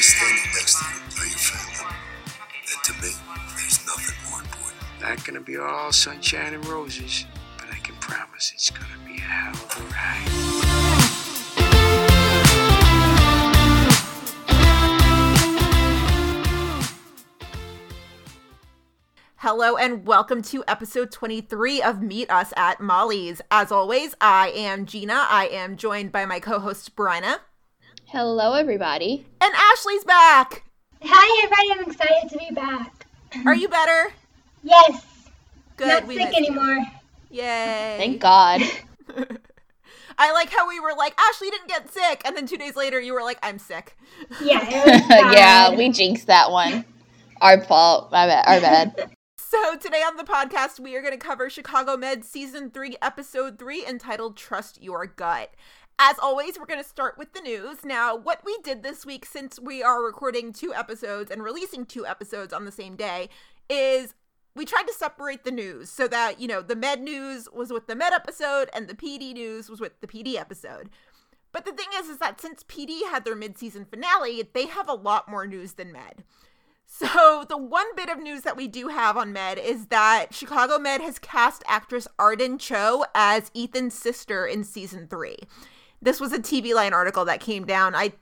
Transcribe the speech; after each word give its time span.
is 0.00 0.06
standing 0.06 0.50
next 0.54 0.78
to 0.78 0.84
you 0.86 1.00
are 1.20 1.26
your 1.26 1.36
family. 1.36 1.94
And 2.72 2.84
to 2.84 2.92
me, 3.02 3.12
there's 3.54 3.84
nothing 3.86 4.16
more 4.30 4.40
important. 4.40 4.80
Not 5.02 5.22
gonna 5.26 5.42
be 5.42 5.58
all 5.58 5.92
sunshine 5.92 6.54
and 6.54 6.66
roses, 6.66 7.26
but 7.58 7.66
I 7.70 7.76
can 7.80 7.94
promise 7.96 8.50
it's 8.54 8.70
gonna 8.70 8.86
be 9.04 9.18
a 9.18 9.20
hell 9.20 9.52
of 9.52 9.76
a 9.76 9.82
ride. 9.92 10.30
Hello 19.36 19.76
and 19.76 20.06
welcome 20.06 20.40
to 20.44 20.64
episode 20.66 21.12
23 21.12 21.82
of 21.82 22.00
Meet 22.00 22.30
Us 22.30 22.54
at 22.56 22.80
Molly's. 22.80 23.42
As 23.50 23.70
always, 23.70 24.14
I 24.18 24.48
am 24.48 24.86
Gina. 24.86 25.26
I 25.28 25.48
am 25.48 25.76
joined 25.76 26.10
by 26.10 26.24
my 26.24 26.40
co-host 26.40 26.96
Bryna. 26.96 27.40
Hello, 28.10 28.54
everybody. 28.54 29.24
And 29.40 29.52
Ashley's 29.54 30.04
back. 30.04 30.64
Hi, 31.02 31.44
everybody. 31.44 31.80
I'm 31.80 31.90
excited 31.90 32.28
to 32.30 32.38
be 32.38 32.54
back. 32.54 33.06
Are 33.46 33.54
you 33.54 33.68
better? 33.68 34.12
Yes. 34.62 35.04
Good. 35.76 35.88
Not 35.88 36.06
we 36.06 36.16
sick 36.16 36.26
missed 36.28 36.40
you. 36.40 36.46
anymore. 36.46 36.86
Yay. 37.30 37.94
Thank 37.98 38.20
God. 38.20 38.62
I 40.18 40.32
like 40.32 40.50
how 40.50 40.68
we 40.68 40.80
were 40.80 40.92
like, 40.98 41.14
Ashley 41.18 41.50
didn't 41.50 41.68
get 41.68 41.92
sick. 41.92 42.22
And 42.24 42.36
then 42.36 42.46
two 42.46 42.56
days 42.58 42.76
later, 42.76 43.00
you 43.00 43.14
were 43.14 43.22
like, 43.22 43.38
I'm 43.42 43.58
sick. 43.58 43.96
Yeah, 44.42 44.58
it 44.68 44.86
was 45.00 45.02
bad. 45.08 45.32
yeah, 45.34 45.76
we 45.76 45.88
jinxed 45.90 46.26
that 46.26 46.50
one. 46.50 46.84
Our 47.40 47.62
fault. 47.62 48.10
My 48.10 48.26
bad. 48.26 48.44
Our 48.46 48.60
bad. 48.60 49.10
So 49.38 49.76
today 49.76 50.02
on 50.02 50.16
the 50.16 50.22
podcast, 50.24 50.78
we 50.78 50.94
are 50.94 51.00
going 51.00 51.12
to 51.12 51.18
cover 51.18 51.50
Chicago 51.50 51.96
Med 51.96 52.24
Season 52.24 52.70
3, 52.70 52.96
Episode 53.02 53.58
3, 53.58 53.84
entitled 53.84 54.36
Trust 54.36 54.80
Your 54.80 55.06
Gut. 55.06 55.50
As 56.02 56.18
always, 56.18 56.58
we're 56.58 56.64
going 56.64 56.82
to 56.82 56.88
start 56.88 57.18
with 57.18 57.34
the 57.34 57.42
news. 57.42 57.84
Now, 57.84 58.16
what 58.16 58.40
we 58.42 58.56
did 58.64 58.82
this 58.82 59.04
week, 59.04 59.26
since 59.26 59.60
we 59.60 59.82
are 59.82 60.02
recording 60.02 60.50
two 60.50 60.72
episodes 60.72 61.30
and 61.30 61.42
releasing 61.42 61.84
two 61.84 62.06
episodes 62.06 62.54
on 62.54 62.64
the 62.64 62.72
same 62.72 62.96
day, 62.96 63.28
is 63.68 64.14
we 64.56 64.64
tried 64.64 64.86
to 64.86 64.94
separate 64.94 65.44
the 65.44 65.50
news 65.50 65.90
so 65.90 66.08
that, 66.08 66.40
you 66.40 66.48
know, 66.48 66.62
the 66.62 66.74
Med 66.74 67.02
news 67.02 67.50
was 67.52 67.70
with 67.70 67.86
the 67.86 67.94
Med 67.94 68.14
episode 68.14 68.70
and 68.72 68.88
the 68.88 68.94
PD 68.94 69.34
news 69.34 69.68
was 69.68 69.78
with 69.78 70.00
the 70.00 70.06
PD 70.06 70.36
episode. 70.36 70.88
But 71.52 71.66
the 71.66 71.72
thing 71.72 71.88
is, 71.96 72.08
is 72.08 72.16
that 72.16 72.40
since 72.40 72.62
PD 72.62 73.02
had 73.10 73.26
their 73.26 73.36
mid-season 73.36 73.84
finale, 73.84 74.48
they 74.54 74.68
have 74.68 74.88
a 74.88 74.94
lot 74.94 75.28
more 75.28 75.46
news 75.46 75.74
than 75.74 75.92
Med. 75.92 76.24
So, 76.86 77.44
the 77.46 77.58
one 77.58 77.94
bit 77.94 78.08
of 78.08 78.18
news 78.18 78.40
that 78.40 78.56
we 78.56 78.68
do 78.68 78.88
have 78.88 79.18
on 79.18 79.34
Med 79.34 79.58
is 79.58 79.88
that 79.88 80.32
Chicago 80.32 80.78
Med 80.78 81.02
has 81.02 81.18
cast 81.18 81.62
actress 81.66 82.08
Arden 82.18 82.56
Cho 82.56 83.04
as 83.14 83.50
Ethan's 83.54 83.92
sister 83.92 84.46
in 84.46 84.64
season 84.64 85.06
three. 85.06 85.36
This 86.02 86.20
was 86.20 86.32
a 86.32 86.38
TV 86.38 86.74
Line 86.74 86.92
article 86.92 87.24
that 87.26 87.40
came 87.40 87.64
down, 87.66 87.94
I 87.94 88.12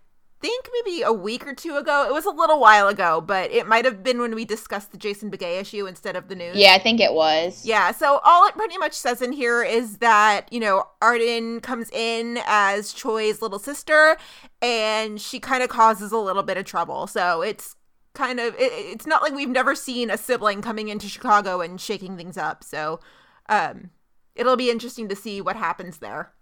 think 0.40 0.68
maybe 0.72 1.02
a 1.02 1.12
week 1.12 1.46
or 1.46 1.54
two 1.54 1.76
ago. 1.76 2.06
It 2.08 2.12
was 2.12 2.24
a 2.24 2.30
little 2.30 2.60
while 2.60 2.88
ago, 2.88 3.20
but 3.20 3.50
it 3.50 3.66
might 3.66 3.84
have 3.84 4.02
been 4.02 4.20
when 4.20 4.34
we 4.34 4.44
discussed 4.44 4.92
the 4.92 4.98
Jason 4.98 5.30
Beghe 5.30 5.60
issue 5.60 5.86
instead 5.86 6.16
of 6.16 6.28
the 6.28 6.36
news. 6.36 6.56
Yeah, 6.56 6.74
I 6.74 6.78
think 6.78 7.00
it 7.00 7.12
was. 7.12 7.64
Yeah, 7.64 7.90
so 7.92 8.20
all 8.24 8.46
it 8.46 8.54
pretty 8.54 8.78
much 8.78 8.92
says 8.92 9.20
in 9.20 9.32
here 9.32 9.62
is 9.62 9.98
that, 9.98 10.52
you 10.52 10.60
know, 10.60 10.84
Arden 11.02 11.60
comes 11.60 11.90
in 11.90 12.38
as 12.46 12.94
Choi's 12.94 13.42
little 13.42 13.58
sister 13.58 14.16
and 14.62 15.20
she 15.20 15.40
kind 15.40 15.62
of 15.62 15.68
causes 15.68 16.12
a 16.12 16.18
little 16.18 16.42
bit 16.42 16.56
of 16.56 16.64
trouble. 16.64 17.06
So 17.06 17.42
it's 17.42 17.74
kind 18.14 18.40
of 18.40 18.54
it, 18.54 18.72
it's 18.72 19.06
not 19.06 19.22
like 19.22 19.34
we've 19.34 19.48
never 19.48 19.74
seen 19.74 20.10
a 20.10 20.18
sibling 20.18 20.62
coming 20.62 20.88
into 20.88 21.08
Chicago 21.08 21.60
and 21.60 21.80
shaking 21.80 22.16
things 22.16 22.36
up. 22.36 22.64
So 22.64 23.00
um 23.48 23.90
it'll 24.34 24.56
be 24.56 24.70
interesting 24.70 25.08
to 25.08 25.16
see 25.16 25.40
what 25.40 25.56
happens 25.56 25.98
there. 25.98 26.32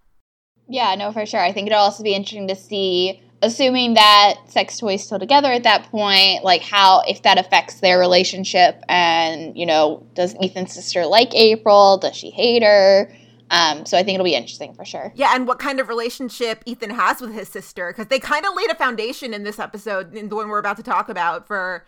Yeah, 0.68 0.94
no, 0.96 1.12
for 1.12 1.26
sure. 1.26 1.40
I 1.40 1.52
think 1.52 1.66
it'll 1.68 1.78
also 1.78 2.02
be 2.02 2.14
interesting 2.14 2.48
to 2.48 2.56
see, 2.56 3.22
assuming 3.42 3.94
that 3.94 4.34
Sex 4.48 4.78
Toy's 4.78 5.04
still 5.04 5.18
together 5.18 5.52
at 5.52 5.62
that 5.62 5.84
point, 5.84 6.42
like 6.42 6.62
how, 6.62 7.02
if 7.06 7.22
that 7.22 7.38
affects 7.38 7.80
their 7.80 7.98
relationship. 7.98 8.82
And, 8.88 9.56
you 9.56 9.66
know, 9.66 10.06
does 10.14 10.34
Ethan's 10.42 10.72
sister 10.72 11.06
like 11.06 11.34
April? 11.34 11.98
Does 11.98 12.16
she 12.16 12.30
hate 12.30 12.62
her? 12.62 13.12
Um, 13.50 13.86
so 13.86 13.96
I 13.96 14.02
think 14.02 14.14
it'll 14.14 14.24
be 14.24 14.34
interesting 14.34 14.74
for 14.74 14.84
sure. 14.84 15.12
Yeah, 15.14 15.34
and 15.34 15.46
what 15.46 15.60
kind 15.60 15.78
of 15.78 15.88
relationship 15.88 16.62
Ethan 16.66 16.90
has 16.90 17.20
with 17.20 17.32
his 17.32 17.48
sister 17.48 17.92
because 17.92 18.08
they 18.08 18.18
kind 18.18 18.44
of 18.44 18.56
laid 18.56 18.70
a 18.70 18.74
foundation 18.74 19.32
in 19.32 19.44
this 19.44 19.60
episode, 19.60 20.14
in 20.14 20.28
the 20.28 20.34
one 20.34 20.48
we're 20.48 20.58
about 20.58 20.76
to 20.78 20.82
talk 20.82 21.08
about 21.08 21.46
for 21.46 21.86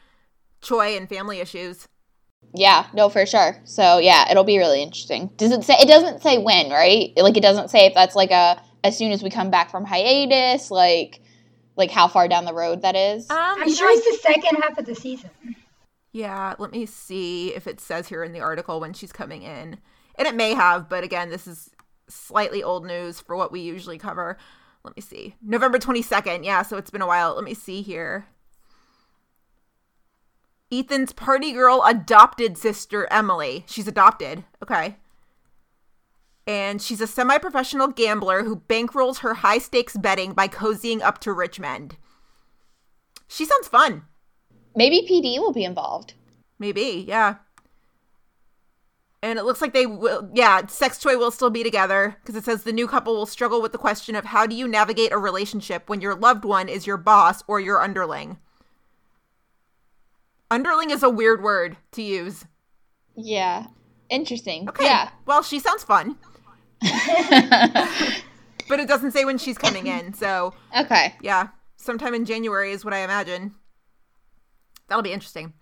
Choi 0.60 0.96
and 0.96 1.08
family 1.08 1.40
issues. 1.40 1.88
Yeah, 2.54 2.86
no, 2.94 3.08
for 3.08 3.26
sure. 3.26 3.56
So 3.64 3.98
yeah, 3.98 4.30
it'll 4.30 4.44
be 4.44 4.58
really 4.58 4.82
interesting. 4.82 5.30
Does 5.36 5.50
it 5.50 5.64
say? 5.64 5.74
It 5.80 5.88
doesn't 5.88 6.22
say 6.22 6.38
when, 6.38 6.70
right? 6.70 7.12
Like 7.16 7.36
it 7.36 7.42
doesn't 7.42 7.70
say 7.70 7.86
if 7.86 7.94
that's 7.94 8.14
like 8.14 8.30
a 8.30 8.62
as 8.84 8.96
soon 8.96 9.12
as 9.12 9.22
we 9.22 9.30
come 9.30 9.50
back 9.50 9.70
from 9.70 9.84
hiatus, 9.84 10.70
like 10.70 11.20
like 11.76 11.90
how 11.90 12.08
far 12.08 12.26
down 12.26 12.44
the 12.44 12.54
road 12.54 12.82
that 12.82 12.96
is. 12.96 13.30
Um, 13.30 13.36
I'm 13.38 13.72
sure 13.72 13.88
it's 13.90 14.04
the 14.04 14.32
second 14.32 14.60
half 14.62 14.78
of 14.78 14.86
the 14.86 14.94
season. 14.94 15.30
Yeah, 16.12 16.54
let 16.58 16.72
me 16.72 16.86
see 16.86 17.54
if 17.54 17.66
it 17.66 17.80
says 17.80 18.08
here 18.08 18.24
in 18.24 18.32
the 18.32 18.40
article 18.40 18.80
when 18.80 18.92
she's 18.92 19.12
coming 19.12 19.42
in. 19.42 19.78
And 20.16 20.26
it 20.26 20.34
may 20.34 20.54
have, 20.54 20.88
but 20.88 21.04
again, 21.04 21.30
this 21.30 21.46
is 21.46 21.70
slightly 22.08 22.62
old 22.62 22.84
news 22.84 23.20
for 23.20 23.36
what 23.36 23.52
we 23.52 23.60
usually 23.60 23.98
cover. 23.98 24.36
Let 24.82 24.96
me 24.96 25.02
see. 25.02 25.36
November 25.40 25.78
22nd. 25.78 26.44
Yeah, 26.44 26.62
so 26.62 26.76
it's 26.76 26.90
been 26.90 27.02
a 27.02 27.06
while. 27.06 27.34
Let 27.34 27.44
me 27.44 27.54
see 27.54 27.82
here. 27.82 28.26
Ethan's 30.72 31.12
party 31.12 31.52
girl 31.52 31.82
adopted 31.86 32.58
sister, 32.58 33.06
Emily. 33.10 33.64
She's 33.68 33.88
adopted. 33.88 34.44
Okay. 34.62 34.96
And 36.48 36.80
she's 36.80 37.02
a 37.02 37.06
semi 37.06 37.36
professional 37.36 37.88
gambler 37.88 38.42
who 38.42 38.56
bankrolls 38.56 39.18
her 39.18 39.34
high 39.34 39.58
stakes 39.58 39.98
betting 39.98 40.32
by 40.32 40.48
cozying 40.48 41.02
up 41.02 41.18
to 41.18 41.32
Richmond. 41.34 41.98
She 43.28 43.44
sounds 43.44 43.68
fun. 43.68 44.04
Maybe 44.74 45.06
PD 45.06 45.38
will 45.38 45.52
be 45.52 45.64
involved. 45.64 46.14
Maybe, 46.58 47.04
yeah. 47.06 47.36
And 49.22 49.38
it 49.38 49.44
looks 49.44 49.60
like 49.60 49.74
they 49.74 49.84
will, 49.84 50.30
yeah, 50.32 50.64
Sex 50.68 50.98
Toy 50.98 51.18
will 51.18 51.30
still 51.30 51.50
be 51.50 51.62
together 51.62 52.16
because 52.22 52.34
it 52.34 52.44
says 52.44 52.62
the 52.62 52.72
new 52.72 52.88
couple 52.88 53.14
will 53.14 53.26
struggle 53.26 53.60
with 53.60 53.72
the 53.72 53.78
question 53.78 54.16
of 54.16 54.24
how 54.24 54.46
do 54.46 54.54
you 54.54 54.66
navigate 54.66 55.12
a 55.12 55.18
relationship 55.18 55.90
when 55.90 56.00
your 56.00 56.14
loved 56.14 56.46
one 56.46 56.68
is 56.68 56.86
your 56.86 56.96
boss 56.96 57.42
or 57.46 57.60
your 57.60 57.82
underling. 57.82 58.38
Underling 60.50 60.90
is 60.90 61.02
a 61.02 61.10
weird 61.10 61.42
word 61.42 61.76
to 61.92 62.00
use. 62.00 62.46
Yeah, 63.16 63.66
interesting. 64.08 64.66
Okay. 64.68 64.84
Yeah. 64.84 65.10
Well, 65.26 65.42
she 65.42 65.58
sounds 65.58 65.84
fun, 65.84 66.16
but 68.68 68.80
it 68.80 68.88
doesn't 68.88 69.12
say 69.12 69.24
when 69.24 69.38
she's 69.38 69.58
coming 69.58 69.86
in. 69.86 70.12
So, 70.14 70.54
okay. 70.78 71.14
yeah, 71.20 71.48
sometime 71.76 72.14
in 72.14 72.24
January 72.24 72.72
is 72.72 72.84
what 72.84 72.94
I 72.94 72.98
imagine. 72.98 73.54
That'll 74.88 75.02
be 75.02 75.12
interesting. 75.12 75.52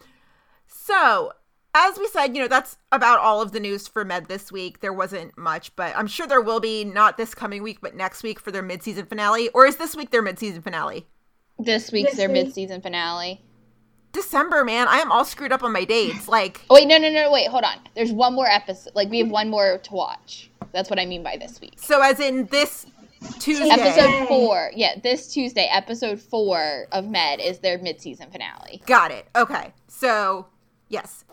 So, 0.67 1.33
as 1.75 1.99
we 1.99 2.09
said, 2.09 2.35
you 2.37 2.43
know, 2.43 2.49
that's 2.49 2.77
about 2.93 3.19
all 3.21 3.43
of 3.43 3.53
the 3.53 3.61
news 3.61 3.87
for 3.87 4.05
Med 4.05 4.27
this 4.27 4.51
week. 4.51 4.81
There 4.81 4.93
wasn't 4.93 5.37
much, 5.37 5.75
but 5.77 5.97
I'm 5.97 6.07
sure 6.07 6.27
there 6.27 6.41
will 6.41 6.61
be 6.61 6.85
not 6.85 7.17
this 7.17 7.35
coming 7.35 7.63
week, 7.63 7.79
but 7.81 7.95
next 7.95 8.23
week 8.23 8.41
for 8.41 8.51
their 8.51 8.63
mid-season 8.63 9.07
finale. 9.07 9.49
Or 9.51 9.67
is 9.67 9.77
this 9.77 9.95
week 9.97 10.11
their 10.11 10.23
mid-season 10.23 10.63
finale? 10.63 11.07
This 11.59 11.91
week's 11.91 12.11
This 12.11 12.19
their 12.19 12.29
week. 12.29 12.47
mid-season 12.47 12.83
finale. 12.83 13.43
December, 14.17 14.65
man. 14.65 14.89
I 14.89 14.97
am 14.99 15.13
all 15.13 15.25
screwed 15.25 15.53
up 15.53 15.63
on 15.63 15.73
my 15.73 15.85
dates. 15.85 16.27
Like, 16.37 16.63
Oh 16.71 16.75
wait, 16.75 16.89
no, 16.89 16.99
no, 16.99 17.11
no, 17.11 17.31
wait, 17.31 17.49
hold 17.49 17.63
on. 17.65 17.79
There's 17.95 18.13
one 18.13 18.35
more 18.35 18.47
episode. 18.49 18.95
Like 18.97 19.09
we 19.11 19.19
have 19.21 19.31
one 19.31 19.49
more 19.49 19.79
to 19.79 19.93
watch. 19.93 20.51
That's 20.73 20.91
what 20.91 20.99
I 20.99 21.07
mean 21.07 21.23
by 21.23 21.37
this 21.37 21.61
week. 21.61 21.75
so 21.77 22.03
as 22.03 22.19
in 22.21 22.47
this 22.47 22.87
Tuesday. 23.39 23.69
Episode 23.71 24.27
four. 24.29 24.71
Yeah, 24.75 24.95
this 25.03 25.33
Tuesday, 25.33 25.69
episode 25.73 26.21
four 26.21 26.87
of 26.93 27.07
Med 27.09 27.41
is 27.41 27.59
their 27.61 27.79
mid-season 27.79 28.31
finale. 28.31 28.83
Got 28.87 29.11
it. 29.11 29.27
Okay. 29.35 29.73
So, 29.89 30.47
yes. 30.89 31.25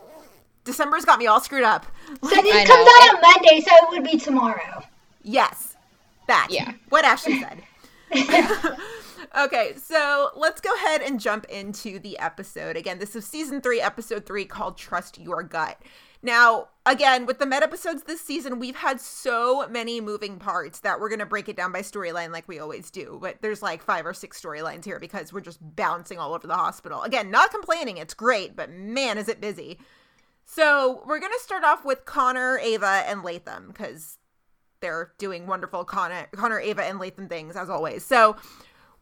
December's 0.64 1.04
got 1.04 1.18
me 1.18 1.26
all 1.26 1.40
screwed 1.40 1.62
up. 1.62 1.86
So 2.22 2.28
this 2.28 2.54
I 2.54 2.64
comes 2.64 2.86
know. 2.86 2.92
out 3.02 3.14
on 3.16 3.20
Monday, 3.20 3.60
so 3.60 3.70
it 3.74 3.90
would 3.90 4.04
be 4.04 4.18
tomorrow. 4.18 4.82
Yes. 5.22 5.76
That. 6.26 6.48
Yeah. 6.50 6.72
What 6.88 7.04
Ashley 7.04 7.40
said. 7.40 7.62
okay, 9.36 9.74
so 9.76 10.30
let's 10.36 10.60
go 10.60 10.72
ahead 10.74 11.02
and 11.02 11.20
jump 11.20 11.44
into 11.46 11.98
the 11.98 12.18
episode. 12.18 12.76
Again, 12.76 12.98
this 12.98 13.16
is 13.16 13.26
season 13.26 13.60
three, 13.60 13.80
episode 13.80 14.26
three 14.26 14.44
called 14.44 14.76
Trust 14.76 15.18
Your 15.18 15.42
Gut. 15.42 15.80
Now, 16.22 16.68
again, 16.86 17.26
with 17.26 17.38
the 17.38 17.44
med 17.44 17.62
episodes 17.62 18.04
this 18.04 18.20
season, 18.20 18.58
we've 18.58 18.76
had 18.76 18.98
so 18.98 19.68
many 19.68 20.00
moving 20.00 20.38
parts 20.38 20.80
that 20.80 20.98
we're 20.98 21.10
going 21.10 21.18
to 21.18 21.26
break 21.26 21.50
it 21.50 21.56
down 21.56 21.70
by 21.70 21.80
storyline 21.80 22.32
like 22.32 22.48
we 22.48 22.58
always 22.58 22.90
do. 22.90 23.18
But 23.20 23.42
there's 23.42 23.62
like 23.62 23.82
five 23.82 24.06
or 24.06 24.14
six 24.14 24.40
storylines 24.40 24.86
here 24.86 24.98
because 24.98 25.32
we're 25.34 25.40
just 25.40 25.58
bouncing 25.76 26.18
all 26.18 26.32
over 26.32 26.46
the 26.46 26.56
hospital. 26.56 27.02
Again, 27.02 27.30
not 27.30 27.50
complaining, 27.50 27.98
it's 27.98 28.14
great, 28.14 28.56
but 28.56 28.70
man, 28.70 29.18
is 29.18 29.28
it 29.28 29.40
busy. 29.40 29.78
So 30.46 31.02
we're 31.06 31.20
going 31.20 31.32
to 31.32 31.44
start 31.44 31.62
off 31.62 31.84
with 31.84 32.06
Connor, 32.06 32.58
Ava, 32.58 33.04
and 33.06 33.22
Latham 33.22 33.68
because 33.68 34.18
they're 34.80 35.12
doing 35.18 35.46
wonderful 35.46 35.84
Connor, 35.84 36.26
Connor, 36.34 36.60
Ava, 36.60 36.84
and 36.84 36.98
Latham 36.98 37.28
things 37.28 37.54
as 37.54 37.68
always. 37.68 38.02
So 38.04 38.36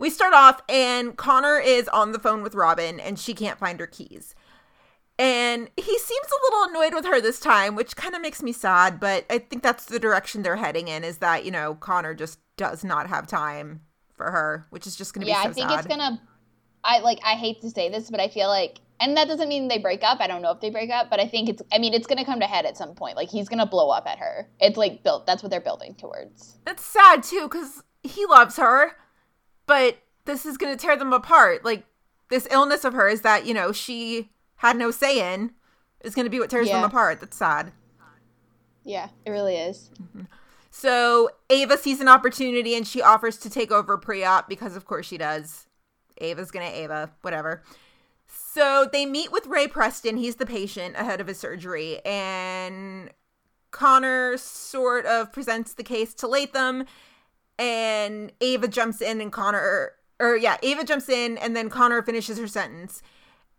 we 0.02 0.10
start 0.10 0.34
off, 0.34 0.60
and 0.68 1.16
Connor 1.16 1.58
is 1.58 1.86
on 1.88 2.10
the 2.10 2.18
phone 2.18 2.42
with 2.42 2.56
Robin, 2.56 2.98
and 2.98 3.18
she 3.18 3.34
can't 3.34 3.56
find 3.58 3.78
her 3.78 3.86
keys. 3.86 4.34
And 5.16 5.70
he 5.76 5.96
seems 5.98 6.26
a 6.26 6.42
little 6.44 6.70
annoyed 6.70 6.92
with 6.92 7.04
her 7.04 7.20
this 7.20 7.38
time, 7.38 7.76
which 7.76 7.94
kind 7.94 8.14
of 8.16 8.20
makes 8.20 8.42
me 8.42 8.52
sad, 8.52 8.98
but 8.98 9.24
I 9.30 9.38
think 9.38 9.62
that's 9.62 9.84
the 9.84 10.00
direction 10.00 10.42
they're 10.42 10.56
heading 10.56 10.88
in 10.88 11.04
is 11.04 11.18
that, 11.18 11.44
you 11.44 11.52
know, 11.52 11.76
Connor 11.76 12.14
just 12.14 12.40
does 12.56 12.82
not 12.82 13.08
have 13.08 13.28
time 13.28 13.82
for 14.16 14.32
her, 14.32 14.66
which 14.70 14.88
is 14.88 14.96
just 14.96 15.14
going 15.14 15.24
to 15.24 15.30
Yeah, 15.30 15.46
be 15.46 15.52
so 15.52 15.52
sad. 15.52 15.58
Yeah, 15.58 15.64
I 15.64 15.68
think 15.68 15.82
sad. 15.82 15.86
it's 15.86 15.96
gonna 15.96 16.22
I 16.84 16.98
like 16.98 17.20
I 17.24 17.34
hate 17.34 17.60
to 17.60 17.70
say 17.70 17.88
this, 17.88 18.10
but 18.10 18.18
I 18.18 18.26
feel 18.28 18.48
like 18.48 18.80
and 18.98 19.16
that 19.16 19.28
doesn't 19.28 19.48
mean 19.48 19.68
they 19.68 19.78
break 19.78 20.02
up. 20.02 20.18
I 20.20 20.26
don't 20.26 20.42
know 20.42 20.50
if 20.50 20.60
they 20.60 20.70
break 20.70 20.90
up, 20.90 21.10
but 21.10 21.20
I 21.20 21.28
think 21.28 21.48
it's 21.48 21.62
I 21.72 21.78
mean 21.78 21.94
it's 21.94 22.08
gonna 22.08 22.24
come 22.24 22.40
to 22.40 22.46
head 22.46 22.66
at 22.66 22.76
some 22.76 22.94
point. 22.94 23.16
Like 23.16 23.28
he's 23.30 23.48
gonna 23.48 23.66
blow 23.66 23.90
up 23.90 24.06
at 24.08 24.18
her. 24.18 24.48
It's 24.58 24.76
like 24.76 25.04
built 25.04 25.26
that's 25.26 25.42
what 25.44 25.50
they're 25.50 25.60
building 25.60 25.94
towards. 25.94 26.58
It's 26.66 26.84
sad 26.84 27.22
too 27.22 27.42
because 27.42 27.82
he 28.02 28.26
loves 28.26 28.56
her, 28.56 28.92
but 29.66 29.98
this 30.24 30.46
is 30.46 30.56
going 30.56 30.76
to 30.76 30.80
tear 30.80 30.96
them 30.96 31.12
apart. 31.12 31.64
Like 31.64 31.84
this 32.28 32.46
illness 32.50 32.84
of 32.84 32.94
hers 32.94 33.20
that 33.22 33.46
you 33.46 33.54
know 33.54 33.72
she 33.72 34.30
had 34.56 34.76
no 34.76 34.90
say 34.90 35.34
in 35.34 35.52
is 36.02 36.14
going 36.14 36.24
to 36.26 36.30
be 36.30 36.38
what 36.40 36.50
tears 36.50 36.68
Yeah. 36.68 36.76
them 36.76 36.84
apart. 36.84 37.20
That's 37.20 37.36
sad. 37.36 37.72
Yeah, 38.84 39.08
it 39.24 39.30
really 39.30 39.56
is. 39.56 39.90
Mm-hmm. 40.00 40.22
So 40.70 41.30
Ava 41.50 41.76
sees 41.76 42.00
an 42.00 42.08
opportunity 42.08 42.74
and 42.74 42.86
she 42.86 43.02
offers 43.02 43.36
to 43.38 43.50
take 43.50 43.70
over 43.70 43.98
pre-op 43.98 44.48
because 44.48 44.74
of 44.74 44.86
course 44.86 45.06
she 45.06 45.18
does. 45.18 45.66
Ava's 46.18 46.50
gonna 46.50 46.66
Ava, 46.66 47.10
whatever. 47.22 47.62
So 48.26 48.88
they 48.90 49.04
meet 49.06 49.30
with 49.30 49.46
Ray 49.46 49.68
Preston, 49.68 50.16
he's 50.16 50.36
the 50.36 50.46
patient 50.46 50.96
ahead 50.96 51.20
of 51.20 51.26
his 51.26 51.38
surgery, 51.38 52.00
and 52.04 53.10
Connor 53.70 54.36
sort 54.36 55.04
of 55.06 55.32
presents 55.32 55.74
the 55.74 55.82
case 55.82 56.14
to 56.14 56.26
Latham, 56.26 56.84
and 57.58 58.32
Ava 58.40 58.68
jumps 58.68 59.00
in 59.00 59.20
and 59.20 59.32
Connor 59.32 59.92
or 60.20 60.36
yeah, 60.36 60.56
Ava 60.62 60.84
jumps 60.84 61.08
in 61.08 61.38
and 61.38 61.56
then 61.56 61.68
Connor 61.68 62.02
finishes 62.02 62.38
her 62.38 62.46
sentence. 62.46 63.02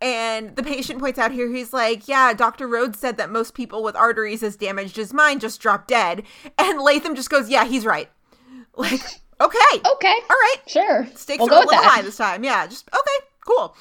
And 0.01 0.55
the 0.57 0.63
patient 0.63 0.99
points 0.99 1.17
out 1.17 1.31
here, 1.31 1.49
he's 1.49 1.71
like, 1.71 2.07
Yeah, 2.07 2.33
Dr. 2.33 2.67
Rhodes 2.67 2.99
said 2.99 3.17
that 3.17 3.29
most 3.29 3.53
people 3.53 3.83
with 3.83 3.95
arteries 3.95 4.43
as 4.43 4.57
damaged 4.57 4.97
as 4.97 5.13
mine 5.13 5.39
just 5.39 5.61
drop 5.61 5.87
dead. 5.87 6.23
And 6.57 6.81
Latham 6.81 7.15
just 7.15 7.29
goes, 7.29 7.49
Yeah, 7.49 7.65
he's 7.65 7.85
right. 7.85 8.09
Like, 8.75 9.01
okay. 9.39 9.59
Okay. 9.85 10.15
All 10.29 10.35
right. 10.35 10.57
Sure. 10.67 11.07
Stakes 11.15 11.39
We'll 11.39 11.49
are 11.53 11.57
a 11.57 11.65
little 11.65 11.71
that. 11.71 11.83
high 11.89 12.01
this 12.01 12.17
time. 12.17 12.43
Yeah, 12.43 12.65
just 12.67 12.89
okay, 12.89 13.25
cool. 13.47 13.75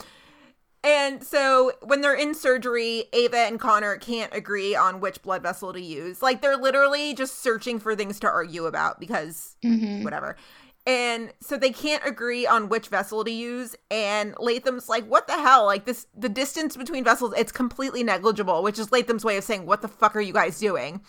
And 0.84 1.22
so 1.22 1.72
when 1.82 2.00
they're 2.00 2.14
in 2.14 2.34
surgery, 2.34 3.04
Ava 3.12 3.36
and 3.36 3.60
Connor 3.60 3.96
can't 3.96 4.34
agree 4.34 4.74
on 4.74 4.98
which 5.00 5.22
blood 5.22 5.42
vessel 5.42 5.72
to 5.72 5.80
use. 5.80 6.22
Like 6.22 6.42
they're 6.42 6.56
literally 6.56 7.14
just 7.14 7.38
searching 7.40 7.78
for 7.78 7.94
things 7.94 8.18
to 8.20 8.28
argue 8.28 8.66
about 8.66 8.98
because 8.98 9.56
Mm-hmm. 9.64 10.02
whatever. 10.02 10.36
And 10.84 11.32
so 11.40 11.56
they 11.56 11.70
can't 11.70 12.04
agree 12.04 12.44
on 12.44 12.68
which 12.68 12.88
vessel 12.88 13.22
to 13.22 13.30
use. 13.30 13.76
And 13.92 14.34
Latham's 14.40 14.88
like, 14.88 15.06
what 15.06 15.28
the 15.28 15.34
hell? 15.34 15.64
Like 15.64 15.84
this 15.84 16.08
the 16.16 16.28
distance 16.28 16.76
between 16.76 17.04
vessels, 17.04 17.32
it's 17.36 17.52
completely 17.52 18.02
negligible, 18.02 18.64
which 18.64 18.80
is 18.80 18.90
Latham's 18.90 19.24
way 19.24 19.36
of 19.36 19.44
saying, 19.44 19.64
What 19.66 19.82
the 19.82 19.88
fuck 19.88 20.16
are 20.16 20.20
you 20.20 20.32
guys 20.32 20.58
doing? 20.58 21.00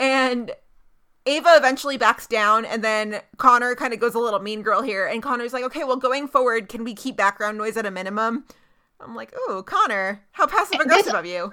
And 0.00 0.50
Ava 1.26 1.50
eventually 1.56 1.96
backs 1.96 2.26
down, 2.26 2.64
and 2.64 2.82
then 2.82 3.20
Connor 3.36 3.76
kind 3.76 3.94
of 3.94 4.00
goes 4.00 4.14
a 4.14 4.18
little 4.18 4.40
mean 4.40 4.62
girl 4.62 4.82
here. 4.82 5.06
And 5.06 5.22
Connor's 5.22 5.52
like, 5.52 5.62
okay, 5.62 5.84
well, 5.84 5.96
going 5.96 6.26
forward, 6.26 6.68
can 6.68 6.82
we 6.82 6.94
keep 6.94 7.16
background 7.16 7.56
noise 7.56 7.76
at 7.76 7.86
a 7.86 7.92
minimum? 7.92 8.44
I'm 9.02 9.14
like, 9.16 9.32
oh, 9.36 9.62
Connor, 9.66 10.22
how 10.32 10.46
passive 10.46 10.80
aggressive 10.80 11.14
of 11.14 11.26
you. 11.26 11.50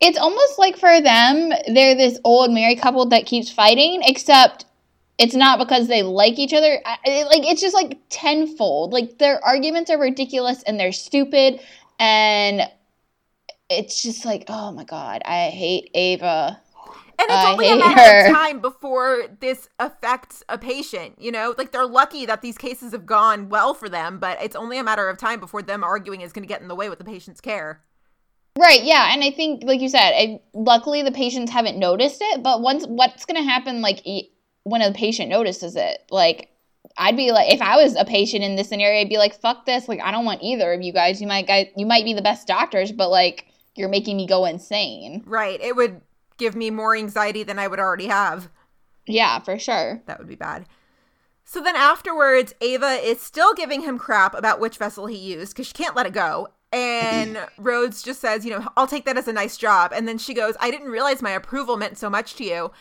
It's 0.00 0.18
almost 0.18 0.58
like 0.58 0.76
for 0.76 1.00
them, 1.00 1.50
they're 1.72 1.94
this 1.94 2.18
old 2.22 2.52
married 2.52 2.80
couple 2.80 3.06
that 3.06 3.26
keeps 3.26 3.50
fighting, 3.50 4.02
except 4.04 4.66
it's 5.18 5.34
not 5.34 5.58
because 5.58 5.88
they 5.88 6.02
like 6.02 6.38
each 6.38 6.52
other. 6.52 6.80
I- 6.84 6.98
I- 7.06 7.22
Like 7.24 7.44
it's 7.46 7.62
just 7.62 7.74
like 7.74 7.98
tenfold. 8.10 8.92
Like 8.92 9.18
their 9.18 9.42
arguments 9.44 9.90
are 9.90 9.98
ridiculous 9.98 10.62
and 10.64 10.78
they're 10.78 10.92
stupid, 10.92 11.60
and 11.98 12.62
it's 13.70 14.02
just 14.02 14.24
like, 14.24 14.44
oh 14.48 14.70
my 14.72 14.84
god, 14.84 15.22
I 15.24 15.48
hate 15.48 15.90
Ava. 15.94 16.60
And 17.18 17.28
it's 17.30 17.32
I 17.32 17.52
only 17.52 17.70
a 17.70 17.76
matter 17.76 18.00
her. 18.00 18.26
of 18.26 18.34
time 18.34 18.60
before 18.60 19.24
this 19.40 19.68
affects 19.78 20.42
a 20.48 20.58
patient, 20.58 21.14
you 21.18 21.32
know? 21.32 21.54
Like, 21.56 21.72
they're 21.72 21.86
lucky 21.86 22.26
that 22.26 22.42
these 22.42 22.58
cases 22.58 22.92
have 22.92 23.06
gone 23.06 23.48
well 23.48 23.72
for 23.74 23.88
them, 23.88 24.18
but 24.18 24.42
it's 24.42 24.56
only 24.56 24.78
a 24.78 24.84
matter 24.84 25.08
of 25.08 25.16
time 25.16 25.40
before 25.40 25.62
them 25.62 25.82
arguing 25.82 26.20
is 26.20 26.32
going 26.32 26.42
to 26.42 26.48
get 26.48 26.60
in 26.60 26.68
the 26.68 26.74
way 26.74 26.88
with 26.88 26.98
the 26.98 27.04
patient's 27.04 27.40
care. 27.40 27.82
Right, 28.58 28.82
yeah, 28.84 29.12
and 29.12 29.22
I 29.22 29.30
think, 29.30 29.64
like 29.64 29.80
you 29.80 29.88
said, 29.88 30.12
I, 30.14 30.40
luckily 30.54 31.02
the 31.02 31.12
patients 31.12 31.52
haven't 31.52 31.78
noticed 31.78 32.18
it. 32.22 32.42
But 32.42 32.62
once, 32.62 32.86
what's 32.86 33.26
going 33.26 33.36
to 33.36 33.48
happen, 33.48 33.82
like 33.82 34.00
e- 34.06 34.30
when 34.64 34.80
a 34.80 34.92
patient 34.92 35.28
notices 35.28 35.76
it? 35.76 35.98
Like, 36.10 36.48
I'd 36.96 37.16
be 37.16 37.32
like, 37.32 37.52
if 37.52 37.60
I 37.60 37.76
was 37.76 37.94
a 37.96 38.04
patient 38.04 38.42
in 38.44 38.56
this 38.56 38.70
scenario, 38.70 39.00
I'd 39.00 39.10
be 39.10 39.18
like, 39.18 39.34
"Fuck 39.34 39.66
this! 39.66 39.88
Like, 39.88 40.00
I 40.00 40.10
don't 40.10 40.24
want 40.24 40.42
either 40.42 40.72
of 40.72 40.80
you 40.80 40.92
guys. 40.92 41.20
You 41.20 41.26
might, 41.26 41.46
guys, 41.46 41.66
you 41.76 41.84
might 41.84 42.04
be 42.04 42.14
the 42.14 42.22
best 42.22 42.46
doctors, 42.46 42.92
but 42.92 43.10
like, 43.10 43.46
you're 43.74 43.90
making 43.90 44.16
me 44.16 44.26
go 44.26 44.46
insane." 44.46 45.22
Right. 45.26 45.60
It 45.60 45.76
would 45.76 46.00
give 46.38 46.54
me 46.54 46.70
more 46.70 46.96
anxiety 46.96 47.42
than 47.42 47.58
I 47.58 47.66
would 47.66 47.80
already 47.80 48.06
have. 48.06 48.50
Yeah, 49.06 49.38
for 49.40 49.58
sure. 49.58 50.02
That 50.06 50.18
would 50.18 50.28
be 50.28 50.34
bad. 50.34 50.66
So 51.44 51.62
then 51.62 51.76
afterwards, 51.76 52.54
Ava 52.60 52.98
is 53.02 53.20
still 53.20 53.54
giving 53.54 53.82
him 53.82 53.98
crap 53.98 54.34
about 54.34 54.58
which 54.58 54.78
vessel 54.78 55.06
he 55.06 55.16
used 55.16 55.52
because 55.52 55.68
she 55.68 55.72
can't 55.72 55.94
let 55.94 56.06
it 56.06 56.12
go. 56.12 56.48
And 56.72 57.38
Rhodes 57.58 58.02
just 58.02 58.20
says, 58.20 58.44
you 58.44 58.50
know, 58.50 58.66
I'll 58.76 58.88
take 58.88 59.04
that 59.04 59.16
as 59.16 59.28
a 59.28 59.32
nice 59.32 59.56
job. 59.56 59.92
And 59.94 60.08
then 60.08 60.18
she 60.18 60.34
goes, 60.34 60.54
I 60.60 60.72
didn't 60.72 60.90
realize 60.90 61.22
my 61.22 61.30
approval 61.30 61.76
meant 61.76 61.98
so 61.98 62.10
much 62.10 62.34
to 62.36 62.44
you. 62.44 62.72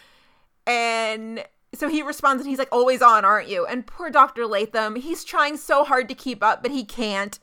And 0.65 1.45
so 1.75 1.89
he 1.89 2.01
responds 2.01 2.41
and 2.41 2.49
he's 2.49 2.57
like, 2.57 2.69
always 2.71 3.03
on, 3.03 3.23
aren't 3.23 3.49
you? 3.49 3.67
And 3.67 3.85
poor 3.85 4.09
Dr. 4.09 4.47
Latham, 4.47 4.95
he's 4.95 5.23
trying 5.23 5.57
so 5.57 5.83
hard 5.83 6.09
to 6.09 6.15
keep 6.15 6.43
up, 6.43 6.63
but 6.63 6.71
he 6.71 6.83
can't. 6.83 7.37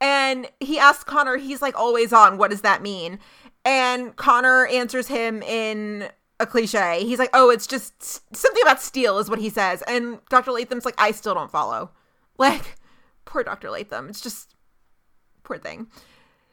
And 0.00 0.48
he 0.60 0.78
asks 0.78 1.04
Connor, 1.04 1.38
he's 1.38 1.62
like, 1.62 1.76
always 1.76 2.12
on. 2.12 2.36
What 2.36 2.50
does 2.50 2.60
that 2.60 2.82
mean? 2.82 3.18
And 3.68 4.16
Connor 4.16 4.66
answers 4.68 5.08
him 5.08 5.42
in 5.42 6.08
a 6.40 6.46
cliche. 6.46 7.04
He's 7.04 7.18
like, 7.18 7.28
oh, 7.34 7.50
it's 7.50 7.66
just 7.66 8.02
something 8.34 8.62
about 8.62 8.80
steel, 8.80 9.18
is 9.18 9.28
what 9.28 9.40
he 9.40 9.50
says. 9.50 9.82
And 9.82 10.20
Dr. 10.30 10.52
Latham's 10.52 10.86
like, 10.86 10.94
I 10.96 11.10
still 11.10 11.34
don't 11.34 11.52
follow. 11.52 11.90
Like, 12.40 12.76
poor 13.24 13.42
Dr. 13.42 13.68
Latham. 13.68 14.08
It's 14.08 14.20
just, 14.20 14.54
poor 15.42 15.58
thing. 15.58 15.88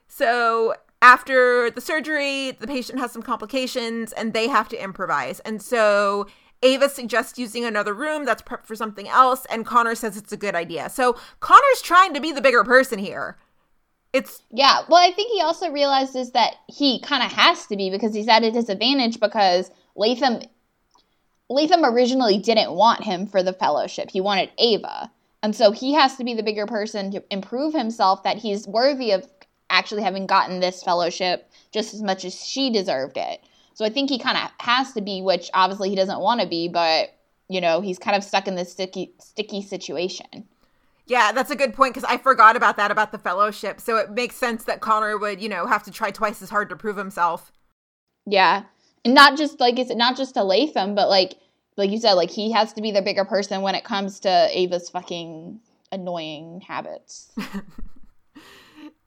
So 0.08 0.74
after 1.00 1.70
the 1.70 1.80
surgery, 1.80 2.50
the 2.50 2.66
patient 2.66 2.98
has 2.98 3.12
some 3.12 3.22
complications 3.22 4.12
and 4.12 4.34
they 4.34 4.48
have 4.48 4.68
to 4.70 4.84
improvise. 4.84 5.42
And 5.42 5.62
so 5.62 6.26
Ava 6.64 6.90
suggests 6.90 7.38
using 7.38 7.64
another 7.66 7.94
room 7.94 8.26
that's 8.26 8.42
prepped 8.42 8.66
for 8.66 8.76
something 8.76 9.08
else, 9.08 9.46
and 9.52 9.64
Connor 9.64 9.94
says 9.94 10.18
it's 10.18 10.32
a 10.32 10.38
good 10.38 10.56
idea. 10.56 10.90
So 10.90 11.16
Connor's 11.40 11.82
trying 11.84 12.16
to 12.16 12.20
be 12.20 12.32
the 12.32 12.42
bigger 12.42 12.64
person 12.64 12.98
here. 12.98 13.38
It's 14.16 14.42
Yeah, 14.50 14.84
well, 14.88 15.06
I 15.06 15.12
think 15.12 15.30
he 15.34 15.42
also 15.42 15.70
realizes 15.70 16.32
that 16.32 16.56
he 16.68 17.02
kind 17.02 17.22
of 17.22 17.34
has 17.34 17.66
to 17.68 17.76
be 17.76 17.90
because 17.90 18.14
he's 18.14 18.30
at 18.30 18.46
a 18.46 18.52
disadvantage 18.52 19.20
because 19.20 19.70
Latham 19.98 20.42
Latham 21.50 21.84
originally 21.84 22.38
didn't 22.38 22.72
want 22.72 23.04
him 23.04 23.28
for 23.28 23.44
the 23.44 23.52
fellowship. 23.52 24.10
He 24.10 24.22
wanted 24.22 24.52
Ava. 24.58 25.12
And 25.44 25.54
so 25.54 25.72
he 25.72 25.94
has 25.94 26.16
to 26.16 26.24
be 26.24 26.34
the 26.34 26.44
bigger 26.44 26.66
person 26.66 27.12
to 27.12 27.24
improve 27.30 27.74
himself 27.74 28.24
that 28.24 28.38
he's 28.38 28.66
worthy 28.66 29.12
of 29.12 29.28
actually 29.70 30.02
having 30.02 30.28
gotten 30.28 30.62
this 30.62 30.82
fellowship 30.82 31.52
just 31.74 31.94
as 31.94 32.02
much 32.02 32.24
as 32.24 32.34
she 32.34 32.72
deserved 32.72 33.18
it. 33.18 33.44
So 33.74 33.84
I 33.84 33.90
think 33.90 34.10
he 34.10 34.18
kind 34.18 34.38
of 34.38 34.50
has 34.60 34.94
to 34.94 35.02
be, 35.02 35.22
which 35.22 35.52
obviously 35.54 35.90
he 35.90 35.96
doesn't 35.96 36.22
want 36.22 36.40
to 36.40 36.48
be, 36.48 36.70
but 36.70 37.10
you 37.50 37.60
know, 37.60 37.82
he's 37.82 38.00
kind 38.00 38.16
of 38.16 38.24
stuck 38.24 38.48
in 38.48 38.56
this 38.56 38.72
sticky 38.72 39.12
sticky 39.20 39.62
situation. 39.62 40.48
Yeah, 41.08 41.32
that's 41.32 41.52
a 41.52 41.56
good 41.56 41.74
point 41.74 41.94
because 41.94 42.10
I 42.10 42.18
forgot 42.18 42.56
about 42.56 42.78
that 42.78 42.92
about 42.92 43.12
the 43.12 43.20
fellowship. 43.20 43.80
So 43.80 43.98
it 43.98 44.12
makes 44.12 44.36
sense 44.36 44.64
that 44.64 44.82
Connor 44.82 45.18
would, 45.18 45.42
you 45.42 45.50
know, 45.50 45.68
have 45.68 45.84
to 45.84 45.92
try 45.92 46.12
twice 46.12 46.42
as 46.42 46.50
hard 46.50 46.70
to 46.70 46.76
prove 46.76 46.98
himself. 46.98 47.52
Yeah. 48.26 48.64
And 49.04 49.14
not 49.14 49.38
just 49.38 49.60
like 49.60 49.78
it's 49.78 49.94
not 49.94 50.18
just 50.18 50.34
to 50.34 50.44
Latham, 50.44 50.96
but 50.96 51.10
like 51.10 51.36
like 51.78 51.92
you 51.92 52.00
said, 52.00 52.14
like 52.14 52.32
he 52.32 52.52
has 52.54 52.74
to 52.74 52.82
be 52.82 52.92
the 52.92 53.02
bigger 53.02 53.26
person 53.26 53.62
when 53.62 53.76
it 53.76 53.84
comes 53.84 54.20
to 54.22 54.50
Ava's 54.52 54.90
fucking 54.90 55.60
annoying 55.92 56.62
habits. 56.62 57.32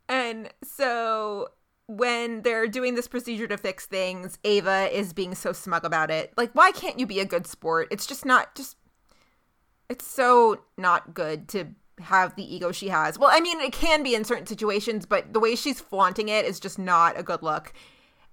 And 0.09 0.49
so 0.65 1.49
when 1.87 2.43
they're 2.43 2.67
doing 2.67 2.95
this 2.95 3.09
procedure 3.09 3.47
to 3.47 3.57
fix 3.57 3.87
things, 3.87 4.39
Ava 4.45 4.89
is 4.97 5.13
being 5.13 5.35
so 5.35 5.53
smug 5.53 5.85
about 5.85 6.11
it. 6.11 6.33
Like, 6.37 6.53
why 6.55 6.73
can't 6.73 6.99
you 6.99 7.07
be 7.07 7.21
a 7.21 7.25
good 7.25 7.47
sport? 7.47 7.89
It's 7.91 8.07
just 8.07 8.25
not 8.25 8.55
just 8.55 8.77
it's 9.89 10.07
so 10.07 10.63
not 10.77 11.15
good 11.15 11.49
to 11.49 11.69
have 12.01 12.37
the 12.37 12.55
ego 12.55 12.73
she 12.73 12.89
has. 12.89 13.19
Well, 13.19 13.31
I 13.33 13.41
mean, 13.41 13.61
it 13.61 13.73
can 13.73 14.03
be 14.03 14.15
in 14.15 14.25
certain 14.25 14.47
situations, 14.47 15.07
but 15.07 15.33
the 15.33 15.41
way 15.41 15.55
she's 15.55 15.81
flaunting 15.81 16.29
it 16.29 16.45
is 16.45 16.61
just 16.61 16.79
not 16.79 17.19
a 17.19 17.23
good 17.23 17.43
look. 17.43 17.73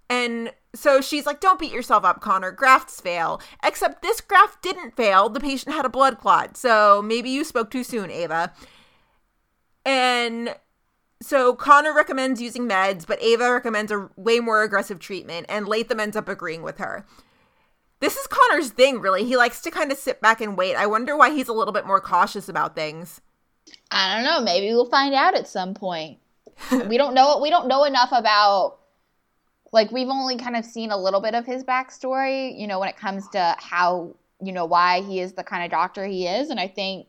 And 0.09 0.53
so 0.73 1.01
she's 1.01 1.25
like, 1.25 1.39
Don't 1.39 1.59
beat 1.59 1.71
yourself 1.71 2.03
up, 2.03 2.21
Connor. 2.21 2.51
Grafts 2.51 3.01
fail. 3.01 3.41
Except 3.63 4.01
this 4.01 4.21
graft 4.21 4.61
didn't 4.61 4.95
fail. 4.95 5.29
The 5.29 5.39
patient 5.39 5.75
had 5.75 5.85
a 5.85 5.89
blood 5.89 6.19
clot. 6.19 6.57
So 6.57 7.01
maybe 7.03 7.29
you 7.29 7.43
spoke 7.43 7.71
too 7.71 7.83
soon, 7.83 8.11
Ava. 8.11 8.53
And 9.85 10.55
so 11.21 11.55
Connor 11.55 11.93
recommends 11.93 12.41
using 12.41 12.67
meds, 12.67 13.05
but 13.07 13.21
Ava 13.21 13.51
recommends 13.51 13.91
a 13.91 14.09
way 14.15 14.39
more 14.39 14.63
aggressive 14.63 14.99
treatment, 14.99 15.45
and 15.49 15.67
Latham 15.67 15.99
ends 15.99 16.15
up 16.15 16.27
agreeing 16.27 16.61
with 16.61 16.77
her. 16.77 17.05
This 17.99 18.17
is 18.17 18.27
Connor's 18.27 18.69
thing, 18.69 18.99
really. 18.99 19.23
He 19.23 19.37
likes 19.37 19.61
to 19.61 19.71
kind 19.71 19.91
of 19.91 19.97
sit 19.97 20.21
back 20.21 20.41
and 20.41 20.57
wait. 20.57 20.75
I 20.75 20.85
wonder 20.85 21.15
why 21.15 21.31
he's 21.31 21.47
a 21.47 21.53
little 21.53 21.73
bit 21.73 21.87
more 21.87 22.01
cautious 22.01 22.49
about 22.49 22.75
things. 22.75 23.21
I 23.91 24.15
don't 24.15 24.25
know, 24.25 24.41
maybe 24.41 24.67
we'll 24.67 24.89
find 24.89 25.13
out 25.13 25.35
at 25.35 25.47
some 25.47 25.73
point. 25.73 26.19
we 26.87 26.97
don't 26.97 27.13
know 27.13 27.39
we 27.41 27.49
don't 27.49 27.67
know 27.67 27.83
enough 27.83 28.09
about 28.11 28.77
like 29.71 29.91
we've 29.91 30.07
only 30.07 30.37
kind 30.37 30.55
of 30.55 30.63
seen 30.63 30.91
a 30.91 30.97
little 30.97 31.19
bit 31.19 31.35
of 31.35 31.45
his 31.45 31.63
backstory, 31.63 32.57
you 32.57 32.65
know, 32.65 32.79
when 32.79 32.87
it 32.87 32.95
comes 32.95 33.27
to 33.29 33.55
how, 33.59 34.15
you 34.41 34.53
know, 34.53 34.65
why 34.65 35.01
he 35.01 35.19
is 35.19 35.33
the 35.33 35.43
kind 35.43 35.65
of 35.65 35.71
doctor 35.71 36.05
he 36.05 36.27
is, 36.27 36.49
and 36.49 36.59
I 36.59 36.67
think 36.67 37.07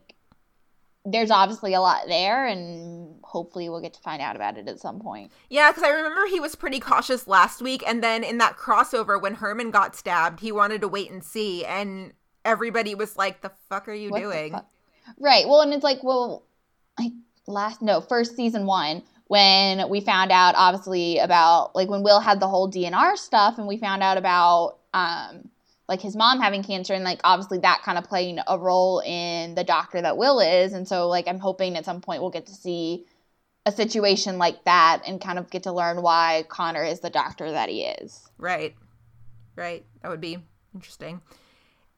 there's 1.05 1.31
obviously 1.31 1.73
a 1.73 1.79
lot 1.79 2.01
there 2.07 2.45
and 2.47 3.17
hopefully 3.23 3.69
we'll 3.69 3.79
get 3.79 3.93
to 3.93 4.01
find 4.01 4.21
out 4.21 4.35
about 4.35 4.57
it 4.57 4.67
at 4.67 4.77
some 4.77 4.99
point. 4.99 5.31
Yeah, 5.49 5.71
because 5.71 5.83
I 5.83 5.89
remember 5.89 6.25
he 6.25 6.41
was 6.41 6.55
pretty 6.55 6.81
cautious 6.81 7.27
last 7.27 7.61
week, 7.61 7.83
and 7.87 8.03
then 8.03 8.23
in 8.23 8.37
that 8.39 8.57
crossover 8.57 9.21
when 9.21 9.35
Herman 9.35 9.71
got 9.71 9.95
stabbed, 9.95 10.41
he 10.41 10.51
wanted 10.51 10.81
to 10.81 10.87
wait 10.87 11.09
and 11.09 11.23
see, 11.23 11.63
and 11.63 12.13
everybody 12.43 12.95
was 12.95 13.15
like, 13.15 13.41
"The 13.41 13.51
fuck 13.69 13.87
are 13.87 13.93
you 13.93 14.09
What 14.09 14.19
doing?" 14.19 14.59
Right. 15.19 15.47
Well, 15.47 15.61
and 15.61 15.73
it's 15.73 15.83
like, 15.83 16.03
well, 16.03 16.43
I 16.97 17.11
last 17.47 17.81
no 17.81 18.01
first 18.01 18.35
season 18.35 18.65
one 18.65 19.03
when 19.27 19.89
we 19.89 20.01
found 20.01 20.31
out 20.31 20.55
obviously 20.57 21.17
about 21.19 21.75
like 21.75 21.89
when 21.89 22.03
Will 22.03 22.19
had 22.19 22.39
the 22.39 22.47
whole 22.47 22.71
DNR 22.71 23.17
stuff, 23.17 23.57
and 23.57 23.67
we 23.67 23.77
found 23.77 24.03
out 24.03 24.17
about 24.17 24.77
um 24.93 25.49
like 25.87 26.01
his 26.01 26.15
mom 26.15 26.39
having 26.39 26.63
cancer, 26.63 26.93
and 26.93 27.03
like 27.03 27.21
obviously 27.23 27.59
that 27.59 27.81
kind 27.83 27.97
of 27.97 28.03
playing 28.03 28.39
a 28.47 28.57
role 28.57 28.99
in 29.05 29.55
the 29.55 29.63
doctor 29.63 30.01
that 30.01 30.17
Will 30.17 30.39
is, 30.39 30.73
and 30.73 30.87
so 30.87 31.07
like 31.07 31.27
I'm 31.27 31.39
hoping 31.39 31.75
at 31.75 31.85
some 31.85 32.01
point 32.01 32.21
we'll 32.21 32.31
get 32.31 32.47
to 32.47 32.53
see 32.55 33.05
a 33.65 33.71
situation 33.71 34.37
like 34.37 34.63
that 34.63 35.03
and 35.05 35.19
kind 35.19 35.37
of 35.37 35.49
get 35.49 35.63
to 35.63 35.73
learn 35.73 36.01
why 36.01 36.45
Connor 36.47 36.85
is 36.85 37.01
the 37.01 37.09
doctor 37.09 37.51
that 37.51 37.67
he 37.67 37.83
is. 37.83 38.25
Right. 38.37 38.73
Right. 39.57 39.85
That 40.01 40.09
would 40.09 40.21
be 40.21 40.37
interesting. 40.73 41.21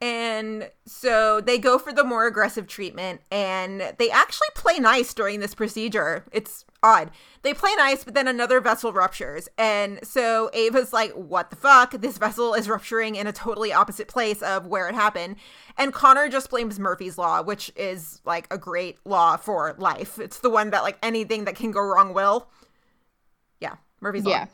And 0.01 0.71
so 0.85 1.41
they 1.41 1.57
go 1.57 1.77
for 1.77 1.91
the 1.91 2.05
more 2.05 2.25
aggressive 2.25 2.67
treatment 2.67 3.19
and 3.29 3.93
they 3.97 4.09
actually 4.09 4.47
play 4.55 4.79
nice 4.79 5.13
during 5.13 5.41
this 5.41 5.53
procedure. 5.53 6.23
It's 6.31 6.63
odd. 6.81 7.11
They 7.41 7.53
play 7.53 7.71
nice, 7.75 8.05
but 8.05 8.13
then 8.13 8.25
another 8.27 8.61
vessel 8.61 8.93
ruptures. 8.93 9.49
And 9.57 9.99
so 10.01 10.49
Ava's 10.53 10.93
like, 10.93 11.11
what 11.11 11.49
the 11.49 11.57
fuck? 11.57 11.91
This 11.91 12.17
vessel 12.17 12.53
is 12.53 12.69
rupturing 12.69 13.15
in 13.15 13.27
a 13.27 13.33
totally 13.33 13.73
opposite 13.73 14.07
place 14.07 14.41
of 14.41 14.67
where 14.67 14.87
it 14.87 14.95
happened. 14.95 15.35
And 15.77 15.93
Connor 15.93 16.29
just 16.29 16.49
blames 16.49 16.79
Murphy's 16.79 17.17
Law, 17.17 17.41
which 17.41 17.69
is 17.75 18.21
like 18.23 18.47
a 18.51 18.57
great 18.57 18.99
law 19.03 19.35
for 19.35 19.75
life. 19.79 20.17
It's 20.17 20.39
the 20.39 20.49
one 20.49 20.69
that, 20.69 20.83
like, 20.83 20.97
anything 21.03 21.43
that 21.43 21.57
can 21.57 21.71
go 21.71 21.81
wrong 21.81 22.13
will. 22.13 22.47
Yeah, 23.59 23.75
Murphy's 23.99 24.23
Law. 24.23 24.47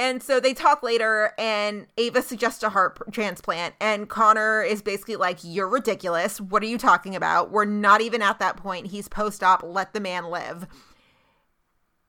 And 0.00 0.22
so 0.22 0.40
they 0.40 0.54
talk 0.54 0.82
later, 0.82 1.34
and 1.36 1.86
Ava 1.98 2.22
suggests 2.22 2.62
a 2.62 2.70
heart 2.70 2.98
transplant. 3.12 3.74
And 3.82 4.08
Connor 4.08 4.62
is 4.62 4.80
basically 4.80 5.16
like, 5.16 5.40
You're 5.42 5.68
ridiculous. 5.68 6.40
What 6.40 6.62
are 6.62 6.66
you 6.66 6.78
talking 6.78 7.14
about? 7.14 7.50
We're 7.50 7.66
not 7.66 8.00
even 8.00 8.22
at 8.22 8.38
that 8.38 8.56
point. 8.56 8.86
He's 8.86 9.08
post 9.08 9.42
op. 9.42 9.62
Let 9.62 9.92
the 9.92 10.00
man 10.00 10.30
live. 10.30 10.66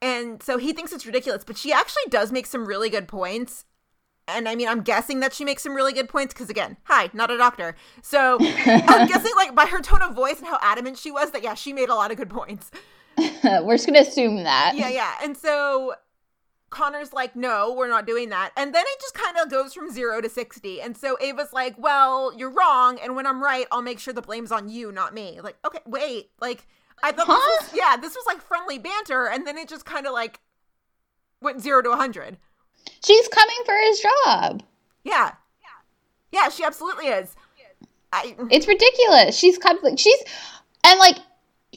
And 0.01 0.41
so 0.41 0.57
he 0.57 0.71
thinks 0.71 0.93
it's 0.93 1.05
ridiculous, 1.05 1.43
but 1.43 1.57
she 1.57 1.73
actually 1.73 2.05
does 2.09 2.31
make 2.31 2.45
some 2.45 2.65
really 2.65 2.89
good 2.89 3.09
points. 3.09 3.65
And 4.25 4.47
I 4.47 4.55
mean, 4.55 4.69
I'm 4.69 4.83
guessing 4.83 5.19
that 5.19 5.33
she 5.33 5.43
makes 5.43 5.61
some 5.61 5.75
really 5.75 5.91
good 5.91 6.07
points 6.07 6.33
because, 6.33 6.49
again, 6.49 6.77
hi, 6.85 7.09
not 7.11 7.29
a 7.29 7.37
doctor. 7.37 7.75
So 8.01 8.37
I'm 8.39 9.07
guessing, 9.09 9.33
like, 9.35 9.53
by 9.53 9.65
her 9.65 9.81
tone 9.81 10.01
of 10.01 10.15
voice 10.15 10.37
and 10.37 10.47
how 10.47 10.59
adamant 10.61 10.97
she 10.97 11.11
was, 11.11 11.31
that 11.31 11.43
yeah, 11.43 11.55
she 11.55 11.73
made 11.73 11.89
a 11.89 11.95
lot 11.95 12.09
of 12.09 12.15
good 12.15 12.29
points. 12.29 12.71
We're 13.43 13.75
just 13.75 13.85
gonna 13.85 13.99
assume 13.99 14.43
that. 14.43 14.75
Yeah, 14.77 14.87
yeah. 14.87 15.15
And 15.21 15.35
so 15.35 15.95
Connor's 16.71 17.13
like, 17.13 17.35
no, 17.35 17.71
we're 17.73 17.87
not 17.89 18.07
doing 18.07 18.29
that. 18.29 18.51
And 18.57 18.73
then 18.73 18.83
it 18.87 19.01
just 19.01 19.13
kind 19.13 19.37
of 19.37 19.51
goes 19.51 19.73
from 19.73 19.91
zero 19.91 20.19
to 20.21 20.29
60. 20.29 20.81
And 20.81 20.97
so 20.97 21.17
Ava's 21.21 21.53
like, 21.53 21.75
well, 21.77 22.33
you're 22.35 22.49
wrong. 22.49 22.97
And 23.03 23.15
when 23.15 23.27
I'm 23.27 23.43
right, 23.43 23.67
I'll 23.71 23.81
make 23.83 23.99
sure 23.99 24.13
the 24.13 24.21
blame's 24.21 24.51
on 24.51 24.69
you, 24.69 24.91
not 24.91 25.13
me. 25.13 25.39
Like, 25.41 25.57
okay, 25.65 25.79
wait. 25.85 26.31
Like, 26.39 26.65
I 27.03 27.11
thought 27.11 27.27
Huh? 27.27 27.59
this 27.61 27.69
was, 27.71 27.77
yeah, 27.77 27.97
this 27.97 28.15
was 28.15 28.23
like 28.25 28.41
friendly 28.41 28.79
banter. 28.79 29.27
And 29.27 29.45
then 29.45 29.57
it 29.57 29.67
just 29.69 29.85
kind 29.85 30.07
of 30.07 30.13
like 30.13 30.39
went 31.41 31.61
zero 31.61 31.81
to 31.81 31.89
100. 31.89 32.37
She's 33.03 33.27
coming 33.27 33.57
for 33.65 33.77
his 33.77 33.99
job. 34.25 34.63
Yeah. 35.03 35.33
Yeah, 36.31 36.49
she 36.49 36.63
absolutely 36.63 37.07
is. 37.07 37.35
I, 38.13 38.35
It's 38.49 38.67
ridiculous. 38.67 39.37
She's 39.37 39.57
she's 39.97 40.23
and 40.83 40.99
like 40.99 41.17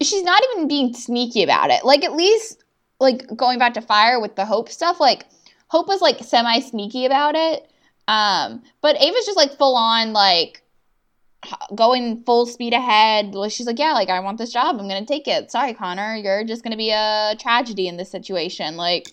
she's 0.02 0.22
not 0.22 0.42
even 0.52 0.68
being 0.68 0.94
sneaky 0.94 1.42
about 1.42 1.70
it. 1.70 1.84
Like 1.84 2.04
at 2.04 2.12
least 2.12 2.63
like 3.00 3.26
going 3.36 3.58
back 3.58 3.74
to 3.74 3.80
fire 3.80 4.20
with 4.20 4.36
the 4.36 4.44
Hope 4.44 4.68
stuff, 4.68 5.00
like 5.00 5.26
Hope 5.68 5.88
was 5.88 6.00
like 6.00 6.22
semi 6.22 6.60
sneaky 6.60 7.06
about 7.06 7.34
it. 7.34 7.70
Um, 8.06 8.62
but 8.80 8.96
Ava's 9.00 9.26
just 9.26 9.36
like 9.36 9.56
full 9.56 9.76
on 9.76 10.12
like 10.12 10.62
going 11.74 12.22
full 12.24 12.46
speed 12.46 12.72
ahead. 12.72 13.34
She's 13.50 13.66
like, 13.66 13.78
yeah, 13.78 13.92
like 13.92 14.08
I 14.08 14.20
want 14.20 14.38
this 14.38 14.52
job. 14.52 14.76
I'm 14.78 14.88
gonna 14.88 15.06
take 15.06 15.28
it. 15.28 15.50
Sorry, 15.50 15.74
Connor, 15.74 16.16
you're 16.16 16.44
just 16.44 16.62
gonna 16.62 16.76
be 16.76 16.90
a 16.90 17.34
tragedy 17.38 17.88
in 17.88 17.96
this 17.96 18.10
situation. 18.10 18.76
Like, 18.76 19.10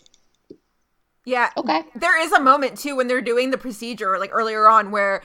yeah. 1.25 1.49
okay, 1.57 1.83
There 1.95 2.21
is 2.21 2.31
a 2.31 2.39
moment 2.39 2.77
too 2.77 2.95
when 2.95 3.07
they're 3.07 3.21
doing 3.21 3.51
the 3.51 3.57
procedure, 3.57 4.17
like 4.19 4.31
earlier 4.33 4.67
on, 4.67 4.91
where 4.91 5.21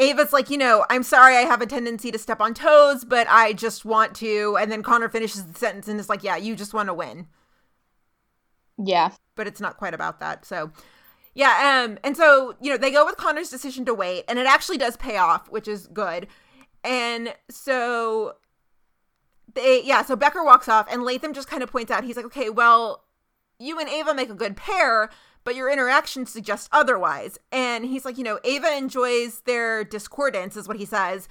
Ava's 0.00 0.32
like, 0.32 0.50
you 0.50 0.58
know, 0.58 0.84
I'm 0.90 1.02
sorry 1.02 1.36
I 1.36 1.40
have 1.40 1.60
a 1.60 1.66
tendency 1.66 2.10
to 2.12 2.18
step 2.18 2.40
on 2.40 2.54
toes, 2.54 3.04
but 3.04 3.26
I 3.28 3.52
just 3.52 3.84
want 3.84 4.14
to. 4.16 4.56
And 4.60 4.70
then 4.70 4.82
Connor 4.82 5.08
finishes 5.08 5.44
the 5.44 5.58
sentence 5.58 5.88
and 5.88 5.98
is 5.98 6.08
like, 6.08 6.22
yeah, 6.22 6.36
you 6.36 6.54
just 6.54 6.74
want 6.74 6.88
to 6.88 6.94
win. 6.94 7.26
Yeah, 8.78 9.10
But 9.34 9.46
it's 9.46 9.60
not 9.60 9.76
quite 9.76 9.94
about 9.94 10.20
that. 10.20 10.44
So, 10.44 10.70
yeah. 11.34 11.84
Um, 11.84 11.98
and 12.04 12.16
so, 12.16 12.54
you 12.60 12.70
know, 12.70 12.76
they 12.76 12.90
go 12.90 13.04
with 13.04 13.16
Connor's 13.16 13.50
decision 13.50 13.84
to 13.86 13.94
wait, 13.94 14.24
and 14.28 14.38
it 14.38 14.46
actually 14.46 14.78
does 14.78 14.96
pay 14.96 15.16
off, 15.16 15.50
which 15.50 15.68
is 15.68 15.86
good. 15.88 16.26
And 16.84 17.34
so 17.50 18.36
they, 19.54 19.82
yeah, 19.84 20.02
so 20.02 20.16
Bekker 20.16 20.44
walks 20.44 20.68
off, 20.68 20.86
and 20.90 21.02
Latham 21.02 21.32
just 21.32 21.48
kind 21.48 21.62
of 21.62 21.70
points 21.70 21.90
out, 21.90 22.04
he's 22.04 22.16
like, 22.16 22.26
okay, 22.26 22.50
well, 22.50 23.04
you 23.58 23.78
and 23.78 23.88
Ava 23.88 24.14
make 24.14 24.30
a 24.30 24.34
good 24.34 24.56
pair, 24.56 25.10
but 25.44 25.56
your 25.56 25.70
interactions 25.70 26.30
suggest 26.30 26.68
otherwise. 26.72 27.38
And 27.50 27.84
he's 27.84 28.04
like, 28.04 28.18
you 28.18 28.24
know, 28.24 28.38
Ava 28.44 28.76
enjoys 28.76 29.40
their 29.40 29.84
discordance, 29.84 30.56
is 30.56 30.68
what 30.68 30.76
he 30.76 30.84
says, 30.84 31.28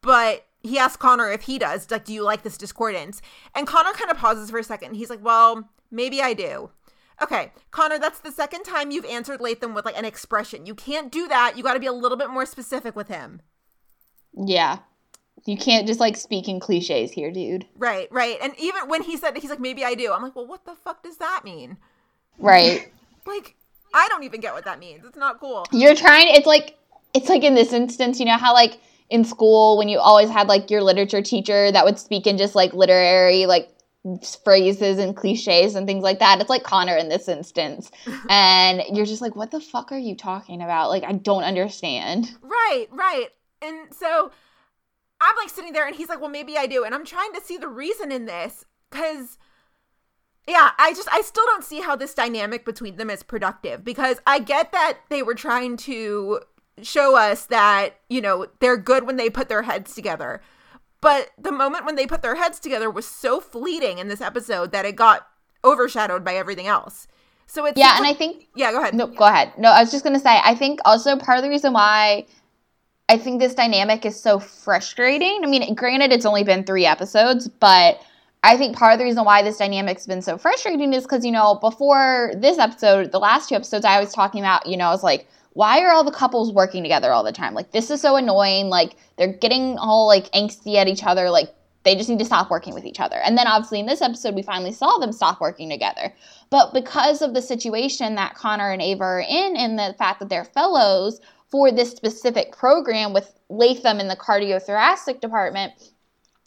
but 0.00 0.46
he 0.62 0.78
asks 0.78 0.96
Connor 0.96 1.30
if 1.30 1.42
he 1.42 1.58
does, 1.58 1.90
like, 1.90 2.04
do 2.04 2.12
you 2.12 2.22
like 2.22 2.42
this 2.42 2.58
discordance? 2.58 3.22
And 3.54 3.66
Connor 3.66 3.92
kind 3.92 4.10
of 4.10 4.16
pauses 4.16 4.50
for 4.50 4.58
a 4.58 4.64
second. 4.64 4.94
He's 4.94 5.10
like, 5.10 5.22
well, 5.24 5.68
maybe 5.90 6.20
I 6.20 6.34
do. 6.34 6.70
Okay, 7.20 7.52
Connor, 7.70 7.98
that's 7.98 8.20
the 8.20 8.30
second 8.30 8.62
time 8.62 8.90
you've 8.90 9.04
answered 9.04 9.40
Latham 9.40 9.74
with 9.74 9.84
like 9.84 9.98
an 9.98 10.04
expression. 10.04 10.66
You 10.66 10.74
can't 10.74 11.10
do 11.10 11.26
that. 11.28 11.56
You 11.56 11.62
got 11.62 11.74
to 11.74 11.80
be 11.80 11.86
a 11.86 11.92
little 11.92 12.16
bit 12.18 12.30
more 12.30 12.46
specific 12.46 12.94
with 12.94 13.08
him. 13.08 13.42
yeah. 14.34 14.78
You 15.46 15.56
can't 15.56 15.86
just 15.86 16.00
like 16.00 16.16
speak 16.16 16.48
in 16.48 16.58
cliches 16.60 17.12
here, 17.12 17.30
dude. 17.30 17.64
Right, 17.76 18.08
right. 18.10 18.36
And 18.42 18.54
even 18.58 18.88
when 18.88 19.02
he 19.02 19.16
said, 19.16 19.36
he's 19.38 19.48
like, 19.50 19.60
maybe 19.60 19.84
I 19.84 19.94
do. 19.94 20.12
I'm 20.12 20.20
like, 20.20 20.34
well, 20.34 20.46
what 20.46 20.64
the 20.64 20.74
fuck 20.74 21.02
does 21.04 21.16
that 21.18 21.42
mean? 21.44 21.76
Right. 22.38 22.92
Like, 23.26 23.56
I 23.92 24.06
don't 24.08 24.22
even 24.24 24.40
get 24.40 24.54
what 24.54 24.64
that 24.64 24.78
means. 24.78 25.04
It's 25.04 25.16
not 25.18 25.38
cool. 25.38 25.66
You're 25.70 25.94
trying 25.94 26.34
it's 26.34 26.46
like 26.46 26.78
it's 27.12 27.28
like 27.28 27.42
in 27.44 27.54
this 27.54 27.74
instance, 27.74 28.18
you 28.18 28.24
know 28.24 28.38
how 28.38 28.54
like 28.54 28.80
in 29.10 29.22
school 29.22 29.76
when 29.76 29.88
you 29.90 29.98
always 29.98 30.30
had 30.30 30.48
like 30.48 30.70
your 30.70 30.82
literature 30.82 31.20
teacher 31.20 31.70
that 31.70 31.84
would 31.84 31.98
speak 31.98 32.26
in 32.26 32.38
just 32.38 32.54
like 32.54 32.72
literary 32.72 33.44
like 33.44 33.68
phrases 34.44 34.98
and 34.98 35.16
cliches 35.16 35.74
and 35.74 35.86
things 35.86 36.02
like 36.02 36.18
that. 36.20 36.40
It's 36.40 36.50
like 36.50 36.62
Connor 36.62 36.96
in 36.96 37.08
this 37.08 37.28
instance. 37.28 37.90
and 38.30 38.82
you're 38.92 39.06
just 39.06 39.22
like, 39.22 39.36
what 39.36 39.50
the 39.50 39.60
fuck 39.60 39.92
are 39.92 39.98
you 39.98 40.16
talking 40.16 40.62
about? 40.62 40.88
Like 40.88 41.04
I 41.04 41.12
don't 41.12 41.44
understand. 41.44 42.30
Right, 42.42 42.86
right. 42.90 43.28
And 43.60 43.92
so 43.92 44.30
I'm 45.20 45.36
like 45.36 45.48
sitting 45.48 45.72
there 45.72 45.86
and 45.86 45.96
he's 45.96 46.08
like, 46.08 46.20
well, 46.20 46.30
maybe 46.30 46.56
I 46.56 46.66
do. 46.66 46.84
And 46.84 46.94
I'm 46.94 47.04
trying 47.04 47.32
to 47.34 47.40
see 47.40 47.56
the 47.56 47.68
reason 47.68 48.12
in 48.12 48.26
this 48.26 48.64
because, 48.90 49.36
yeah, 50.46 50.70
I 50.78 50.92
just, 50.94 51.08
I 51.12 51.22
still 51.22 51.44
don't 51.46 51.64
see 51.64 51.80
how 51.80 51.96
this 51.96 52.14
dynamic 52.14 52.64
between 52.64 52.96
them 52.96 53.10
is 53.10 53.22
productive 53.22 53.84
because 53.84 54.20
I 54.26 54.38
get 54.38 54.72
that 54.72 54.98
they 55.10 55.22
were 55.22 55.34
trying 55.34 55.76
to 55.78 56.40
show 56.82 57.16
us 57.16 57.46
that, 57.46 57.98
you 58.08 58.20
know, 58.20 58.46
they're 58.60 58.76
good 58.76 59.06
when 59.06 59.16
they 59.16 59.28
put 59.28 59.48
their 59.48 59.62
heads 59.62 59.94
together. 59.94 60.40
But 61.00 61.30
the 61.38 61.52
moment 61.52 61.84
when 61.84 61.94
they 61.94 62.06
put 62.06 62.22
their 62.22 62.34
heads 62.34 62.58
together 62.58 62.90
was 62.90 63.06
so 63.06 63.40
fleeting 63.40 63.98
in 63.98 64.08
this 64.08 64.20
episode 64.20 64.72
that 64.72 64.84
it 64.84 64.96
got 64.96 65.26
overshadowed 65.64 66.24
by 66.24 66.34
everything 66.34 66.66
else. 66.66 67.06
So 67.46 67.64
it's 67.64 67.78
Yeah, 67.78 67.96
and 67.96 68.06
I 68.06 68.14
think 68.14 68.48
yeah, 68.54 68.72
go 68.72 68.80
ahead. 68.80 68.94
No, 68.94 69.06
go 69.06 69.24
ahead. 69.24 69.52
No, 69.56 69.70
I 69.70 69.80
was 69.80 69.90
just 69.90 70.04
gonna 70.04 70.20
say, 70.20 70.38
I 70.42 70.54
think 70.54 70.80
also 70.84 71.16
part 71.16 71.38
of 71.38 71.44
the 71.44 71.50
reason 71.50 71.72
why 71.72 72.26
I 73.08 73.16
think 73.16 73.40
this 73.40 73.54
dynamic 73.54 74.04
is 74.04 74.20
so 74.20 74.38
frustrating. 74.38 75.40
I 75.42 75.46
mean, 75.46 75.74
granted, 75.74 76.12
it's 76.12 76.26
only 76.26 76.44
been 76.44 76.64
three 76.64 76.84
episodes, 76.84 77.48
but 77.48 78.00
I 78.44 78.56
think 78.56 78.76
part 78.76 78.92
of 78.92 78.98
the 78.98 79.04
reason 79.04 79.24
why 79.24 79.42
this 79.42 79.56
dynamic's 79.56 80.06
been 80.06 80.22
so 80.22 80.36
frustrating 80.36 80.92
is 80.92 81.04
because, 81.04 81.24
you 81.24 81.32
know, 81.32 81.54
before 81.56 82.32
this 82.36 82.58
episode, 82.58 83.10
the 83.10 83.18
last 83.18 83.48
two 83.48 83.54
episodes, 83.54 83.84
I 83.84 83.98
was 83.98 84.12
talking 84.12 84.40
about, 84.40 84.66
you 84.66 84.76
know, 84.76 84.86
I 84.86 84.90
was 84.90 85.02
like, 85.02 85.26
why 85.58 85.80
are 85.80 85.90
all 85.90 86.04
the 86.04 86.12
couples 86.12 86.52
working 86.52 86.84
together 86.84 87.10
all 87.10 87.24
the 87.24 87.32
time? 87.32 87.52
Like, 87.52 87.72
this 87.72 87.90
is 87.90 88.00
so 88.00 88.14
annoying. 88.14 88.68
Like, 88.68 88.94
they're 89.16 89.32
getting 89.32 89.76
all 89.76 90.06
like 90.06 90.30
angsty 90.30 90.76
at 90.76 90.86
each 90.86 91.02
other. 91.02 91.30
Like, 91.30 91.52
they 91.82 91.96
just 91.96 92.08
need 92.08 92.20
to 92.20 92.24
stop 92.24 92.48
working 92.48 92.74
with 92.74 92.84
each 92.84 93.00
other. 93.00 93.16
And 93.16 93.36
then 93.36 93.48
obviously 93.48 93.80
in 93.80 93.86
this 93.86 94.00
episode, 94.00 94.36
we 94.36 94.42
finally 94.42 94.70
saw 94.70 94.98
them 94.98 95.10
stop 95.10 95.40
working 95.40 95.68
together. 95.68 96.14
But 96.50 96.72
because 96.72 97.22
of 97.22 97.34
the 97.34 97.42
situation 97.42 98.14
that 98.14 98.36
Connor 98.36 98.70
and 98.70 98.80
Ava 98.80 99.02
are 99.02 99.20
in, 99.20 99.56
and 99.56 99.76
the 99.76 99.96
fact 99.98 100.20
that 100.20 100.28
they're 100.28 100.44
fellows 100.44 101.20
for 101.48 101.72
this 101.72 101.90
specific 101.90 102.52
program 102.52 103.12
with 103.12 103.36
Latham 103.48 103.98
in 103.98 104.06
the 104.06 104.14
cardiothoracic 104.14 105.20
department, 105.20 105.72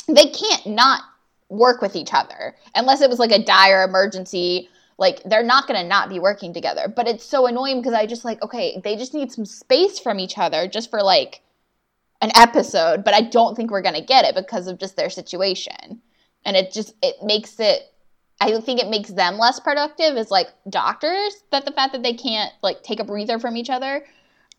they 0.08 0.28
can't 0.28 0.68
not 0.68 1.02
work 1.50 1.82
with 1.82 1.98
each 1.98 2.14
other 2.14 2.56
unless 2.76 3.02
it 3.02 3.10
was 3.10 3.20
like 3.20 3.34
a 3.34 3.44
dire 3.44 3.84
emergency. 3.84 4.70
Like 5.02 5.24
they're 5.24 5.44
not 5.44 5.68
going 5.68 5.82
to 5.82 5.88
not 5.88 6.10
be 6.10 6.20
working 6.20 6.54
together. 6.54 6.88
But 6.88 7.08
it's 7.08 7.26
so 7.26 7.48
annoying 7.48 7.82
because 7.82 7.96
I 7.96 8.06
just 8.06 8.24
like, 8.24 8.40
okay, 8.44 8.80
they 8.84 8.96
just 8.96 9.16
need 9.16 9.32
some 9.32 9.46
space 9.46 9.98
from 9.98 10.20
each 10.20 10.38
other 10.38 10.68
just 10.68 10.92
for 10.92 11.02
like 11.02 11.42
an 12.22 12.32
episode, 12.36 13.04
but 13.04 13.16
I 13.16 13.22
don't 13.22 13.56
think 13.56 13.72
we're 13.72 13.82
going 13.82 13.96
to 13.96 14.02
get 14.02 14.26
it 14.26 14.36
because 14.36 14.68
of 14.68 14.78
just 14.78 14.96
their 14.96 15.10
situation. 15.10 16.00
And 16.46 16.56
it 16.56 16.72
just 16.72 16.94
it 17.02 17.16
makes 17.24 17.60
it 17.60 17.92
I 18.40 18.60
think 18.62 18.80
it 18.80 18.90
makes 18.90 19.10
them 19.10 19.40
less 19.40 19.60
productive 19.60 20.18
as 20.18 20.30
like 20.30 20.50
doctors 20.70 21.44
that 21.50 21.66
the 21.66 21.72
fact 21.72 21.94
that 21.94 22.04
they 22.04 22.14
can't 22.14 22.54
like 22.62 22.84
take 22.84 23.00
a 23.00 23.04
breather 23.04 23.40
from 23.40 23.58
each 23.58 23.72
other. 23.72 24.06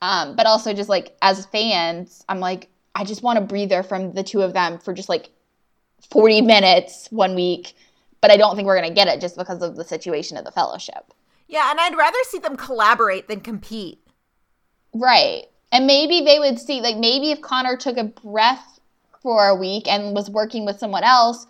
Um, 0.01 0.35
but 0.35 0.47
also 0.47 0.73
just 0.73 0.89
like 0.89 1.17
as 1.23 1.47
fans, 1.47 2.25
I'm 2.29 2.41
like, 2.41 2.69
I 2.97 3.05
just 3.05 3.23
want 3.23 3.39
a 3.39 3.43
breather 3.43 3.85
from 3.85 4.13
the 4.13 4.25
two 4.25 4.43
of 4.43 4.55
them 4.55 4.79
for 4.81 4.93
just 4.93 5.09
like 5.09 5.31
40 6.11 6.41
minutes 6.41 7.07
one 7.13 7.37
week. 7.37 7.77
But 8.23 8.31
I 8.31 8.39
don't 8.39 8.57
think 8.57 8.65
we're 8.65 8.81
gonna 8.81 8.95
get 8.95 9.09
it 9.09 9.21
just 9.21 9.37
because 9.37 9.61
of 9.61 9.77
the 9.77 9.85
situation 9.85 10.39
of 10.39 10.47
the 10.47 10.51
fellowship. 10.51 11.13
Yeah, 11.49 11.71
and 11.71 11.79
I'd 11.79 11.99
rather 11.99 12.17
see 12.31 12.39
them 12.39 12.57
collaborate 12.57 13.29
than 13.29 13.41
compete. 13.41 13.99
Right. 14.95 15.47
And 15.71 15.87
maybe 15.87 16.21
they 16.21 16.39
would 16.39 16.59
see, 16.59 16.81
like, 16.81 16.97
maybe 16.97 17.31
if 17.31 17.41
Connor 17.43 17.77
took 17.77 17.97
a 17.99 18.05
breath 18.05 18.81
for 19.21 19.49
a 19.49 19.55
week 19.55 19.89
and 19.89 20.15
was 20.15 20.31
working 20.31 20.65
with 20.65 20.79
someone 20.79 21.05
else 21.05 21.47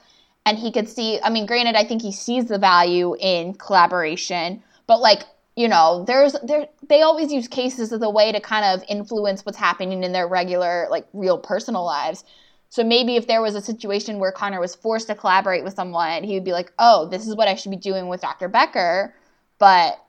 and 0.46 0.58
he 0.58 0.72
could 0.72 0.88
see, 0.88 1.20
I 1.22 1.30
mean, 1.30 1.46
granted, 1.46 1.76
I 1.76 1.84
think 1.84 2.02
he 2.02 2.12
sees 2.12 2.46
the 2.46 2.58
value 2.58 3.16
in 3.20 3.54
collaboration, 3.54 4.62
but 4.86 5.00
like, 5.00 5.22
you 5.56 5.68
know, 5.68 6.04
there's, 6.06 6.34
there, 6.42 6.68
they 6.88 7.02
always 7.02 7.32
use 7.32 7.46
cases 7.48 7.92
as 7.92 8.00
a 8.02 8.10
way 8.10 8.32
to 8.32 8.40
kind 8.40 8.64
of 8.64 8.84
influence 8.88 9.44
what's 9.44 9.58
happening 9.58 10.02
in 10.02 10.12
their 10.12 10.26
regular, 10.26 10.86
like, 10.90 11.06
real 11.12 11.36
personal 11.38 11.84
lives. 11.84 12.24
So 12.72 12.82
maybe 12.82 13.16
if 13.16 13.26
there 13.26 13.42
was 13.42 13.54
a 13.54 13.60
situation 13.60 14.18
where 14.18 14.32
Connor 14.32 14.58
was 14.58 14.74
forced 14.74 15.08
to 15.08 15.14
collaborate 15.14 15.62
with 15.62 15.74
someone, 15.74 16.24
he 16.24 16.32
would 16.32 16.44
be 16.44 16.52
like, 16.52 16.72
oh, 16.78 17.06
this 17.06 17.26
is 17.26 17.36
what 17.36 17.46
I 17.46 17.54
should 17.54 17.68
be 17.68 17.76
doing 17.76 18.08
with 18.08 18.22
Dr. 18.22 18.48
Bekker. 18.48 19.12
But 19.58 20.02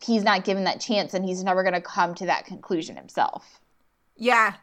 he's 0.00 0.22
not 0.22 0.44
given 0.44 0.62
that 0.62 0.78
chance 0.78 1.12
and 1.12 1.24
he's 1.24 1.42
never 1.42 1.64
going 1.64 1.74
to 1.74 1.80
come 1.80 2.14
to 2.14 2.26
that 2.26 2.46
conclusion 2.46 2.94
himself. 2.94 3.58
Yeah, 4.16 4.54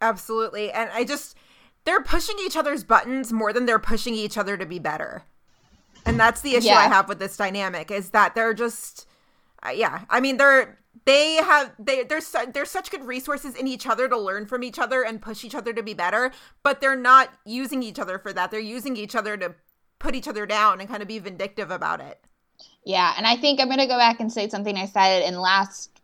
absolutely. 0.00 0.70
And 0.70 0.88
I 0.92 1.02
just, 1.02 1.36
they're 1.84 2.00
pushing 2.00 2.36
each 2.46 2.56
other's 2.56 2.84
buttons 2.84 3.32
more 3.32 3.52
than 3.52 3.66
they're 3.66 3.80
pushing 3.80 4.14
each 4.14 4.38
other 4.38 4.56
to 4.56 4.66
be 4.66 4.78
better. 4.78 5.24
And 6.04 6.20
that's 6.20 6.42
the 6.42 6.54
issue 6.54 6.68
Yeah. 6.68 6.78
I 6.78 6.86
have 6.86 7.08
with 7.08 7.18
this 7.18 7.36
dynamic 7.36 7.90
is 7.90 8.10
that 8.10 8.36
they're 8.36 8.54
just, 8.54 9.08
uh, 9.66 9.70
yeah. 9.70 10.04
I 10.08 10.20
mean, 10.20 10.36
they're 10.36 10.78
they 11.06 11.36
have 11.36 11.72
they 11.78 12.04
there's 12.04 12.34
there's 12.52 12.70
such 12.70 12.90
good 12.90 13.04
resources 13.04 13.54
in 13.54 13.66
each 13.66 13.86
other 13.86 14.08
to 14.08 14.18
learn 14.18 14.44
from 14.46 14.62
each 14.62 14.78
other 14.78 15.02
and 15.02 15.22
push 15.22 15.44
each 15.44 15.54
other 15.54 15.72
to 15.72 15.82
be 15.82 15.94
better, 15.94 16.32
but 16.62 16.80
they're 16.80 16.96
not 16.96 17.30
using 17.46 17.82
each 17.82 17.98
other 17.98 18.18
for 18.18 18.32
that. 18.32 18.50
They're 18.50 18.60
using 18.60 18.96
each 18.96 19.14
other 19.14 19.36
to 19.36 19.54
put 19.98 20.14
each 20.14 20.28
other 20.28 20.44
down 20.46 20.80
and 20.80 20.88
kind 20.88 21.02
of 21.02 21.08
be 21.08 21.18
vindictive 21.18 21.70
about 21.70 22.00
it. 22.00 22.20
Yeah, 22.84 23.14
and 23.16 23.26
I 23.26 23.36
think 23.36 23.60
I'm 23.60 23.68
going 23.68 23.78
to 23.78 23.86
go 23.86 23.96
back 23.96 24.20
and 24.20 24.32
say 24.32 24.48
something 24.48 24.76
I 24.76 24.86
said 24.86 25.24
in 25.24 25.38
last, 25.40 26.00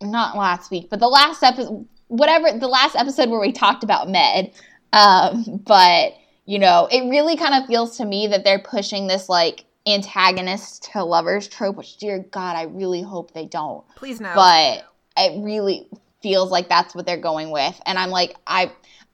not 0.00 0.36
last 0.36 0.70
week, 0.70 0.88
but 0.88 1.00
the 1.00 1.08
last 1.08 1.42
episode, 1.42 1.88
whatever, 2.08 2.56
the 2.56 2.68
last 2.68 2.96
episode 2.96 3.30
where 3.30 3.40
we 3.40 3.52
talked 3.52 3.82
about 3.82 4.08
Med. 4.08 4.52
Um, 4.92 5.60
but, 5.64 6.12
you 6.46 6.58
know, 6.58 6.88
it 6.90 7.08
really 7.10 7.36
kind 7.36 7.54
of 7.54 7.66
feels 7.66 7.96
to 7.96 8.04
me 8.04 8.28
that 8.28 8.44
they're 8.44 8.60
pushing 8.60 9.06
this 9.06 9.28
like 9.28 9.64
antagonist 9.86 10.90
to 10.92 11.04
lovers 11.04 11.48
trope, 11.48 11.76
which, 11.76 11.96
dear 11.96 12.20
God, 12.30 12.56
I 12.56 12.64
really 12.64 13.02
hope 13.02 13.32
they 13.32 13.46
don't. 13.46 13.84
Please 13.96 14.20
no. 14.20 14.32
but 14.34 14.84
it 15.16 15.42
really 15.42 15.88
feels 16.22 16.50
like 16.50 16.68
that's 16.68 16.94
what 16.94 17.06
they're 17.06 17.16
going 17.16 17.50
with 17.50 17.80
and 17.86 17.98
i'm 17.98 18.10
like 18.10 18.36
i 18.46 18.70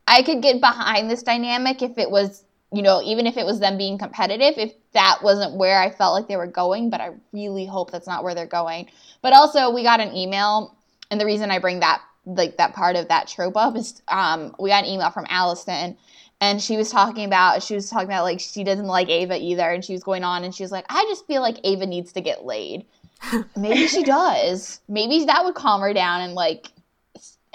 i 0.06 0.22
could 0.22 0.42
get 0.42 0.60
behind 0.60 1.10
this 1.10 1.22
dynamic 1.22 1.82
if 1.82 1.98
it 1.98 2.10
was 2.10 2.44
you 2.72 2.82
know 2.82 3.00
even 3.02 3.26
if 3.26 3.36
it 3.36 3.46
was 3.46 3.60
them 3.60 3.78
being 3.78 3.96
competitive 3.98 4.54
if 4.56 4.72
that 4.92 5.18
wasn't 5.22 5.54
where 5.56 5.80
i 5.80 5.90
felt 5.90 6.14
like 6.14 6.28
they 6.28 6.36
were 6.36 6.46
going 6.46 6.90
but 6.90 7.00
i 7.00 7.10
really 7.32 7.66
hope 7.66 7.90
that's 7.90 8.06
not 8.06 8.24
where 8.24 8.34
they're 8.34 8.46
going 8.46 8.88
but 9.22 9.32
also 9.32 9.70
we 9.70 9.82
got 9.82 10.00
an 10.00 10.14
email 10.14 10.76
and 11.10 11.20
the 11.20 11.26
reason 11.26 11.50
i 11.50 11.58
bring 11.58 11.80
that 11.80 12.02
like 12.24 12.56
that 12.56 12.74
part 12.74 12.96
of 12.96 13.06
that 13.08 13.28
trope 13.28 13.56
up 13.56 13.76
is 13.76 14.02
um 14.08 14.54
we 14.58 14.68
got 14.68 14.84
an 14.84 14.90
email 14.90 15.10
from 15.10 15.26
allison 15.28 15.96
and 16.40 16.62
she 16.62 16.76
was 16.76 16.90
talking 16.90 17.24
about 17.24 17.62
she 17.62 17.74
was 17.74 17.88
talking 17.88 18.06
about 18.06 18.24
like 18.24 18.40
she 18.40 18.62
doesn't 18.64 18.86
like 18.86 19.08
ava 19.08 19.38
either 19.38 19.70
and 19.70 19.84
she 19.84 19.92
was 19.92 20.02
going 20.02 20.24
on 20.24 20.44
and 20.44 20.54
she 20.54 20.62
was 20.62 20.72
like 20.72 20.84
i 20.88 21.02
just 21.08 21.26
feel 21.26 21.42
like 21.42 21.56
ava 21.64 21.86
needs 21.86 22.12
to 22.12 22.20
get 22.20 22.44
laid 22.44 22.84
Maybe 23.56 23.86
she 23.86 24.02
does. 24.02 24.80
Maybe 24.88 25.24
that 25.24 25.44
would 25.44 25.54
calm 25.54 25.80
her 25.80 25.92
down 25.92 26.22
and 26.22 26.34
like 26.34 26.70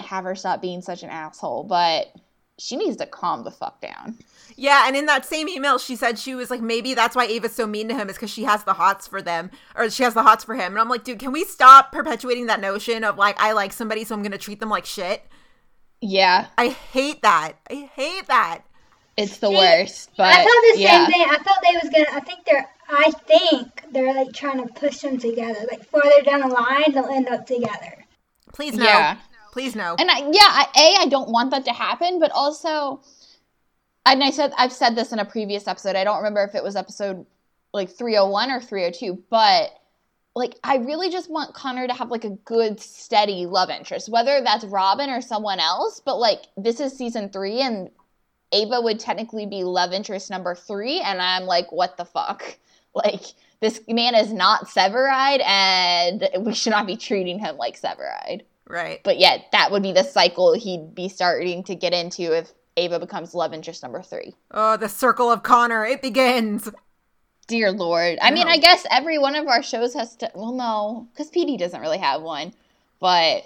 have 0.00 0.24
her 0.24 0.34
stop 0.34 0.60
being 0.60 0.82
such 0.82 1.02
an 1.02 1.10
asshole. 1.10 1.64
But 1.64 2.12
she 2.58 2.76
needs 2.76 2.96
to 2.96 3.06
calm 3.06 3.44
the 3.44 3.50
fuck 3.50 3.80
down. 3.80 4.18
Yeah, 4.54 4.86
and 4.86 4.94
in 4.94 5.06
that 5.06 5.24
same 5.24 5.48
email, 5.48 5.78
she 5.78 5.96
said 5.96 6.18
she 6.18 6.34
was 6.34 6.50
like, 6.50 6.60
maybe 6.60 6.92
that's 6.92 7.16
why 7.16 7.24
Ava's 7.24 7.54
so 7.54 7.66
mean 7.66 7.88
to 7.88 7.94
him 7.94 8.10
is 8.10 8.16
because 8.16 8.30
she 8.30 8.44
has 8.44 8.64
the 8.64 8.74
hots 8.74 9.06
for 9.06 9.22
them, 9.22 9.50
or 9.74 9.88
she 9.88 10.02
has 10.02 10.12
the 10.12 10.22
hots 10.22 10.44
for 10.44 10.54
him. 10.54 10.72
And 10.72 10.78
I'm 10.78 10.90
like, 10.90 11.04
dude, 11.04 11.18
can 11.18 11.32
we 11.32 11.44
stop 11.44 11.90
perpetuating 11.90 12.46
that 12.46 12.60
notion 12.60 13.02
of 13.02 13.16
like, 13.16 13.40
I 13.40 13.52
like 13.52 13.72
somebody, 13.72 14.04
so 14.04 14.14
I'm 14.14 14.22
gonna 14.22 14.36
treat 14.36 14.60
them 14.60 14.68
like 14.68 14.84
shit? 14.84 15.26
Yeah, 16.02 16.48
I 16.58 16.68
hate 16.68 17.22
that. 17.22 17.54
I 17.70 17.90
hate 17.94 18.26
that. 18.26 18.64
It's 19.16 19.38
the 19.38 19.48
See, 19.48 19.56
worst. 19.56 20.10
But 20.16 20.26
I 20.26 20.36
thought 20.36 20.74
the 20.74 20.80
yeah, 20.80 21.04
same 21.04 21.12
thing. 21.12 21.26
I 21.28 21.38
thought 21.38 21.58
they 21.62 21.78
was 21.82 21.90
gonna. 21.92 22.16
I 22.16 22.20
think 22.20 22.44
they're. 22.44 22.68
I 22.88 23.10
think 23.26 23.84
they're 23.92 24.14
like 24.14 24.32
trying 24.32 24.66
to 24.66 24.72
push 24.74 24.98
them 24.98 25.18
together. 25.18 25.60
Like 25.70 25.84
farther 25.84 26.22
down 26.24 26.40
the 26.40 26.48
line, 26.48 26.92
they'll 26.92 27.06
end 27.06 27.28
up 27.28 27.46
together. 27.46 28.04
Please 28.52 28.74
no. 28.74 28.84
Yeah. 28.84 29.16
Please 29.52 29.76
no. 29.76 29.96
and 29.98 30.10
I, 30.10 30.18
yeah, 30.20 30.30
I, 30.32 30.66
a 30.78 31.02
I 31.02 31.06
don't 31.08 31.28
want 31.28 31.50
that 31.50 31.66
to 31.66 31.72
happen, 31.72 32.18
but 32.18 32.30
also, 32.32 33.02
and 34.06 34.24
I 34.24 34.30
said 34.30 34.52
I've 34.56 34.72
said 34.72 34.96
this 34.96 35.12
in 35.12 35.18
a 35.18 35.26
previous 35.26 35.68
episode. 35.68 35.94
I 35.94 36.04
don't 36.04 36.16
remember 36.16 36.42
if 36.42 36.54
it 36.54 36.64
was 36.64 36.74
episode 36.74 37.26
like 37.74 37.90
301 37.90 38.50
or 38.50 38.60
302, 38.60 39.22
but 39.28 39.72
like 40.34 40.58
I 40.64 40.76
really 40.76 41.10
just 41.10 41.30
want 41.30 41.54
Connor 41.54 41.86
to 41.86 41.92
have 41.92 42.10
like 42.10 42.24
a 42.24 42.30
good 42.30 42.80
steady 42.80 43.44
love 43.44 43.68
interest, 43.68 44.08
whether 44.08 44.40
that's 44.40 44.64
Robin 44.64 45.10
or 45.10 45.20
someone 45.20 45.60
else. 45.60 46.00
But 46.02 46.16
like 46.16 46.44
this 46.56 46.80
is 46.80 46.96
season 46.96 47.28
three, 47.28 47.60
and 47.60 47.90
Ava 48.52 48.80
would 48.80 49.00
technically 49.00 49.46
be 49.46 49.64
love 49.64 49.92
interest 49.92 50.30
number 50.30 50.54
three, 50.54 51.00
and 51.00 51.20
I'm 51.20 51.44
like, 51.44 51.72
what 51.72 51.96
the 51.96 52.04
fuck? 52.04 52.58
Like 52.94 53.22
this 53.60 53.80
man 53.88 54.14
is 54.14 54.34
not 54.34 54.66
Severide, 54.66 55.42
and 55.46 56.28
we 56.40 56.52
should 56.52 56.72
not 56.72 56.86
be 56.86 56.98
treating 56.98 57.38
him 57.38 57.56
like 57.56 57.80
Severide. 57.80 58.42
right. 58.68 59.00
But 59.02 59.18
yet, 59.18 59.46
that 59.52 59.70
would 59.70 59.82
be 59.82 59.92
the 59.92 60.02
cycle 60.02 60.52
he'd 60.52 60.94
be 60.94 61.08
starting 61.08 61.64
to 61.64 61.74
get 61.74 61.94
into 61.94 62.36
if 62.36 62.52
Ava 62.76 63.00
becomes 63.00 63.34
love 63.34 63.54
interest 63.54 63.82
number 63.82 64.02
three. 64.02 64.34
Oh, 64.50 64.76
the 64.76 64.90
circle 64.90 65.32
of 65.32 65.42
Connor. 65.42 65.86
It 65.86 66.02
begins. 66.02 66.68
Dear 67.46 67.72
Lord. 67.72 68.18
I 68.20 68.30
mean, 68.30 68.46
I 68.46 68.58
guess 68.58 68.84
every 68.90 69.16
one 69.16 69.36
of 69.36 69.46
our 69.48 69.62
shows 69.62 69.94
has 69.94 70.16
to. 70.16 70.30
Well, 70.34 70.52
no, 70.52 71.08
because 71.12 71.30
PD 71.30 71.58
doesn't 71.58 71.80
really 71.80 71.96
have 71.96 72.20
one. 72.20 72.52
But 73.00 73.44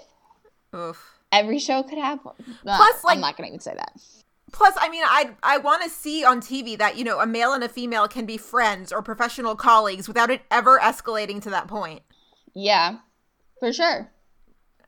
Oof. 0.75 1.01
every 1.31 1.59
show 1.59 1.83
could 1.83 1.99
have 1.99 2.19
one. 2.25 2.35
Plus, 2.63 3.03
like- 3.03 3.15
I'm 3.15 3.21
not 3.21 3.37
going 3.37 3.47
to 3.47 3.53
even 3.53 3.59
say 3.61 3.75
that. 3.75 3.93
Plus, 4.51 4.73
I 4.77 4.89
mean, 4.89 5.03
I 5.05 5.31
I 5.43 5.57
want 5.57 5.83
to 5.83 5.89
see 5.89 6.23
on 6.23 6.39
TV 6.39 6.77
that 6.77 6.97
you 6.97 7.03
know 7.03 7.19
a 7.19 7.27
male 7.27 7.53
and 7.53 7.63
a 7.63 7.69
female 7.69 8.07
can 8.07 8.25
be 8.25 8.37
friends 8.37 8.91
or 8.91 9.01
professional 9.01 9.55
colleagues 9.55 10.07
without 10.07 10.29
it 10.29 10.41
ever 10.49 10.79
escalating 10.79 11.41
to 11.43 11.49
that 11.49 11.67
point. 11.67 12.01
Yeah, 12.53 12.97
for 13.59 13.73
sure. 13.73 14.09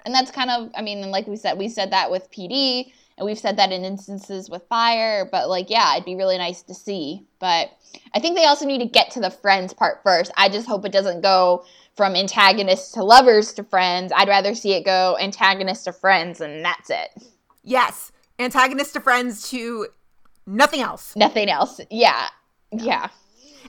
And 0.06 0.16
that's 0.16 0.32
kind 0.32 0.50
of, 0.50 0.72
I 0.76 0.82
mean, 0.82 1.12
like 1.12 1.28
we 1.28 1.36
said, 1.36 1.58
we 1.58 1.68
said 1.68 1.92
that 1.92 2.10
with 2.10 2.32
PD, 2.32 2.92
and 3.18 3.26
we've 3.26 3.38
said 3.38 3.58
that 3.58 3.72
in 3.72 3.84
instances 3.84 4.50
with 4.50 4.64
Fire, 4.70 5.28
but 5.30 5.50
like, 5.50 5.70
yeah, 5.70 5.94
it'd 5.94 6.06
be 6.06 6.16
really 6.16 6.38
nice 6.38 6.62
to 6.64 6.74
see. 6.74 7.28
But 7.40 7.70
I 8.16 8.20
think 8.20 8.38
they 8.38 8.46
also 8.46 8.66
need 8.66 8.80
to 8.80 8.88
get 8.88 9.12
to 9.12 9.20
the 9.20 9.30
friends 9.30 9.74
part 9.74 10.02
first. 10.04 10.32
I 10.38 10.48
just 10.48 10.68
hope 10.68 10.86
it 10.86 10.94
doesn't 10.94 11.22
go 11.22 11.66
from 11.96 12.16
antagonists 12.16 12.94
to 12.94 13.04
lovers 13.04 13.52
to 13.54 13.64
friends. 13.64 14.14
I'd 14.16 14.30
rather 14.30 14.56
see 14.56 14.74
it 14.74 14.86
go 14.86 15.18
antagonists 15.20 15.84
to 15.84 15.92
friends, 15.92 16.40
and 16.40 16.64
that's 16.64 16.90
it. 16.90 17.10
Yes, 17.64 18.14
antagonist 18.40 18.94
to 18.94 19.00
friends 19.00 19.50
to 19.50 19.88
nothing 20.46 20.82
else. 20.82 21.16
Nothing 21.16 21.50
else. 21.50 21.80
Yeah. 21.90 22.30
Yeah. 22.72 23.10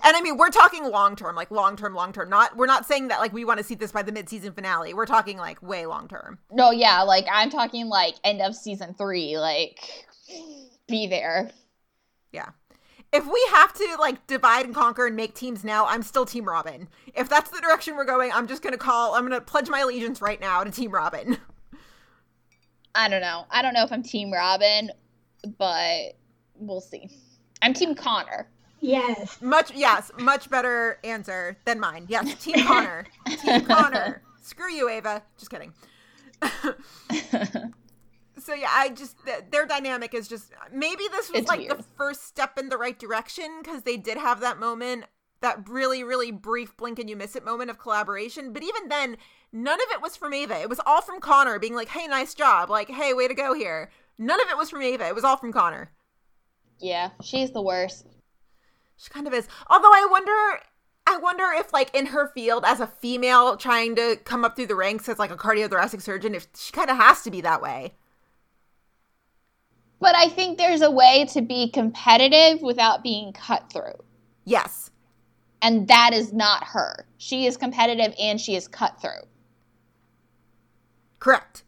And 0.02 0.16
I 0.16 0.20
mean, 0.22 0.38
we're 0.38 0.50
talking 0.50 0.84
long 0.84 1.14
term, 1.14 1.36
like 1.36 1.50
long 1.50 1.76
term, 1.76 1.94
long 1.94 2.12
term. 2.12 2.30
Not 2.30 2.56
we're 2.56 2.66
not 2.66 2.86
saying 2.86 3.08
that 3.08 3.20
like 3.20 3.32
we 3.32 3.44
want 3.44 3.58
to 3.58 3.64
see 3.64 3.74
this 3.74 3.92
by 3.92 4.02
the 4.02 4.12
mid 4.12 4.28
season 4.28 4.52
finale. 4.52 4.94
We're 4.94 5.06
talking 5.06 5.36
like 5.36 5.62
way 5.62 5.84
long 5.84 6.08
term. 6.08 6.38
No, 6.50 6.70
yeah, 6.70 7.02
like 7.02 7.26
I'm 7.30 7.50
talking 7.50 7.86
like 7.86 8.14
end 8.24 8.40
of 8.40 8.54
season 8.54 8.94
three, 8.94 9.36
like 9.38 9.78
be 10.88 11.06
there. 11.06 11.50
Yeah. 12.32 12.50
If 13.12 13.26
we 13.26 13.44
have 13.52 13.72
to 13.74 13.96
like 13.98 14.26
divide 14.26 14.66
and 14.66 14.74
conquer 14.74 15.06
and 15.06 15.16
make 15.16 15.34
teams 15.34 15.64
now, 15.64 15.84
I'm 15.86 16.02
still 16.02 16.24
Team 16.24 16.48
Robin. 16.48 16.88
If 17.14 17.28
that's 17.28 17.50
the 17.50 17.60
direction 17.60 17.96
we're 17.96 18.04
going, 18.04 18.30
I'm 18.32 18.46
just 18.46 18.62
gonna 18.62 18.78
call. 18.78 19.14
I'm 19.14 19.24
gonna 19.24 19.40
pledge 19.40 19.68
my 19.68 19.80
allegiance 19.80 20.22
right 20.22 20.40
now 20.40 20.62
to 20.62 20.70
Team 20.70 20.92
Robin. 20.92 21.36
I 22.94 23.08
don't 23.08 23.20
know. 23.20 23.46
I 23.50 23.62
don't 23.62 23.74
know 23.74 23.84
if 23.84 23.92
I'm 23.92 24.02
Team 24.02 24.32
Robin, 24.32 24.90
but 25.58 26.16
we'll 26.56 26.80
see. 26.80 27.08
I'm 27.62 27.74
Team 27.74 27.94
Connor. 27.94 28.48
Yes. 28.80 29.40
Much 29.42 29.72
yes, 29.74 30.10
much 30.18 30.48
better 30.50 30.98
answer 31.04 31.56
than 31.64 31.78
mine. 31.80 32.06
Yes, 32.08 32.34
Team 32.42 32.64
Connor. 32.66 33.06
Team 33.42 33.64
Connor. 33.66 34.22
Screw 34.42 34.72
you, 34.72 34.88
Ava. 34.88 35.22
Just 35.38 35.50
kidding. 35.50 35.72
so 38.38 38.54
yeah, 38.54 38.70
I 38.70 38.88
just 38.94 39.16
th- 39.24 39.44
their 39.50 39.66
dynamic 39.66 40.14
is 40.14 40.26
just 40.26 40.52
maybe 40.72 41.04
this 41.10 41.30
was 41.30 41.40
It's 41.40 41.48
like 41.48 41.68
the 41.68 41.84
first 41.96 42.26
step 42.26 42.58
in 42.58 42.70
the 42.70 42.78
right 42.78 42.98
direction 42.98 43.60
because 43.62 43.82
they 43.82 43.98
did 43.98 44.16
have 44.16 44.40
that 44.40 44.58
moment, 44.58 45.04
that 45.40 45.68
really 45.68 46.02
really 46.04 46.30
brief 46.30 46.76
blink 46.76 46.98
and 46.98 47.08
you 47.08 47.16
miss 47.16 47.36
it 47.36 47.44
moment 47.44 47.70
of 47.70 47.78
collaboration. 47.78 48.52
But 48.52 48.62
even 48.62 48.88
then, 48.88 49.16
none 49.52 49.80
of 49.80 49.86
it 49.92 50.02
was 50.02 50.16
from 50.16 50.34
Ava. 50.34 50.60
It 50.60 50.68
was 50.68 50.80
all 50.86 51.00
from 51.02 51.20
Connor 51.20 51.58
being 51.58 51.74
like, 51.74 51.88
"Hey, 51.88 52.06
nice 52.06 52.34
job," 52.34 52.70
like, 52.70 52.90
"Hey, 52.90 53.12
way 53.14 53.28
to 53.28 53.34
go 53.34 53.54
here." 53.54 53.90
None 54.18 54.40
of 54.40 54.48
it 54.50 54.56
was 54.58 54.70
from 54.70 54.82
Ava. 54.82 55.06
It 55.06 55.14
was 55.14 55.24
all 55.24 55.36
from 55.36 55.52
Connor. 55.52 55.92
yeah, 56.78 57.10
she's 57.22 57.50
the 57.52 57.62
worst. 57.62 58.06
She 58.96 59.10
kind 59.10 59.26
of 59.26 59.32
is. 59.34 59.48
Although 59.68 59.90
I 59.92 60.06
wonder 60.10 60.62
I 61.06 61.16
wonder 61.18 61.44
if 61.56 61.72
like 61.72 61.94
in 61.94 62.06
her 62.06 62.28
field 62.28 62.64
as 62.66 62.80
a 62.80 62.86
female 62.86 63.56
trying 63.56 63.96
to 63.96 64.16
come 64.24 64.44
up 64.44 64.56
through 64.56 64.66
the 64.66 64.74
ranks 64.76 65.08
as 65.08 65.18
like 65.18 65.30
a 65.30 65.36
cardiothoracic 65.36 66.02
surgeon 66.02 66.34
if 66.34 66.48
she 66.56 66.72
kind 66.72 66.90
of 66.90 66.96
has 66.98 67.22
to 67.22 67.30
be 67.30 67.40
that 67.40 67.62
way. 67.62 67.94
But 70.00 70.14
I 70.16 70.28
think 70.28 70.56
there's 70.58 70.82
a 70.82 70.90
way 70.90 71.26
to 71.32 71.42
be 71.42 71.70
competitive 71.70 72.62
without 72.62 73.02
being 73.02 73.32
cutthroat. 73.32 74.04
Yes. 74.44 74.89
And 75.62 75.88
that 75.88 76.12
is 76.12 76.32
not 76.32 76.64
her. 76.64 77.06
She 77.18 77.46
is 77.46 77.56
competitive 77.56 78.14
and 78.18 78.40
she 78.40 78.54
is 78.56 78.66
cutthroat. 78.66 79.28
Correct. 81.18 81.64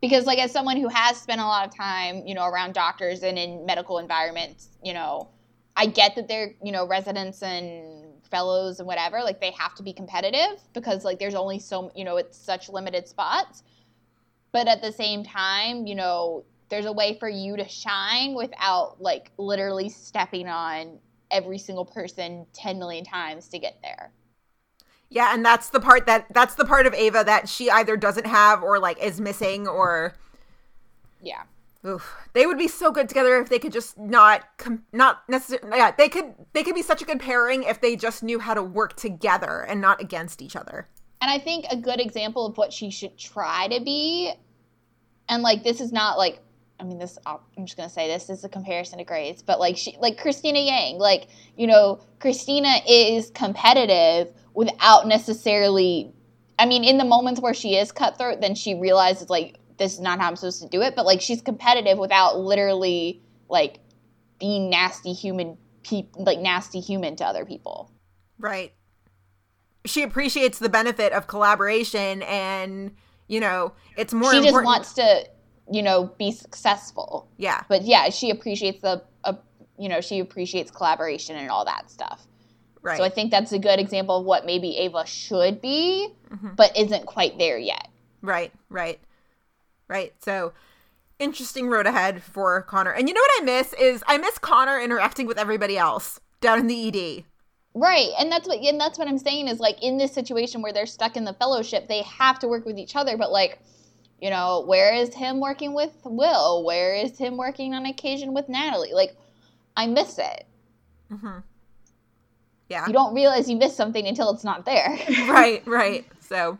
Because 0.00 0.26
like 0.26 0.38
as 0.38 0.52
someone 0.52 0.76
who 0.76 0.88
has 0.88 1.16
spent 1.16 1.40
a 1.40 1.44
lot 1.44 1.66
of 1.66 1.74
time, 1.74 2.24
you 2.26 2.34
know, 2.34 2.46
around 2.46 2.74
doctors 2.74 3.24
and 3.24 3.36
in 3.36 3.66
medical 3.66 3.98
environments, 3.98 4.68
you 4.84 4.94
know, 4.94 5.28
I 5.76 5.86
get 5.86 6.14
that 6.14 6.28
they're, 6.28 6.54
you 6.62 6.70
know, 6.70 6.86
residents 6.86 7.42
and 7.42 8.04
fellows 8.30 8.78
and 8.78 8.86
whatever, 8.86 9.20
like 9.22 9.40
they 9.40 9.50
have 9.52 9.74
to 9.76 9.82
be 9.82 9.92
competitive 9.92 10.60
because 10.72 11.04
like 11.04 11.18
there's 11.18 11.34
only 11.34 11.58
so, 11.58 11.90
you 11.96 12.04
know, 12.04 12.16
it's 12.16 12.38
such 12.38 12.68
limited 12.68 13.08
spots. 13.08 13.64
But 14.52 14.68
at 14.68 14.80
the 14.80 14.92
same 14.92 15.24
time, 15.24 15.86
you 15.86 15.94
know, 15.96 16.44
there's 16.68 16.86
a 16.86 16.92
way 16.92 17.16
for 17.18 17.28
you 17.28 17.56
to 17.56 17.66
shine 17.68 18.34
without 18.34 19.00
like 19.00 19.32
literally 19.38 19.88
stepping 19.88 20.48
on 20.48 20.98
every 21.30 21.58
single 21.58 21.84
person 21.84 22.46
10 22.52 22.78
million 22.78 23.04
times 23.04 23.48
to 23.48 23.58
get 23.58 23.78
there. 23.82 24.12
Yeah, 25.10 25.32
and 25.32 25.44
that's 25.44 25.70
the 25.70 25.80
part 25.80 26.06
that 26.06 26.26
that's 26.30 26.54
the 26.54 26.66
part 26.66 26.86
of 26.86 26.92
Ava 26.92 27.24
that 27.24 27.48
she 27.48 27.70
either 27.70 27.96
doesn't 27.96 28.26
have 28.26 28.62
or 28.62 28.78
like 28.78 29.02
is 29.02 29.20
missing 29.20 29.66
or 29.66 30.14
yeah. 31.22 31.42
Oof. 31.86 32.14
They 32.34 32.44
would 32.44 32.58
be 32.58 32.68
so 32.68 32.90
good 32.90 33.08
together 33.08 33.40
if 33.40 33.48
they 33.48 33.58
could 33.58 33.72
just 33.72 33.96
not 33.96 34.44
com- 34.58 34.84
not 34.92 35.22
necessarily 35.28 35.78
yeah, 35.78 35.92
they 35.92 36.08
could 36.08 36.34
they 36.52 36.62
could 36.62 36.74
be 36.74 36.82
such 36.82 37.00
a 37.00 37.04
good 37.06 37.20
pairing 37.20 37.62
if 37.62 37.80
they 37.80 37.96
just 37.96 38.22
knew 38.22 38.38
how 38.38 38.52
to 38.52 38.62
work 38.62 38.96
together 38.96 39.62
and 39.62 39.80
not 39.80 40.00
against 40.00 40.42
each 40.42 40.56
other. 40.56 40.88
And 41.22 41.30
I 41.30 41.38
think 41.38 41.64
a 41.70 41.76
good 41.76 42.00
example 42.00 42.46
of 42.46 42.58
what 42.58 42.72
she 42.72 42.90
should 42.90 43.16
try 43.16 43.68
to 43.68 43.82
be 43.82 44.34
and 45.28 45.42
like 45.42 45.62
this 45.62 45.80
is 45.80 45.92
not 45.92 46.18
like 46.18 46.40
I 46.80 46.84
mean, 46.84 46.98
this 46.98 47.18
I'm 47.26 47.66
just 47.66 47.76
gonna 47.76 47.88
say 47.88 48.08
this 48.08 48.30
is 48.30 48.44
a 48.44 48.48
comparison 48.48 48.98
to 48.98 49.04
Grey's, 49.04 49.42
but 49.42 49.58
like 49.58 49.76
she, 49.76 49.96
like 50.00 50.18
Cristina 50.18 50.60
Yang, 50.60 50.98
like 50.98 51.28
you 51.56 51.66
know, 51.66 52.00
Cristina 52.20 52.76
is 52.88 53.30
competitive 53.30 54.32
without 54.54 55.06
necessarily. 55.06 56.12
I 56.58 56.66
mean, 56.66 56.84
in 56.84 56.98
the 56.98 57.04
moments 57.04 57.40
where 57.40 57.54
she 57.54 57.76
is 57.76 57.92
cutthroat, 57.92 58.40
then 58.40 58.54
she 58.54 58.74
realizes 58.74 59.30
like 59.30 59.58
this 59.78 59.94
is 59.94 60.00
not 60.00 60.20
how 60.20 60.28
I'm 60.28 60.36
supposed 60.36 60.62
to 60.62 60.68
do 60.68 60.82
it. 60.82 60.94
But 60.94 61.06
like 61.06 61.20
she's 61.20 61.42
competitive 61.42 61.98
without 61.98 62.38
literally 62.38 63.22
like 63.48 63.80
being 64.38 64.70
nasty 64.70 65.12
human 65.12 65.56
people, 65.82 66.24
like 66.24 66.38
nasty 66.38 66.80
human 66.80 67.16
to 67.16 67.24
other 67.24 67.44
people. 67.44 67.90
Right. 68.38 68.72
She 69.84 70.02
appreciates 70.02 70.58
the 70.58 70.68
benefit 70.68 71.12
of 71.12 71.26
collaboration, 71.26 72.22
and 72.22 72.94
you 73.26 73.40
know, 73.40 73.72
it's 73.96 74.12
more. 74.12 74.30
She 74.30 74.38
important- 74.38 74.54
just 74.54 74.64
wants 74.64 74.92
to 74.94 75.28
you 75.70 75.82
know, 75.82 76.12
be 76.18 76.32
successful. 76.32 77.28
Yeah. 77.36 77.62
But 77.68 77.82
yeah, 77.82 78.10
she 78.10 78.30
appreciates 78.30 78.80
the, 78.82 79.02
uh, 79.24 79.34
you 79.78 79.88
know, 79.88 80.00
she 80.00 80.18
appreciates 80.18 80.70
collaboration 80.70 81.36
and 81.36 81.50
all 81.50 81.64
that 81.64 81.90
stuff. 81.90 82.26
Right. 82.82 82.96
So 82.96 83.04
I 83.04 83.08
think 83.08 83.30
that's 83.30 83.52
a 83.52 83.58
good 83.58 83.78
example 83.78 84.18
of 84.18 84.24
what 84.24 84.46
maybe 84.46 84.76
Ava 84.78 85.04
should 85.06 85.60
be, 85.60 86.08
mm-hmm. 86.30 86.54
but 86.56 86.76
isn't 86.76 87.06
quite 87.06 87.38
there 87.38 87.58
yet. 87.58 87.88
Right, 88.22 88.52
right, 88.68 88.98
right. 89.88 90.12
So 90.22 90.52
interesting 91.18 91.68
road 91.68 91.86
ahead 91.86 92.22
for 92.22 92.62
Connor. 92.62 92.92
And 92.92 93.08
you 93.08 93.14
know 93.14 93.20
what 93.20 93.42
I 93.42 93.44
miss 93.44 93.72
is 93.74 94.02
I 94.06 94.18
miss 94.18 94.38
Connor 94.38 94.80
interacting 94.80 95.26
with 95.26 95.38
everybody 95.38 95.76
else 95.76 96.20
down 96.40 96.60
in 96.60 96.66
the 96.66 96.88
ED. 96.88 97.24
Right, 97.74 98.08
and 98.18 98.32
that's 98.32 98.48
what 98.48 98.58
and 98.58 98.80
that's 98.80 98.98
what 98.98 99.08
I'm 99.08 99.18
saying 99.18 99.48
is 99.48 99.60
like 99.60 99.82
in 99.82 99.98
this 99.98 100.12
situation 100.12 100.62
where 100.62 100.72
they're 100.72 100.86
stuck 100.86 101.16
in 101.16 101.24
the 101.24 101.34
fellowship, 101.34 101.86
they 101.86 102.02
have 102.02 102.38
to 102.40 102.48
work 102.48 102.64
with 102.64 102.78
each 102.78 102.96
other, 102.96 103.16
but 103.16 103.30
like 103.30 103.60
you 104.20 104.30
know, 104.30 104.64
where 104.66 104.92
is 104.92 105.14
him 105.14 105.40
working 105.40 105.74
with 105.74 105.92
Will? 106.04 106.64
Where 106.64 106.94
is 106.94 107.16
him 107.16 107.36
working 107.36 107.74
on 107.74 107.86
occasion 107.86 108.34
with 108.34 108.48
Natalie? 108.48 108.92
Like, 108.92 109.16
I 109.76 109.86
miss 109.86 110.18
it. 110.18 110.46
Mm-hmm. 111.12 111.38
Yeah. 112.68 112.86
You 112.86 112.92
don't 112.92 113.14
realize 113.14 113.48
you 113.48 113.56
missed 113.56 113.76
something 113.76 114.06
until 114.06 114.30
it's 114.30 114.44
not 114.44 114.64
there. 114.64 114.98
right, 115.28 115.66
right. 115.66 116.04
So, 116.20 116.58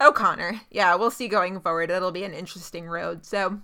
O'Connor. 0.00 0.60
Yeah, 0.70 0.94
we'll 0.94 1.10
see 1.10 1.28
going 1.28 1.60
forward. 1.60 1.90
It'll 1.90 2.12
be 2.12 2.24
an 2.24 2.32
interesting 2.32 2.88
road. 2.88 3.26
So, 3.26 3.60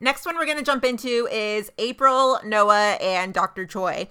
next 0.00 0.26
one 0.26 0.36
we're 0.36 0.46
going 0.46 0.58
to 0.58 0.64
jump 0.64 0.84
into 0.84 1.26
is 1.30 1.72
April, 1.78 2.38
Noah, 2.44 2.98
and 3.00 3.34
Dr. 3.34 3.66
Choi. 3.66 4.08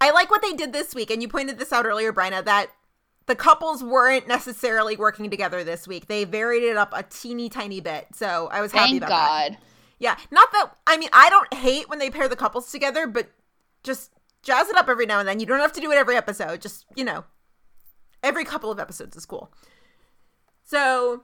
I 0.00 0.10
like 0.10 0.30
what 0.30 0.42
they 0.42 0.52
did 0.52 0.72
this 0.72 0.94
week, 0.94 1.10
and 1.10 1.22
you 1.22 1.28
pointed 1.28 1.58
this 1.58 1.72
out 1.72 1.86
earlier, 1.86 2.12
Bryna, 2.12 2.44
that 2.44 2.70
the 3.30 3.36
couples 3.36 3.84
weren't 3.84 4.26
necessarily 4.26 4.96
working 4.96 5.30
together 5.30 5.62
this 5.62 5.86
week. 5.86 6.08
They 6.08 6.24
varied 6.24 6.64
it 6.64 6.76
up 6.76 6.92
a 6.92 7.04
teeny 7.04 7.48
tiny 7.48 7.80
bit. 7.80 8.08
So 8.12 8.48
I 8.50 8.60
was 8.60 8.72
happy 8.72 8.98
Thank 8.98 9.04
about 9.04 9.08
God. 9.08 9.52
that. 9.52 9.62
Yeah. 10.00 10.16
Not 10.32 10.50
that 10.50 10.72
I 10.84 10.96
mean, 10.96 11.10
I 11.12 11.30
don't 11.30 11.54
hate 11.54 11.88
when 11.88 12.00
they 12.00 12.10
pair 12.10 12.28
the 12.28 12.34
couples 12.34 12.72
together, 12.72 13.06
but 13.06 13.30
just 13.84 14.10
jazz 14.42 14.68
it 14.68 14.76
up 14.76 14.88
every 14.88 15.06
now 15.06 15.20
and 15.20 15.28
then. 15.28 15.38
You 15.38 15.46
don't 15.46 15.60
have 15.60 15.72
to 15.74 15.80
do 15.80 15.92
it 15.92 15.96
every 15.96 16.16
episode. 16.16 16.60
Just, 16.60 16.86
you 16.96 17.04
know, 17.04 17.22
every 18.20 18.44
couple 18.44 18.72
of 18.72 18.80
episodes 18.80 19.16
is 19.16 19.26
cool. 19.26 19.52
So 20.64 21.22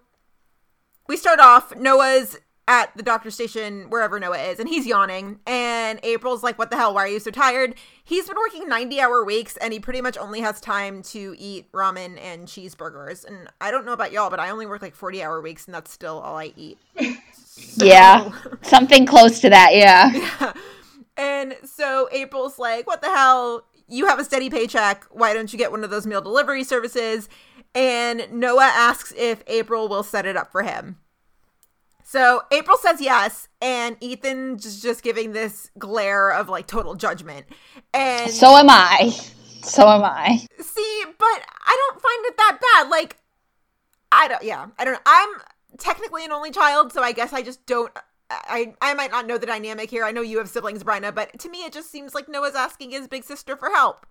we 1.09 1.17
start 1.17 1.41
off 1.41 1.75
Noah's 1.75 2.39
at 2.69 2.97
the 2.97 3.03
doctor 3.03 3.31
station 3.31 3.89
wherever 3.91 4.19
Noah 4.19 4.39
is 4.39 4.59
and 4.59 4.69
he's 4.69 4.87
yawning. 4.87 5.39
And 5.47 6.01
April's 6.03 6.43
like 6.43 6.59
what 6.59 6.71
the 6.71 6.77
hell? 6.77 6.95
Why 6.95 7.05
are 7.05 7.09
you 7.09 7.21
so 7.21 7.31
tired? 7.31 7.75
He's 8.03 8.27
been 8.27 8.37
working 8.37 8.69
90 8.69 9.01
hour 9.01 9.25
weeks 9.25 9.57
and 9.59 9.73
he 9.73 9.81
pretty 9.81 10.01
much 10.01 10.19
only 10.19 10.41
has 10.41 10.61
time 10.61 11.03
to 11.05 11.35
eat 11.39 11.71
ramen 11.73 12.21
and 12.21 12.47
cheeseburgers. 12.47 13.25
And 13.25 13.49
I 13.61 13.71
don't 13.71 13.87
know 13.87 13.93
about 13.93 14.13
y'all 14.13 14.31
but 14.31 14.41
I 14.41 14.51
only 14.51 14.67
work 14.67 14.83
like 14.83 14.95
40 14.95 15.23
hour 15.23 15.41
weeks 15.41 15.67
and 15.67 15.75
that's 15.75 15.91
still 15.91 16.19
all 16.19 16.37
I 16.37 16.53
eat. 16.57 16.79
So. 17.59 17.87
yeah 17.87 18.33
something 18.61 19.07
close 19.07 19.41
to 19.41 19.49
that 19.49 19.71
yeah. 19.73 20.13
yeah. 20.41 20.53
And 21.17 21.57
so 21.65 22.07
April's 22.13 22.59
like 22.59 22.87
what 22.87 23.01
the 23.01 23.09
hell? 23.09 23.65
You 23.89 24.09
have 24.09 24.19
a 24.19 24.25
steady 24.25 24.51
paycheck. 24.51 25.07
Why 25.11 25.33
don't 25.33 25.51
you 25.51 25.59
get 25.59 25.71
one 25.71 25.83
of 25.83 25.89
those 25.89 26.07
meal 26.07 26.21
delivery 26.21 26.65
services? 26.65 27.31
And 27.75 28.27
Noah 28.31 28.71
asks 28.75 29.15
if 29.17 29.43
April 29.47 29.89
will 29.89 30.03
set 30.03 30.27
it 30.27 30.37
up 30.37 30.53
for 30.53 30.65
him 30.65 30.99
so 32.09 32.43
April 32.53 32.77
says 32.77 33.01
yes, 33.01 33.49
and 33.61 33.97
Ethan 34.01 34.59
just 34.59 34.81
just 34.81 35.03
giving 35.03 35.33
this 35.33 35.73
glare 35.77 36.31
of 36.31 36.49
like 36.49 36.69
total 36.69 36.95
judgment. 36.95 37.47
And 37.93 38.31
so 38.31 38.57
am 38.57 38.71
I. 38.71 39.11
So 39.65 39.89
am 39.89 40.05
I. 40.05 40.39
See, 40.61 41.03
but 41.19 41.25
I 41.67 41.91
don't 41.91 42.01
find 42.01 42.27
it 42.27 42.37
that 42.37 42.59
bad. 42.63 42.91
Like, 42.91 43.17
I 44.13 44.29
don't. 44.29 44.45
Yeah, 44.45 44.69
I 44.79 44.85
don't 44.85 44.95
know. 44.95 45.01
I'm 45.05 45.31
technically 45.79 46.25
an 46.25 46.31
only 46.31 46.53
child, 46.53 46.93
so 46.93 47.03
I 47.03 47.11
guess 47.11 47.33
I 47.33 47.43
just 47.43 47.67
don't. 47.67 47.91
I 48.31 48.75
I 48.81 48.95
might 48.95 49.11
not 49.11 49.27
know 49.27 49.37
the 49.37 49.47
dynamic 49.47 49.91
here. 49.91 50.05
I 50.05 50.13
know 50.13 50.23
you 50.23 50.39
have 50.39 50.49
siblings, 50.49 50.85
Bryna, 50.85 51.13
but 51.13 51.37
to 51.41 51.49
me 51.49 51.65
it 51.65 51.73
just 51.73 51.91
seems 51.91 52.15
like 52.15 52.29
Noah's 52.29 52.55
asking 52.55 52.93
his 52.93 53.09
big 53.09 53.25
sister 53.25 53.57
for 53.57 53.71
help. 53.71 54.07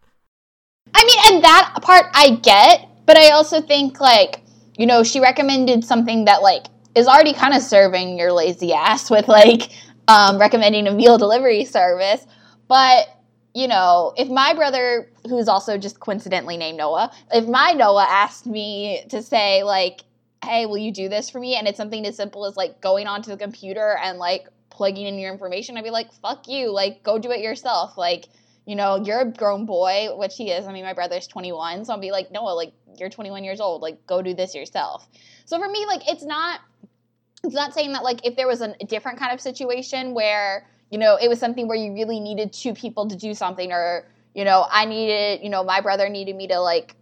I 0.94 1.02
mean, 1.06 1.34
and 1.34 1.44
that 1.46 1.78
part 1.82 2.08
I 2.14 2.32
get, 2.44 2.90
but 3.06 3.16
I 3.16 3.30
also 3.30 3.62
think 3.62 4.02
like 4.02 4.42
you 4.78 4.86
know 4.86 5.02
she 5.04 5.22
recommended 5.22 5.86
something 5.86 6.26
that 6.26 6.42
like 6.42 6.66
is 6.96 7.08
already 7.08 7.34
kind 7.34 7.54
of 7.54 7.62
serving 7.62 8.18
your 8.18 8.32
lazy 8.32 8.74
ass 8.74 9.12
with 9.12 9.28
like 9.28 9.72
um, 10.08 10.40
recommending 10.40 10.88
a 10.88 10.92
meal 10.92 11.18
delivery 11.18 11.66
service. 11.66 12.26
But 12.68 13.08
you 13.54 13.68
know, 13.70 14.14
if 14.18 14.28
my 14.28 14.54
brother, 14.54 15.10
who's 15.30 15.48
also 15.48 15.78
just 15.78 16.00
coincidentally 16.00 16.58
named 16.58 16.78
Noah, 16.78 17.12
if 17.32 17.48
my 17.48 17.72
Noah 17.72 18.06
asked 18.10 18.46
me 18.46 19.06
to 19.10 19.22
say 19.22 19.64
like, 19.64 20.02
"Hey, 20.44 20.66
will 20.66 20.78
you 20.78 20.92
do 20.92 21.08
this 21.10 21.30
for 21.30 21.40
me?" 21.40 21.56
and 21.56 21.68
it's 21.68 21.78
something 21.78 22.06
as 22.06 22.18
simple 22.18 22.46
as 22.46 22.58
like 22.58 22.82
going 22.82 23.08
onto 23.08 23.32
the 23.32 23.38
computer 23.38 23.98
and 24.04 24.18
like 24.18 24.48
plugging 24.70 25.06
in 25.06 25.18
your 25.18 25.32
information, 25.32 25.78
I'd 25.78 25.84
be 25.84 25.90
like, 25.90 26.12
"Fuck 26.22 26.48
you! 26.48 26.72
Like, 26.72 27.04
go 27.04 27.18
do 27.18 27.32
it 27.32 27.40
yourself." 27.40 27.98
Like, 27.98 28.26
you 28.66 28.76
know, 28.76 28.98
you're 29.04 29.22
a 29.22 29.32
grown 29.32 29.66
boy, 29.66 30.10
which 30.18 30.36
he 30.36 30.52
is. 30.52 30.68
I 30.68 30.74
mean, 30.74 30.84
my 30.84 30.94
brother's 30.94 31.28
21, 31.28 31.86
so 31.86 31.94
I'll 31.94 32.00
be 32.00 32.12
like, 32.12 32.32
Noah, 32.32 32.56
like, 32.56 32.74
you're 32.98 33.10
21 33.10 33.44
years 33.44 33.62
old. 33.62 33.82
Like, 33.82 34.06
go 34.08 34.22
do 34.22 34.34
this 34.34 34.56
yourself. 34.56 35.08
So 35.46 35.60
for 35.60 35.70
me, 35.70 35.86
like, 35.86 36.10
it's 36.10 36.24
not 36.24 36.62
it's 37.46 37.56
not 37.56 37.74
saying 37.74 37.94
that 37.94 38.04
like 38.04 38.26
if 38.26 38.36
there 38.36 38.48
was 38.48 38.62
a 38.62 38.76
different 38.88 39.20
kind 39.20 39.34
of 39.34 39.40
situation 39.40 40.14
where 40.14 40.68
you 40.90 40.98
know 40.98 41.18
it 41.22 41.28
was 41.28 41.40
something 41.40 41.68
where 41.68 41.78
you 41.78 41.94
really 41.94 42.20
needed 42.20 42.52
two 42.52 42.74
people 42.74 43.08
to 43.08 43.16
do 43.16 43.34
something 43.34 43.72
or 43.72 44.08
you 44.34 44.44
know 44.44 44.66
i 44.72 44.86
needed 44.86 45.42
you 45.44 45.50
know 45.50 45.64
my 45.64 45.82
brother 45.82 46.10
needed 46.10 46.36
me 46.36 46.48
to 46.48 46.60
like 46.60 46.96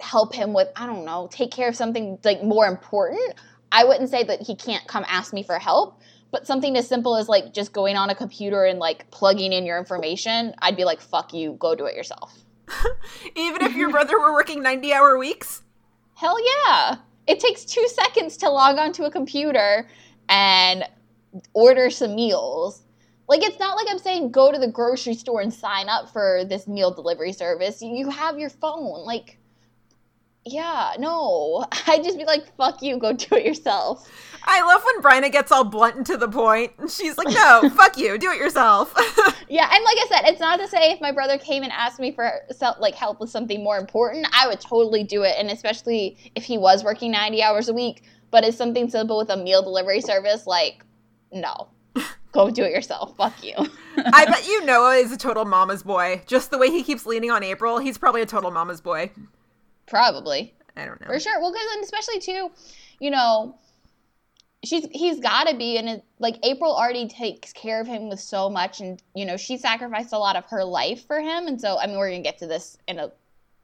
help 0.00 0.34
him 0.34 0.52
with 0.52 0.68
i 0.76 0.86
don't 0.86 1.04
know 1.04 1.28
take 1.30 1.50
care 1.50 1.68
of 1.68 1.76
something 1.76 2.18
like 2.24 2.42
more 2.42 2.66
important 2.66 3.34
i 3.70 3.84
wouldn't 3.84 4.08
say 4.08 4.24
that 4.24 4.40
he 4.40 4.54
can't 4.54 4.86
come 4.86 5.04
ask 5.08 5.32
me 5.32 5.42
for 5.42 5.58
help 5.58 6.00
but 6.30 6.46
something 6.46 6.76
as 6.76 6.88
simple 6.88 7.16
as 7.16 7.28
like 7.28 7.52
just 7.52 7.72
going 7.72 7.96
on 7.96 8.08
a 8.08 8.14
computer 8.14 8.64
and 8.64 8.78
like 8.78 9.10
plugging 9.10 9.52
in 9.52 9.66
your 9.66 9.78
information 9.78 10.54
i'd 10.60 10.76
be 10.76 10.84
like 10.84 11.00
fuck 11.00 11.34
you 11.34 11.56
go 11.58 11.74
do 11.74 11.86
it 11.86 11.94
yourself. 11.94 12.34
Even 13.34 13.62
if 13.62 13.74
your 13.74 13.90
brother 13.90 14.16
were 14.18 14.32
working 14.32 14.62
90 14.62 14.92
hour 14.92 15.18
weeks? 15.18 15.62
Hell 16.14 16.36
yeah 16.40 16.98
it 17.26 17.40
takes 17.40 17.64
two 17.64 17.86
seconds 17.88 18.36
to 18.38 18.50
log 18.50 18.78
onto 18.78 19.04
a 19.04 19.10
computer 19.10 19.88
and 20.28 20.84
order 21.52 21.90
some 21.90 22.14
meals. 22.14 22.82
Like 23.28 23.42
it's 23.42 23.58
not 23.58 23.76
like 23.76 23.86
I'm 23.90 23.98
saying 23.98 24.32
go 24.32 24.50
to 24.50 24.58
the 24.58 24.68
grocery 24.68 25.14
store 25.14 25.40
and 25.40 25.52
sign 25.52 25.88
up 25.88 26.12
for 26.12 26.44
this 26.44 26.66
meal 26.66 26.92
delivery 26.92 27.32
service. 27.32 27.80
You 27.80 28.10
have 28.10 28.38
your 28.38 28.50
phone. 28.50 29.04
Like 29.04 29.39
yeah, 30.44 30.94
no. 30.98 31.66
I'd 31.86 32.04
just 32.04 32.18
be 32.18 32.24
like, 32.24 32.54
fuck 32.56 32.82
you, 32.82 32.98
go 32.98 33.12
do 33.12 33.36
it 33.36 33.44
yourself. 33.44 34.10
I 34.44 34.62
love 34.62 34.82
when 34.84 35.02
Bryna 35.02 35.30
gets 35.30 35.52
all 35.52 35.64
blunt 35.64 35.96
and 35.96 36.06
to 36.06 36.16
the 36.16 36.28
point. 36.28 36.72
And 36.78 36.90
she's 36.90 37.18
like, 37.18 37.28
no, 37.28 37.68
fuck 37.76 37.98
you, 37.98 38.16
do 38.18 38.30
it 38.30 38.38
yourself. 38.38 38.94
yeah, 39.48 39.68
and 39.72 39.84
like 39.84 39.98
I 39.98 40.06
said, 40.08 40.22
it's 40.24 40.40
not 40.40 40.58
to 40.60 40.68
say 40.68 40.92
if 40.92 41.00
my 41.00 41.12
brother 41.12 41.36
came 41.38 41.62
and 41.62 41.72
asked 41.72 42.00
me 42.00 42.12
for 42.12 42.30
like 42.78 42.94
help 42.94 43.20
with 43.20 43.30
something 43.30 43.62
more 43.62 43.78
important, 43.78 44.26
I 44.32 44.48
would 44.48 44.60
totally 44.60 45.04
do 45.04 45.22
it. 45.22 45.34
And 45.38 45.50
especially 45.50 46.16
if 46.34 46.44
he 46.44 46.56
was 46.56 46.82
working 46.82 47.10
90 47.10 47.42
hours 47.42 47.68
a 47.68 47.74
week. 47.74 48.04
But 48.30 48.44
it's 48.44 48.56
something 48.56 48.88
simple 48.88 49.18
with 49.18 49.28
a 49.30 49.36
meal 49.36 49.60
delivery 49.60 50.00
service, 50.00 50.46
like, 50.46 50.84
no. 51.32 51.68
Go 52.32 52.48
do 52.48 52.62
it 52.62 52.70
yourself. 52.70 53.16
Fuck 53.16 53.42
you. 53.42 53.54
I 53.96 54.24
bet 54.24 54.46
you 54.46 54.64
Noah 54.64 54.94
is 54.94 55.10
a 55.10 55.16
total 55.16 55.44
mama's 55.44 55.82
boy. 55.82 56.22
Just 56.28 56.52
the 56.52 56.58
way 56.58 56.70
he 56.70 56.84
keeps 56.84 57.06
leaning 57.06 57.32
on 57.32 57.42
April, 57.42 57.78
he's 57.78 57.98
probably 57.98 58.22
a 58.22 58.26
total 58.26 58.52
mama's 58.52 58.80
boy. 58.80 59.10
Probably. 59.90 60.54
I 60.76 60.86
don't 60.86 61.00
know. 61.00 61.08
For 61.08 61.20
sure. 61.20 61.40
Well, 61.40 61.52
because 61.52 61.66
especially 61.82 62.20
too, 62.20 62.50
you 63.00 63.10
know, 63.10 63.58
she's 64.64 64.86
he's 64.92 65.20
got 65.20 65.48
to 65.48 65.56
be, 65.56 65.76
and 65.76 65.88
it, 65.88 66.04
like 66.18 66.38
April 66.44 66.74
already 66.74 67.08
takes 67.08 67.52
care 67.52 67.80
of 67.80 67.86
him 67.86 68.08
with 68.08 68.20
so 68.20 68.48
much, 68.48 68.80
and 68.80 69.02
you 69.14 69.24
know 69.26 69.36
she 69.36 69.58
sacrificed 69.58 70.12
a 70.12 70.18
lot 70.18 70.36
of 70.36 70.44
her 70.46 70.64
life 70.64 71.06
for 71.06 71.20
him, 71.20 71.48
and 71.48 71.60
so 71.60 71.76
I 71.78 71.86
mean 71.86 71.98
we're 71.98 72.10
gonna 72.10 72.22
get 72.22 72.38
to 72.38 72.46
this 72.46 72.78
in 72.86 73.00
a 73.00 73.10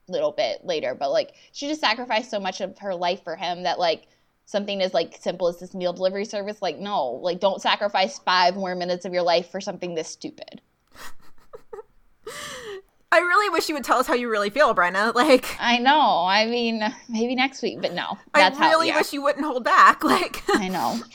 little 0.08 0.32
bit 0.32 0.64
later, 0.64 0.94
but 0.94 1.12
like 1.12 1.34
she 1.52 1.68
just 1.68 1.80
sacrificed 1.80 2.30
so 2.30 2.40
much 2.40 2.60
of 2.60 2.76
her 2.78 2.94
life 2.94 3.22
for 3.22 3.36
him 3.36 3.62
that 3.62 3.78
like 3.78 4.08
something 4.46 4.82
as 4.82 4.92
like 4.92 5.16
simple 5.20 5.48
as 5.48 5.58
this 5.58 5.74
meal 5.74 5.92
delivery 5.92 6.24
service, 6.24 6.60
like 6.60 6.78
no, 6.78 7.06
like 7.06 7.38
don't 7.38 7.62
sacrifice 7.62 8.18
five 8.18 8.56
more 8.56 8.74
minutes 8.74 9.04
of 9.04 9.12
your 9.12 9.22
life 9.22 9.48
for 9.50 9.60
something 9.60 9.94
this 9.94 10.08
stupid. 10.08 10.60
I 13.12 13.18
really 13.18 13.48
wish 13.50 13.68
you 13.68 13.74
would 13.74 13.84
tell 13.84 13.98
us 13.98 14.06
how 14.06 14.14
you 14.14 14.28
really 14.28 14.50
feel, 14.50 14.74
Bryna. 14.74 15.14
Like, 15.14 15.56
I 15.60 15.78
know. 15.78 16.24
I 16.26 16.46
mean, 16.46 16.82
maybe 17.08 17.34
next 17.34 17.62
week, 17.62 17.80
but 17.80 17.94
no. 17.94 18.18
That's 18.34 18.58
I 18.58 18.70
really 18.70 18.88
how, 18.88 18.94
yeah. 18.94 19.00
wish 19.00 19.12
you 19.12 19.22
wouldn't 19.22 19.44
hold 19.44 19.64
back. 19.64 20.02
Like, 20.04 20.42
I 20.48 20.68
know. 20.68 21.00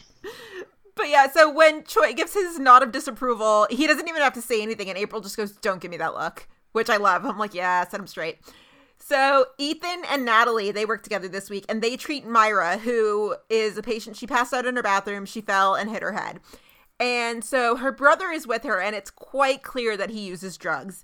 But 0.93 1.09
yeah, 1.09 1.31
so 1.31 1.49
when 1.51 1.85
Choi 1.85 2.13
gives 2.13 2.33
his 2.33 2.59
nod 2.59 2.83
of 2.83 2.91
disapproval, 2.91 3.65
he 3.71 3.87
doesn't 3.87 4.07
even 4.07 4.21
have 4.21 4.33
to 4.33 4.41
say 4.41 4.61
anything, 4.61 4.89
and 4.89 4.97
April 4.97 5.21
just 5.21 5.37
goes, 5.37 5.53
"Don't 5.53 5.79
give 5.81 5.89
me 5.89 5.97
that 5.97 6.13
look," 6.13 6.47
which 6.73 6.89
I 6.89 6.97
love. 6.97 7.25
I'm 7.25 7.39
like, 7.39 7.53
yeah, 7.53 7.87
set 7.87 7.99
him 7.99 8.07
straight. 8.07 8.39
So 8.99 9.45
Ethan 9.57 10.03
and 10.11 10.25
Natalie, 10.25 10.71
they 10.71 10.85
work 10.85 11.01
together 11.01 11.27
this 11.27 11.49
week, 11.49 11.65
and 11.69 11.81
they 11.81 11.95
treat 11.95 12.27
Myra, 12.27 12.77
who 12.77 13.35
is 13.49 13.77
a 13.77 13.81
patient. 13.81 14.17
She 14.17 14.27
passed 14.27 14.53
out 14.53 14.65
in 14.65 14.75
her 14.75 14.83
bathroom. 14.83 15.25
She 15.25 15.41
fell 15.41 15.75
and 15.75 15.89
hit 15.89 16.03
her 16.03 16.11
head. 16.11 16.39
And 16.99 17.43
so 17.43 17.77
her 17.77 17.91
brother 17.91 18.29
is 18.29 18.45
with 18.45 18.63
her, 18.63 18.79
and 18.79 18.95
it's 18.95 19.09
quite 19.09 19.63
clear 19.63 19.97
that 19.97 20.11
he 20.11 20.19
uses 20.27 20.55
drugs. 20.57 21.03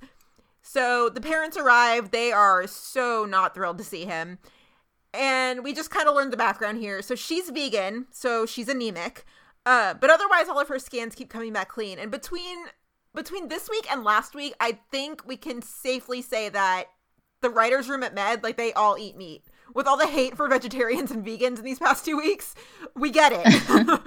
So 0.67 1.07
the 1.07 1.21
parents 1.21 1.55
arrive. 1.55 2.11
They 2.11 2.33
are 2.33 2.67
so 2.67 3.25
not 3.25 3.55
thrilled 3.55 3.77
to 3.77 3.85
see 3.85 4.03
him. 4.03 4.37
And 5.13 5.63
we 5.63 5.73
just 5.73 5.89
kind 5.89 6.09
of 6.09 6.15
learned 6.15 6.33
the 6.33 6.37
background 6.37 6.79
here. 6.79 7.01
So 7.01 7.15
she's 7.15 7.49
vegan, 7.49 8.07
so 8.11 8.45
she's 8.45 8.67
anemic. 8.67 9.23
Uh, 9.65 9.93
but 9.93 10.09
otherwise, 10.09 10.49
all 10.49 10.59
of 10.59 10.67
her 10.67 10.77
scans 10.77 11.15
keep 11.15 11.29
coming 11.29 11.53
back 11.53 11.69
clean. 11.69 11.99
And 11.99 12.11
between 12.11 12.65
between 13.15 13.47
this 13.47 13.69
week 13.69 13.89
and 13.89 14.03
last 14.03 14.35
week, 14.35 14.55
I 14.59 14.79
think 14.91 15.25
we 15.25 15.37
can 15.37 15.61
safely 15.61 16.21
say 16.21 16.49
that 16.49 16.87
the 17.41 17.49
writers' 17.49 17.87
room 17.87 18.03
at 18.03 18.13
Med, 18.13 18.43
like 18.43 18.57
they 18.57 18.73
all 18.73 18.97
eat 18.97 19.15
meat. 19.15 19.45
With 19.73 19.87
all 19.87 19.97
the 19.97 20.05
hate 20.05 20.35
for 20.35 20.49
vegetarians 20.49 21.11
and 21.11 21.25
vegans 21.25 21.59
in 21.59 21.63
these 21.63 21.79
past 21.79 22.03
two 22.03 22.17
weeks, 22.17 22.55
we 22.93 23.09
get 23.09 23.31
it. 23.33 24.01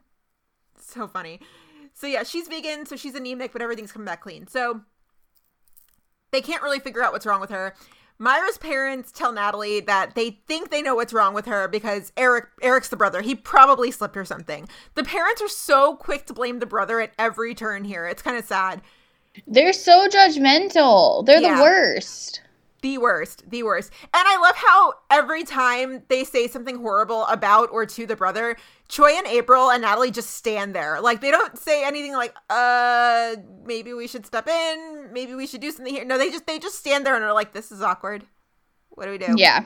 so 0.76 1.06
funny. 1.06 1.40
So 1.94 2.08
yeah, 2.08 2.24
she's 2.24 2.48
vegan, 2.48 2.84
so 2.84 2.96
she's 2.96 3.14
anemic, 3.14 3.52
but 3.52 3.62
everything's 3.62 3.92
coming 3.92 4.06
back 4.06 4.22
clean. 4.22 4.48
So 4.48 4.82
they 6.30 6.40
can't 6.40 6.62
really 6.62 6.80
figure 6.80 7.02
out 7.02 7.12
what's 7.12 7.26
wrong 7.26 7.40
with 7.40 7.50
her. 7.50 7.74
Myra's 8.18 8.58
parents 8.58 9.10
tell 9.10 9.32
Natalie 9.32 9.80
that 9.80 10.14
they 10.14 10.38
think 10.46 10.70
they 10.70 10.82
know 10.82 10.94
what's 10.94 11.14
wrong 11.14 11.32
with 11.32 11.46
her 11.46 11.68
because 11.68 12.12
Eric 12.18 12.48
Eric's 12.60 12.90
the 12.90 12.96
brother. 12.96 13.22
He 13.22 13.34
probably 13.34 13.90
slipped 13.90 14.14
her 14.14 14.26
something. 14.26 14.68
The 14.94 15.04
parents 15.04 15.40
are 15.40 15.48
so 15.48 15.96
quick 15.96 16.26
to 16.26 16.34
blame 16.34 16.58
the 16.58 16.66
brother 16.66 17.00
at 17.00 17.12
every 17.18 17.54
turn 17.54 17.84
here. 17.84 18.06
It's 18.06 18.20
kind 18.20 18.36
of 18.36 18.44
sad. 18.44 18.82
They're 19.46 19.72
so 19.72 20.06
judgmental. 20.08 21.24
They're 21.24 21.40
yeah. 21.40 21.56
the 21.56 21.62
worst 21.62 22.42
the 22.80 22.98
worst, 22.98 23.48
the 23.48 23.62
worst. 23.62 23.92
And 24.02 24.10
I 24.26 24.38
love 24.38 24.56
how 24.56 24.94
every 25.10 25.44
time 25.44 26.02
they 26.08 26.24
say 26.24 26.46
something 26.48 26.78
horrible 26.78 27.26
about 27.26 27.70
or 27.70 27.86
to 27.86 28.06
the 28.06 28.16
brother, 28.16 28.56
Choi 28.88 29.10
and 29.10 29.26
April 29.26 29.70
and 29.70 29.82
Natalie 29.82 30.10
just 30.10 30.30
stand 30.30 30.74
there. 30.74 31.00
Like 31.00 31.20
they 31.20 31.30
don't 31.30 31.58
say 31.58 31.84
anything 31.84 32.12
like, 32.12 32.34
uh, 32.48 33.36
maybe 33.64 33.92
we 33.92 34.06
should 34.06 34.26
step 34.26 34.48
in, 34.48 35.08
maybe 35.12 35.34
we 35.34 35.46
should 35.46 35.60
do 35.60 35.70
something 35.70 35.94
here. 35.94 36.04
No, 36.04 36.18
they 36.18 36.30
just 36.30 36.46
they 36.46 36.58
just 36.58 36.78
stand 36.78 37.06
there 37.06 37.14
and 37.14 37.24
are 37.24 37.32
like, 37.32 37.52
this 37.52 37.72
is 37.72 37.82
awkward. 37.82 38.24
What 38.90 39.04
do 39.04 39.12
we 39.12 39.18
do? 39.18 39.34
Yeah. 39.36 39.64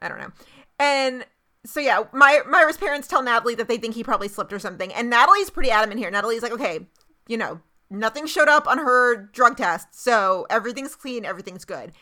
I 0.00 0.08
don't 0.08 0.18
know. 0.18 0.32
And 0.78 1.24
so 1.64 1.80
yeah, 1.80 2.04
my 2.12 2.40
Myra's 2.48 2.76
parents 2.76 3.06
tell 3.08 3.22
Natalie 3.22 3.54
that 3.54 3.68
they 3.68 3.78
think 3.78 3.94
he 3.94 4.02
probably 4.02 4.28
slipped 4.28 4.52
or 4.52 4.58
something. 4.58 4.92
And 4.92 5.10
Natalie's 5.10 5.50
pretty 5.50 5.70
adamant 5.70 6.00
here. 6.00 6.10
Natalie's 6.10 6.42
like, 6.42 6.52
okay, 6.52 6.86
you 7.28 7.36
know, 7.36 7.60
nothing 7.92 8.26
showed 8.26 8.48
up 8.48 8.66
on 8.66 8.78
her 8.78 9.16
drug 9.16 9.56
test, 9.56 9.88
so 9.92 10.46
everything's 10.50 10.94
clean, 10.94 11.24
everything's 11.24 11.64
good. 11.64 11.92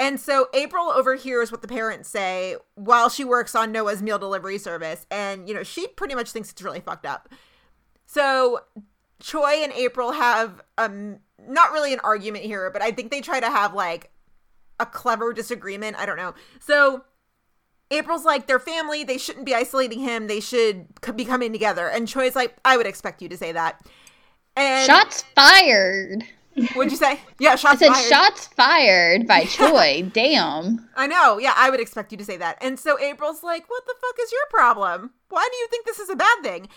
And 0.00 0.20
so 0.20 0.48
April 0.54 0.90
overhears 0.90 1.50
what 1.50 1.62
the 1.62 1.68
parents 1.68 2.08
say 2.08 2.56
while 2.76 3.08
she 3.08 3.24
works 3.24 3.54
on 3.54 3.72
Noah's 3.72 4.00
meal 4.00 4.18
delivery 4.18 4.58
service. 4.58 5.06
And, 5.10 5.48
you 5.48 5.54
know, 5.54 5.64
she 5.64 5.88
pretty 5.88 6.14
much 6.14 6.30
thinks 6.30 6.50
it's 6.50 6.62
really 6.62 6.80
fucked 6.80 7.04
up. 7.04 7.28
So 8.06 8.60
Choi 9.20 9.62
and 9.62 9.72
April 9.72 10.12
have 10.12 10.62
um 10.76 11.18
not 11.48 11.72
really 11.72 11.92
an 11.92 12.00
argument 12.00 12.44
here, 12.44 12.70
but 12.70 12.82
I 12.82 12.92
think 12.92 13.10
they 13.10 13.20
try 13.20 13.40
to 13.40 13.50
have 13.50 13.74
like 13.74 14.10
a 14.80 14.86
clever 14.86 15.32
disagreement. 15.32 15.96
I 15.98 16.06
don't 16.06 16.16
know. 16.16 16.34
So 16.60 17.04
April's 17.90 18.24
like, 18.24 18.46
their 18.46 18.58
family, 18.58 19.02
they 19.02 19.18
shouldn't 19.18 19.46
be 19.46 19.54
isolating 19.54 20.00
him. 20.00 20.26
They 20.26 20.40
should 20.40 20.86
be 21.16 21.24
coming 21.24 21.52
together. 21.52 21.88
And 21.88 22.06
Choi's 22.06 22.36
like, 22.36 22.56
I 22.64 22.76
would 22.76 22.86
expect 22.86 23.22
you 23.22 23.28
to 23.30 23.36
say 23.36 23.52
that. 23.52 23.80
And 24.56 24.86
shots 24.86 25.24
fired. 25.34 26.24
What'd 26.74 26.90
you 26.92 26.96
say? 26.98 27.20
Yeah, 27.38 27.56
shots 27.56 27.82
I 27.82 27.86
said 27.86 27.92
fired. 27.92 28.08
shots 28.08 28.46
fired 28.48 29.26
by 29.26 29.44
Choi. 29.44 30.10
Damn. 30.12 30.88
I 30.96 31.06
know. 31.06 31.38
Yeah, 31.38 31.54
I 31.56 31.70
would 31.70 31.80
expect 31.80 32.12
you 32.12 32.18
to 32.18 32.24
say 32.24 32.36
that. 32.36 32.58
And 32.60 32.78
so 32.78 32.98
April's 32.98 33.42
like, 33.42 33.68
"What 33.68 33.84
the 33.86 33.94
fuck 34.00 34.16
is 34.22 34.32
your 34.32 34.46
problem? 34.50 35.10
Why 35.28 35.46
do 35.50 35.56
you 35.58 35.66
think 35.68 35.86
this 35.86 35.98
is 35.98 36.10
a 36.10 36.16
bad 36.16 36.38
thing?" 36.42 36.68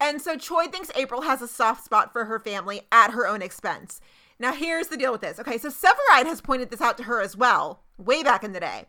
And 0.00 0.20
so 0.22 0.36
Choi 0.36 0.66
thinks 0.66 0.90
April 0.96 1.22
has 1.22 1.42
a 1.42 1.48
soft 1.48 1.84
spot 1.84 2.12
for 2.12 2.24
her 2.24 2.38
family 2.38 2.82
at 2.90 3.10
her 3.10 3.26
own 3.26 3.42
expense. 3.42 4.00
Now, 4.38 4.54
here's 4.54 4.88
the 4.88 4.96
deal 4.96 5.12
with 5.12 5.20
this. 5.20 5.38
Okay, 5.38 5.58
so 5.58 5.68
Severide 5.68 6.24
has 6.26 6.40
pointed 6.40 6.70
this 6.70 6.80
out 6.80 6.96
to 6.96 7.02
her 7.04 7.20
as 7.20 7.36
well, 7.36 7.82
way 7.98 8.22
back 8.22 8.42
in 8.42 8.52
the 8.52 8.60
day. 8.60 8.86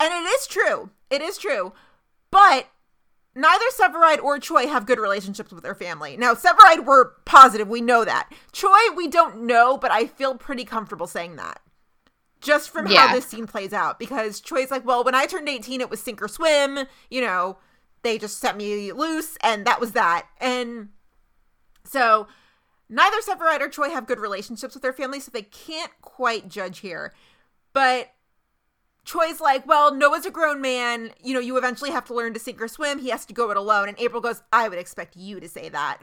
And 0.00 0.12
it 0.14 0.26
is 0.26 0.46
true. 0.46 0.88
It 1.10 1.20
is 1.20 1.36
true. 1.36 1.74
But 2.30 2.68
neither 3.36 3.64
Severide 3.78 4.22
or 4.22 4.38
Choi 4.38 4.66
have 4.66 4.86
good 4.86 4.98
relationships 4.98 5.52
with 5.52 5.62
their 5.62 5.74
family. 5.74 6.16
Now, 6.16 6.34
Severide, 6.34 6.86
we're 6.86 7.10
positive, 7.26 7.68
we 7.68 7.82
know 7.82 8.04
that. 8.04 8.32
Choi, 8.50 8.74
we 8.96 9.06
don't 9.06 9.42
know, 9.42 9.76
but 9.76 9.90
I 9.90 10.06
feel 10.06 10.34
pretty 10.34 10.64
comfortable 10.64 11.06
saying 11.06 11.36
that. 11.36 11.60
Just 12.40 12.70
from 12.70 12.86
yeah. 12.86 13.08
how 13.08 13.14
this 13.14 13.26
scene 13.26 13.46
plays 13.46 13.72
out. 13.72 13.98
Because 13.98 14.40
Choi's 14.40 14.70
like, 14.70 14.86
well, 14.86 15.04
when 15.04 15.14
I 15.14 15.26
turned 15.26 15.48
18, 15.48 15.80
it 15.80 15.90
was 15.90 16.00
sink 16.00 16.22
or 16.22 16.28
swim. 16.28 16.86
You 17.10 17.20
know, 17.20 17.58
they 18.02 18.18
just 18.18 18.38
set 18.38 18.56
me 18.56 18.92
loose, 18.92 19.36
and 19.42 19.66
that 19.66 19.80
was 19.80 19.92
that. 19.92 20.26
And 20.40 20.88
so 21.84 22.28
neither 22.88 23.20
Severide 23.20 23.60
or 23.60 23.68
Choi 23.68 23.90
have 23.90 24.06
good 24.06 24.18
relationships 24.18 24.74
with 24.74 24.82
their 24.82 24.92
family, 24.92 25.20
so 25.20 25.30
they 25.30 25.42
can't 25.42 25.92
quite 26.00 26.48
judge 26.48 26.78
here. 26.78 27.12
But 27.74 28.12
Choi's 29.06 29.40
like, 29.40 29.66
well, 29.66 29.94
Noah's 29.94 30.26
a 30.26 30.30
grown 30.30 30.60
man. 30.60 31.12
You 31.22 31.32
know, 31.32 31.40
you 31.40 31.56
eventually 31.56 31.92
have 31.92 32.04
to 32.06 32.14
learn 32.14 32.34
to 32.34 32.40
sink 32.40 32.60
or 32.60 32.66
swim. 32.66 32.98
He 32.98 33.10
has 33.10 33.24
to 33.26 33.32
go 33.32 33.50
it 33.50 33.56
alone. 33.56 33.88
And 33.88 33.98
April 34.00 34.20
goes, 34.20 34.42
I 34.52 34.68
would 34.68 34.78
expect 34.78 35.16
you 35.16 35.38
to 35.38 35.48
say 35.48 35.68
that. 35.68 35.98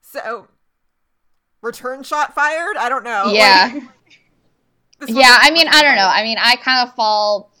So, 0.00 0.48
return 1.60 2.02
shot 2.02 2.34
fired? 2.34 2.78
I 2.78 2.88
don't 2.88 3.04
know. 3.04 3.30
Yeah. 3.32 3.70
Like, 3.74 3.82
yeah, 5.08 5.36
I 5.38 5.50
mean, 5.50 5.68
I 5.68 5.82
don't 5.82 5.96
know. 5.96 6.08
I 6.12 6.22
mean, 6.22 6.38
I 6.40 6.56
kind 6.56 6.88
of 6.88 6.94
fall 6.94 7.52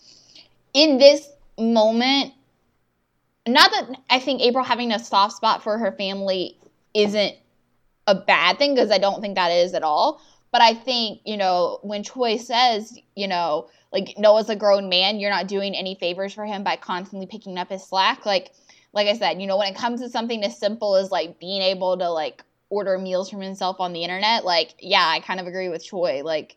in 0.72 0.96
this 0.96 1.28
moment. 1.58 2.32
Not 3.46 3.70
that 3.72 4.00
I 4.08 4.18
think 4.18 4.40
April 4.40 4.64
having 4.64 4.92
a 4.92 4.98
soft 4.98 5.36
spot 5.36 5.62
for 5.62 5.76
her 5.76 5.92
family 5.92 6.56
isn't 6.94 7.34
a 8.06 8.14
bad 8.14 8.58
thing, 8.58 8.74
because 8.74 8.90
I 8.90 8.98
don't 8.98 9.20
think 9.20 9.34
that 9.34 9.50
is 9.50 9.74
at 9.74 9.82
all. 9.82 10.22
But 10.52 10.62
I 10.62 10.74
think, 10.74 11.20
you 11.24 11.36
know, 11.36 11.78
when 11.82 12.02
Choi 12.02 12.36
says, 12.36 12.98
you 13.14 13.28
know, 13.28 13.68
like 13.92 14.14
Noah's 14.18 14.48
a 14.48 14.56
grown 14.56 14.88
man, 14.88 15.20
you're 15.20 15.30
not 15.30 15.46
doing 15.46 15.74
any 15.74 15.94
favors 15.94 16.34
for 16.34 16.44
him 16.44 16.64
by 16.64 16.76
constantly 16.76 17.26
picking 17.26 17.58
up 17.58 17.70
his 17.70 17.84
slack. 17.84 18.26
Like 18.26 18.52
like 18.92 19.06
I 19.06 19.16
said, 19.16 19.40
you 19.40 19.46
know, 19.46 19.56
when 19.56 19.72
it 19.72 19.76
comes 19.76 20.00
to 20.00 20.08
something 20.08 20.42
as 20.42 20.58
simple 20.58 20.96
as 20.96 21.10
like 21.10 21.38
being 21.38 21.62
able 21.62 21.96
to 21.98 22.10
like 22.10 22.42
order 22.68 22.98
meals 22.98 23.30
from 23.30 23.40
himself 23.40 23.80
on 23.80 23.92
the 23.92 24.02
internet, 24.02 24.44
like 24.44 24.74
yeah, 24.80 25.06
I 25.06 25.20
kind 25.20 25.40
of 25.40 25.46
agree 25.46 25.68
with 25.68 25.84
Choi. 25.84 26.22
Like 26.24 26.56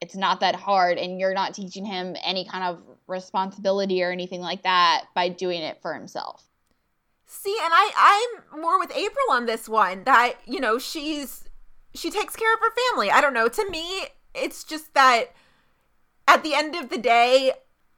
it's 0.00 0.16
not 0.16 0.40
that 0.40 0.54
hard 0.54 0.96
and 0.96 1.18
you're 1.18 1.34
not 1.34 1.54
teaching 1.54 1.84
him 1.84 2.16
any 2.24 2.44
kind 2.44 2.64
of 2.64 2.82
responsibility 3.06 4.02
or 4.02 4.10
anything 4.10 4.40
like 4.40 4.62
that 4.62 5.06
by 5.14 5.28
doing 5.28 5.62
it 5.62 5.82
for 5.82 5.92
himself. 5.92 6.44
See, 7.26 7.56
and 7.62 7.72
I 7.74 8.30
I'm 8.52 8.60
more 8.60 8.78
with 8.78 8.90
April 8.92 9.26
on 9.30 9.46
this 9.46 9.68
one 9.68 10.04
that 10.04 10.36
you 10.46 10.60
know, 10.60 10.78
she's 10.78 11.47
she 11.98 12.10
takes 12.10 12.36
care 12.36 12.52
of 12.54 12.60
her 12.60 12.72
family. 12.90 13.10
I 13.10 13.20
don't 13.20 13.34
know. 13.34 13.48
To 13.48 13.70
me, 13.70 14.06
it's 14.34 14.64
just 14.64 14.94
that 14.94 15.26
at 16.26 16.42
the 16.42 16.54
end 16.54 16.74
of 16.74 16.90
the 16.90 16.98
day, 16.98 17.52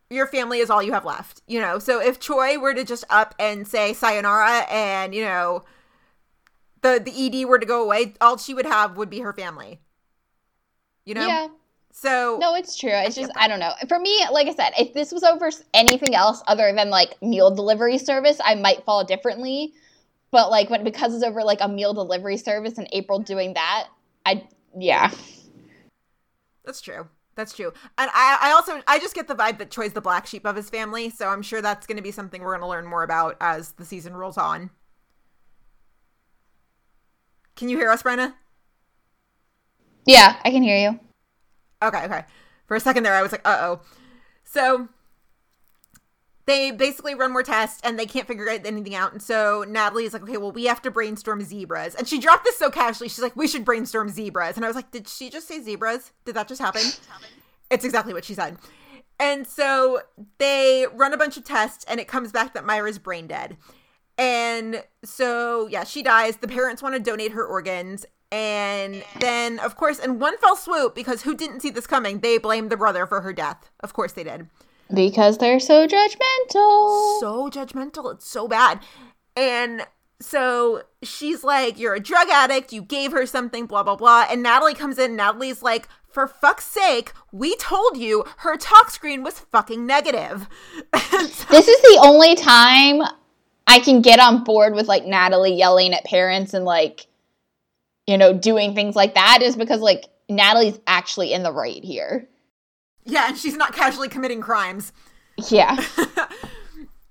your 0.08 0.26
family 0.26 0.58
is 0.58 0.70
all 0.70 0.82
you 0.82 0.92
have 0.92 1.04
left, 1.04 1.42
you 1.46 1.60
know. 1.60 1.78
So 1.78 2.00
if 2.00 2.18
Choi 2.18 2.58
were 2.58 2.74
to 2.74 2.84
just 2.84 3.04
up 3.10 3.34
and 3.38 3.66
say 3.66 3.92
sayonara 3.92 4.66
and, 4.70 5.14
you 5.14 5.24
know, 5.24 5.64
the 6.82 7.00
the 7.04 7.42
ED 7.42 7.46
were 7.46 7.58
to 7.58 7.66
go 7.66 7.82
away, 7.82 8.14
all 8.20 8.36
she 8.36 8.54
would 8.54 8.66
have 8.66 8.96
would 8.96 9.10
be 9.10 9.20
her 9.20 9.32
family. 9.32 9.80
You 11.04 11.14
know? 11.14 11.26
Yeah. 11.26 11.48
So 11.92 12.38
No, 12.40 12.54
it's 12.54 12.76
true. 12.76 12.90
It's 12.92 13.16
just 13.16 13.32
I 13.36 13.46
don't 13.48 13.60
know. 13.60 13.72
For 13.88 13.98
me, 13.98 14.24
like 14.32 14.46
I 14.46 14.54
said, 14.54 14.72
if 14.78 14.94
this 14.94 15.12
was 15.12 15.22
over 15.22 15.50
anything 15.74 16.14
else 16.14 16.42
other 16.46 16.72
than 16.74 16.90
like 16.90 17.20
meal 17.22 17.54
delivery 17.54 17.98
service, 17.98 18.38
I 18.42 18.54
might 18.54 18.84
fall 18.84 19.04
differently. 19.04 19.74
But 20.30 20.50
like 20.50 20.70
when 20.70 20.84
because 20.84 21.14
it's 21.14 21.24
over 21.24 21.42
like 21.42 21.60
a 21.60 21.68
meal 21.68 21.92
delivery 21.92 22.36
service 22.36 22.78
and 22.78 22.88
April 22.92 23.18
doing 23.18 23.54
that, 23.54 23.88
I 24.24 24.46
yeah. 24.78 25.10
That's 26.64 26.80
true. 26.80 27.08
That's 27.34 27.54
true. 27.54 27.72
And 27.96 28.10
I, 28.12 28.38
I 28.40 28.52
also 28.52 28.82
I 28.86 28.98
just 28.98 29.14
get 29.14 29.26
the 29.26 29.34
vibe 29.34 29.58
that 29.58 29.70
Choi's 29.70 29.92
the 29.92 30.00
black 30.00 30.26
sheep 30.26 30.44
of 30.44 30.56
his 30.56 30.70
family, 30.70 31.10
so 31.10 31.28
I'm 31.28 31.42
sure 31.42 31.62
that's 31.62 31.86
gonna 31.86 32.02
be 32.02 32.10
something 32.10 32.42
we're 32.42 32.54
gonna 32.54 32.68
learn 32.68 32.86
more 32.86 33.02
about 33.02 33.36
as 33.40 33.72
the 33.72 33.84
season 33.84 34.14
rolls 34.14 34.36
on. 34.36 34.70
Can 37.56 37.68
you 37.68 37.76
hear 37.76 37.90
us, 37.90 38.02
Brenna? 38.02 38.34
Yeah, 40.06 40.36
I 40.44 40.50
can 40.50 40.62
hear 40.62 40.76
you. 40.76 41.00
Okay, 41.82 42.04
okay. 42.04 42.24
For 42.66 42.76
a 42.76 42.80
second 42.80 43.02
there, 43.02 43.14
I 43.14 43.22
was 43.22 43.32
like, 43.32 43.46
uh 43.46 43.58
oh. 43.60 43.80
So 44.44 44.88
they 46.50 46.72
basically 46.72 47.14
run 47.14 47.32
more 47.32 47.44
tests 47.44 47.80
and 47.84 47.96
they 47.96 48.06
can't 48.06 48.26
figure 48.26 48.48
anything 48.48 48.94
out. 48.94 49.12
And 49.12 49.22
so 49.22 49.64
Natalie's 49.68 50.12
like, 50.12 50.22
okay, 50.22 50.36
well, 50.36 50.50
we 50.50 50.64
have 50.64 50.82
to 50.82 50.90
brainstorm 50.90 51.42
zebras. 51.42 51.94
And 51.94 52.08
she 52.08 52.18
dropped 52.18 52.44
this 52.44 52.58
so 52.58 52.70
casually. 52.70 53.08
She's 53.08 53.22
like, 53.22 53.36
we 53.36 53.46
should 53.46 53.64
brainstorm 53.64 54.08
zebras. 54.08 54.56
And 54.56 54.64
I 54.64 54.68
was 54.68 54.74
like, 54.74 54.90
did 54.90 55.06
she 55.06 55.30
just 55.30 55.46
say 55.46 55.60
zebras? 55.60 56.10
Did 56.24 56.34
that 56.34 56.48
just 56.48 56.60
happen? 56.60 56.82
it's 57.70 57.84
exactly 57.84 58.12
what 58.12 58.24
she 58.24 58.34
said. 58.34 58.58
And 59.20 59.46
so 59.46 60.00
they 60.38 60.86
run 60.92 61.12
a 61.12 61.16
bunch 61.16 61.36
of 61.36 61.44
tests 61.44 61.84
and 61.86 62.00
it 62.00 62.08
comes 62.08 62.32
back 62.32 62.54
that 62.54 62.66
Myra's 62.66 62.98
brain 62.98 63.28
dead. 63.28 63.56
And 64.18 64.82
so, 65.04 65.68
yeah, 65.68 65.84
she 65.84 66.02
dies. 66.02 66.38
The 66.38 66.48
parents 66.48 66.82
want 66.82 66.96
to 66.96 67.00
donate 67.00 67.30
her 67.30 67.46
organs. 67.46 68.06
And 68.32 69.04
then, 69.20 69.60
of 69.60 69.76
course, 69.76 70.00
in 70.00 70.18
one 70.18 70.36
fell 70.38 70.56
swoop, 70.56 70.96
because 70.96 71.22
who 71.22 71.36
didn't 71.36 71.60
see 71.60 71.70
this 71.70 71.86
coming, 71.86 72.20
they 72.20 72.38
blame 72.38 72.70
the 72.70 72.76
brother 72.76 73.06
for 73.06 73.20
her 73.20 73.32
death. 73.32 73.70
Of 73.80 73.92
course 73.92 74.12
they 74.12 74.24
did. 74.24 74.48
Because 74.94 75.38
they're 75.38 75.60
so 75.60 75.86
judgmental. 75.86 77.20
So 77.20 77.48
judgmental. 77.50 78.14
It's 78.14 78.26
so 78.26 78.48
bad. 78.48 78.80
And 79.36 79.86
so 80.20 80.82
she's 81.02 81.44
like, 81.44 81.78
You're 81.78 81.94
a 81.94 82.00
drug 82.00 82.28
addict. 82.28 82.72
You 82.72 82.82
gave 82.82 83.12
her 83.12 83.26
something, 83.26 83.66
blah, 83.66 83.82
blah, 83.82 83.96
blah. 83.96 84.26
And 84.30 84.42
Natalie 84.42 84.74
comes 84.74 84.98
in. 84.98 85.16
Natalie's 85.16 85.62
like, 85.62 85.88
For 86.08 86.26
fuck's 86.26 86.66
sake, 86.66 87.12
we 87.32 87.56
told 87.56 87.96
you 87.96 88.24
her 88.38 88.56
tox 88.56 88.94
screen 88.94 89.22
was 89.22 89.38
fucking 89.38 89.86
negative. 89.86 90.48
So- 91.20 91.46
this 91.50 91.68
is 91.68 91.80
the 91.82 92.00
only 92.02 92.34
time 92.34 93.02
I 93.66 93.78
can 93.78 94.00
get 94.02 94.18
on 94.20 94.42
board 94.42 94.74
with 94.74 94.88
like 94.88 95.04
Natalie 95.04 95.54
yelling 95.54 95.92
at 95.92 96.04
parents 96.04 96.54
and 96.54 96.64
like, 96.64 97.06
you 98.06 98.16
know, 98.18 98.32
doing 98.32 98.74
things 98.74 98.96
like 98.96 99.14
that 99.14 99.42
is 99.42 99.54
because 99.54 99.80
like 99.80 100.06
Natalie's 100.28 100.78
actually 100.86 101.32
in 101.32 101.42
the 101.42 101.52
right 101.52 101.84
here. 101.84 102.28
Yeah, 103.04 103.28
and 103.28 103.36
she's 103.36 103.56
not 103.56 103.74
casually 103.74 104.08
committing 104.08 104.40
crimes. 104.40 104.92
Yeah. 105.48 105.76
I, 105.78 106.28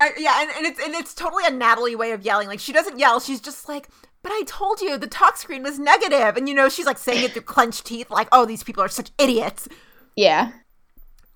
uh, 0.00 0.08
yeah, 0.16 0.42
and, 0.42 0.50
and 0.56 0.66
it's 0.66 0.82
and 0.82 0.94
it's 0.94 1.14
totally 1.14 1.44
a 1.46 1.50
Natalie 1.50 1.96
way 1.96 2.12
of 2.12 2.24
yelling. 2.24 2.48
Like 2.48 2.60
she 2.60 2.72
doesn't 2.72 2.98
yell, 2.98 3.20
she's 3.20 3.40
just 3.40 3.68
like, 3.68 3.88
"But 4.22 4.32
I 4.32 4.42
told 4.46 4.80
you 4.80 4.96
the 4.96 5.06
tox 5.06 5.40
screen 5.40 5.62
was 5.62 5.78
negative," 5.78 6.36
and 6.36 6.48
you 6.48 6.54
know 6.54 6.68
she's 6.68 6.86
like 6.86 6.98
saying 6.98 7.24
it 7.24 7.32
through 7.32 7.42
clenched 7.42 7.86
teeth, 7.86 8.10
like, 8.10 8.28
"Oh, 8.32 8.44
these 8.44 8.62
people 8.62 8.82
are 8.82 8.88
such 8.88 9.10
idiots." 9.18 9.68
Yeah. 10.16 10.52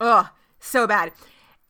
Ugh, 0.01 0.27
so 0.61 0.87
bad. 0.87 1.13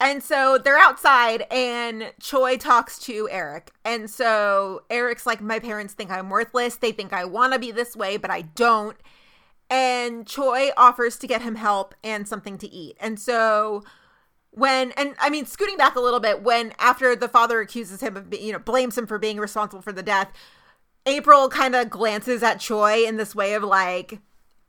And 0.00 0.22
so 0.22 0.58
they're 0.58 0.78
outside, 0.78 1.46
and 1.50 2.12
Choi 2.20 2.56
talks 2.56 2.98
to 3.00 3.28
Eric. 3.30 3.70
And 3.84 4.10
so 4.10 4.82
Eric's 4.90 5.24
like, 5.24 5.40
My 5.40 5.58
parents 5.58 5.94
think 5.94 6.10
I'm 6.10 6.30
worthless. 6.30 6.76
They 6.76 6.92
think 6.92 7.12
I 7.12 7.24
want 7.24 7.52
to 7.52 7.58
be 7.58 7.70
this 7.70 7.94
way, 7.96 8.16
but 8.16 8.30
I 8.30 8.42
don't. 8.42 8.96
And 9.74 10.24
Choi 10.24 10.70
offers 10.76 11.16
to 11.18 11.26
get 11.26 11.42
him 11.42 11.56
help 11.56 11.96
and 12.04 12.28
something 12.28 12.58
to 12.58 12.70
eat. 12.72 12.96
And 13.00 13.18
so 13.18 13.82
when, 14.52 14.92
and 14.92 15.16
I 15.18 15.30
mean, 15.30 15.46
scooting 15.46 15.76
back 15.76 15.96
a 15.96 16.00
little 16.00 16.20
bit, 16.20 16.44
when 16.44 16.72
after 16.78 17.16
the 17.16 17.26
father 17.26 17.58
accuses 17.58 18.00
him 18.00 18.16
of, 18.16 18.32
you 18.32 18.52
know, 18.52 18.60
blames 18.60 18.96
him 18.96 19.08
for 19.08 19.18
being 19.18 19.38
responsible 19.38 19.82
for 19.82 19.90
the 19.90 20.00
death, 20.00 20.32
April 21.06 21.48
kind 21.48 21.74
of 21.74 21.90
glances 21.90 22.44
at 22.44 22.60
Choi 22.60 23.04
in 23.04 23.16
this 23.16 23.34
way 23.34 23.54
of 23.54 23.64
like, 23.64 24.20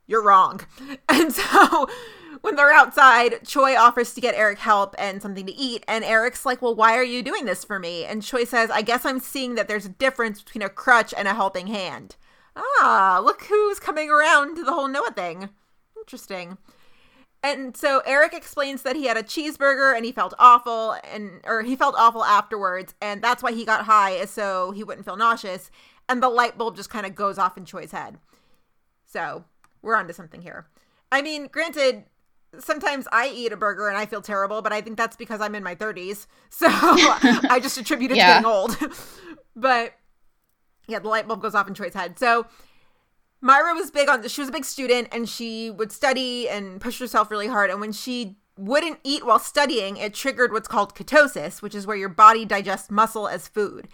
you're 0.08 0.24
wrong. 0.24 0.60
And 1.08 1.32
so 1.32 1.88
when 2.40 2.56
they're 2.56 2.72
outside, 2.72 3.46
Choi 3.46 3.76
offers 3.76 4.12
to 4.14 4.20
get 4.20 4.34
Eric 4.34 4.58
help 4.58 4.96
and 4.98 5.22
something 5.22 5.46
to 5.46 5.54
eat. 5.54 5.84
And 5.86 6.04
Eric's 6.04 6.44
like, 6.44 6.60
Well, 6.60 6.74
why 6.74 6.96
are 6.96 7.04
you 7.04 7.22
doing 7.22 7.44
this 7.44 7.64
for 7.64 7.78
me? 7.78 8.04
And 8.04 8.24
Choi 8.24 8.44
says, 8.44 8.70
I 8.70 8.82
guess 8.82 9.06
I'm 9.06 9.20
seeing 9.20 9.54
that 9.54 9.68
there's 9.68 9.86
a 9.86 9.90
difference 9.90 10.42
between 10.42 10.62
a 10.62 10.68
crutch 10.68 11.14
and 11.16 11.28
a 11.28 11.34
helping 11.34 11.68
hand. 11.68 12.16
Ah, 12.56 13.20
look 13.22 13.42
who's 13.42 13.78
coming 13.78 14.10
around 14.10 14.56
to 14.56 14.64
the 14.64 14.72
whole 14.72 14.88
Noah 14.88 15.10
thing. 15.12 15.50
Interesting. 15.96 16.56
And 17.42 17.76
so 17.76 18.02
Eric 18.06 18.32
explains 18.34 18.82
that 18.82 18.96
he 18.96 19.04
had 19.04 19.16
a 19.16 19.22
cheeseburger 19.22 19.94
and 19.94 20.04
he 20.04 20.10
felt 20.12 20.34
awful 20.38 20.96
and 21.12 21.40
or 21.44 21.62
he 21.62 21.76
felt 21.76 21.94
awful 21.96 22.24
afterwards 22.24 22.94
and 23.00 23.22
that's 23.22 23.42
why 23.42 23.52
he 23.52 23.64
got 23.64 23.84
high 23.84 24.12
is 24.12 24.30
so 24.30 24.72
he 24.72 24.82
wouldn't 24.82 25.04
feel 25.04 25.16
nauseous 25.16 25.70
and 26.08 26.22
the 26.22 26.28
light 26.28 26.56
bulb 26.58 26.74
just 26.76 26.90
kind 26.90 27.06
of 27.06 27.14
goes 27.14 27.38
off 27.38 27.56
in 27.56 27.64
Choi's 27.64 27.92
head. 27.92 28.18
So, 29.04 29.44
we're 29.82 29.94
onto 29.96 30.12
something 30.12 30.40
here. 30.42 30.66
I 31.12 31.22
mean, 31.22 31.46
granted, 31.52 32.04
sometimes 32.58 33.06
I 33.12 33.28
eat 33.28 33.52
a 33.52 33.56
burger 33.56 33.88
and 33.88 33.96
I 33.96 34.06
feel 34.06 34.20
terrible, 34.22 34.62
but 34.62 34.72
I 34.72 34.80
think 34.80 34.96
that's 34.96 35.16
because 35.16 35.40
I'm 35.40 35.54
in 35.54 35.62
my 35.62 35.74
30s. 35.74 36.26
So, 36.50 36.66
I 36.70 37.60
just 37.62 37.78
attribute 37.78 38.10
it 38.10 38.16
Yeah. 38.16 38.26
to 38.26 38.32
getting 38.42 38.46
old. 38.46 38.76
but 39.56 39.92
yeah, 40.86 40.98
the 40.98 41.08
light 41.08 41.26
bulb 41.26 41.42
goes 41.42 41.54
off 41.54 41.68
in 41.68 41.74
Choi's 41.74 41.94
head. 41.94 42.18
So 42.18 42.46
Myra 43.40 43.74
was 43.74 43.90
big 43.90 44.08
on 44.08 44.26
she 44.28 44.40
was 44.40 44.48
a 44.48 44.52
big 44.52 44.64
student 44.64 45.08
and 45.12 45.28
she 45.28 45.70
would 45.70 45.92
study 45.92 46.48
and 46.48 46.80
push 46.80 46.98
herself 46.98 47.30
really 47.30 47.48
hard 47.48 47.70
and 47.70 47.80
when 47.80 47.92
she 47.92 48.36
wouldn't 48.58 49.00
eat 49.04 49.26
while 49.26 49.38
studying, 49.38 49.96
it 49.96 50.14
triggered 50.14 50.52
what's 50.52 50.68
called 50.68 50.94
ketosis, 50.94 51.60
which 51.60 51.74
is 51.74 51.86
where 51.86 51.96
your 51.96 52.08
body 52.08 52.44
digests 52.44 52.90
muscle 52.90 53.28
as 53.28 53.48
food. 53.48 53.88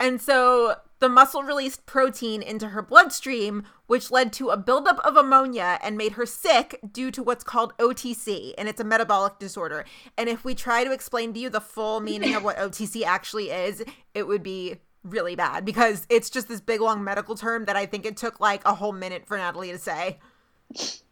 And 0.00 0.20
so 0.20 0.76
the 1.00 1.08
muscle 1.08 1.42
released 1.42 1.84
protein 1.84 2.40
into 2.40 2.68
her 2.68 2.82
bloodstream, 2.82 3.64
which 3.86 4.10
led 4.10 4.32
to 4.34 4.50
a 4.50 4.56
buildup 4.56 4.98
of 5.00 5.16
ammonia 5.16 5.78
and 5.82 5.96
made 5.96 6.12
her 6.12 6.24
sick 6.24 6.78
due 6.90 7.10
to 7.10 7.22
what's 7.22 7.44
called 7.44 7.76
OTC, 7.78 8.54
and 8.56 8.68
it's 8.68 8.80
a 8.80 8.84
metabolic 8.84 9.38
disorder. 9.38 9.84
And 10.16 10.28
if 10.28 10.44
we 10.44 10.54
try 10.54 10.84
to 10.84 10.92
explain 10.92 11.32
to 11.34 11.40
you 11.40 11.50
the 11.50 11.60
full 11.60 12.00
meaning 12.00 12.34
of 12.34 12.44
what 12.44 12.56
OTC 12.56 13.04
actually 13.04 13.50
is, 13.50 13.82
it 14.14 14.26
would 14.26 14.42
be 14.42 14.76
really 15.04 15.36
bad 15.36 15.64
because 15.64 16.06
it's 16.08 16.30
just 16.30 16.48
this 16.48 16.60
big 16.60 16.80
long 16.80 17.02
medical 17.04 17.34
term 17.34 17.64
that 17.66 17.76
I 17.76 17.86
think 17.86 18.06
it 18.06 18.16
took 18.16 18.40
like 18.40 18.64
a 18.64 18.74
whole 18.74 18.92
minute 18.92 19.26
for 19.26 19.36
Natalie 19.36 19.72
to 19.72 19.78
say. 19.78 20.18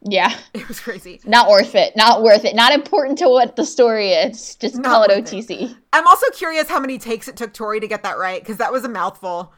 Yeah. 0.02 0.36
It 0.54 0.68
was 0.68 0.80
crazy. 0.80 1.20
Not 1.24 1.48
worth 1.48 1.74
it. 1.74 1.94
Not 1.96 2.22
worth 2.22 2.44
it. 2.44 2.56
Not 2.56 2.72
important 2.72 3.18
to 3.18 3.28
what 3.28 3.56
the 3.56 3.64
story 3.64 4.10
is. 4.10 4.54
Just 4.56 4.76
Not 4.76 4.84
call 4.84 5.02
it 5.04 5.10
worth 5.10 5.32
it. 5.32 5.48
OTC. 5.48 5.76
I'm 5.92 6.06
also 6.06 6.26
curious 6.32 6.68
how 6.68 6.80
many 6.80 6.98
takes 6.98 7.28
it 7.28 7.36
took 7.36 7.52
Torrey 7.52 7.80
to 7.80 7.86
get 7.86 8.02
that 8.02 8.18
right 8.18 8.40
because 8.40 8.56
that 8.56 8.72
was 8.72 8.84
a 8.84 8.88
mouthful. 8.88 9.52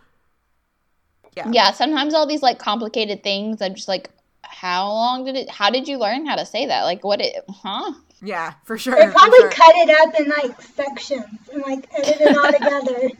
Yeah. 1.37 1.49
Yeah, 1.51 1.73
sometimes 1.73 2.14
all 2.14 2.27
these 2.27 2.43
like 2.43 2.59
complicated 2.59 3.23
things, 3.23 3.62
I'm 3.62 3.75
just 3.75 3.88
like, 3.88 4.11
how 4.43 4.88
long 4.88 5.25
did 5.25 5.37
it? 5.37 5.49
How 5.49 5.71
did 5.71 5.87
you 5.87 5.99
learn 5.99 6.27
how 6.27 6.37
to 6.37 6.45
say 6.45 6.67
that? 6.67 6.83
Like, 6.83 7.05
what 7.05 7.21
it? 7.21 7.37
Huh? 7.49 7.93
Yeah, 8.21 8.55
for 8.64 8.77
sure. 8.77 8.97
They 8.97 9.11
probably 9.12 9.38
sure. 9.38 9.51
cut 9.51 9.75
it 9.77 10.01
up 10.01 10.21
in 10.21 10.29
like 10.29 10.61
sections 10.61 11.49
and 11.53 11.62
like 11.62 11.88
edit 11.97 12.21
it 12.21 12.37
all 12.37 12.53
together 12.87 13.11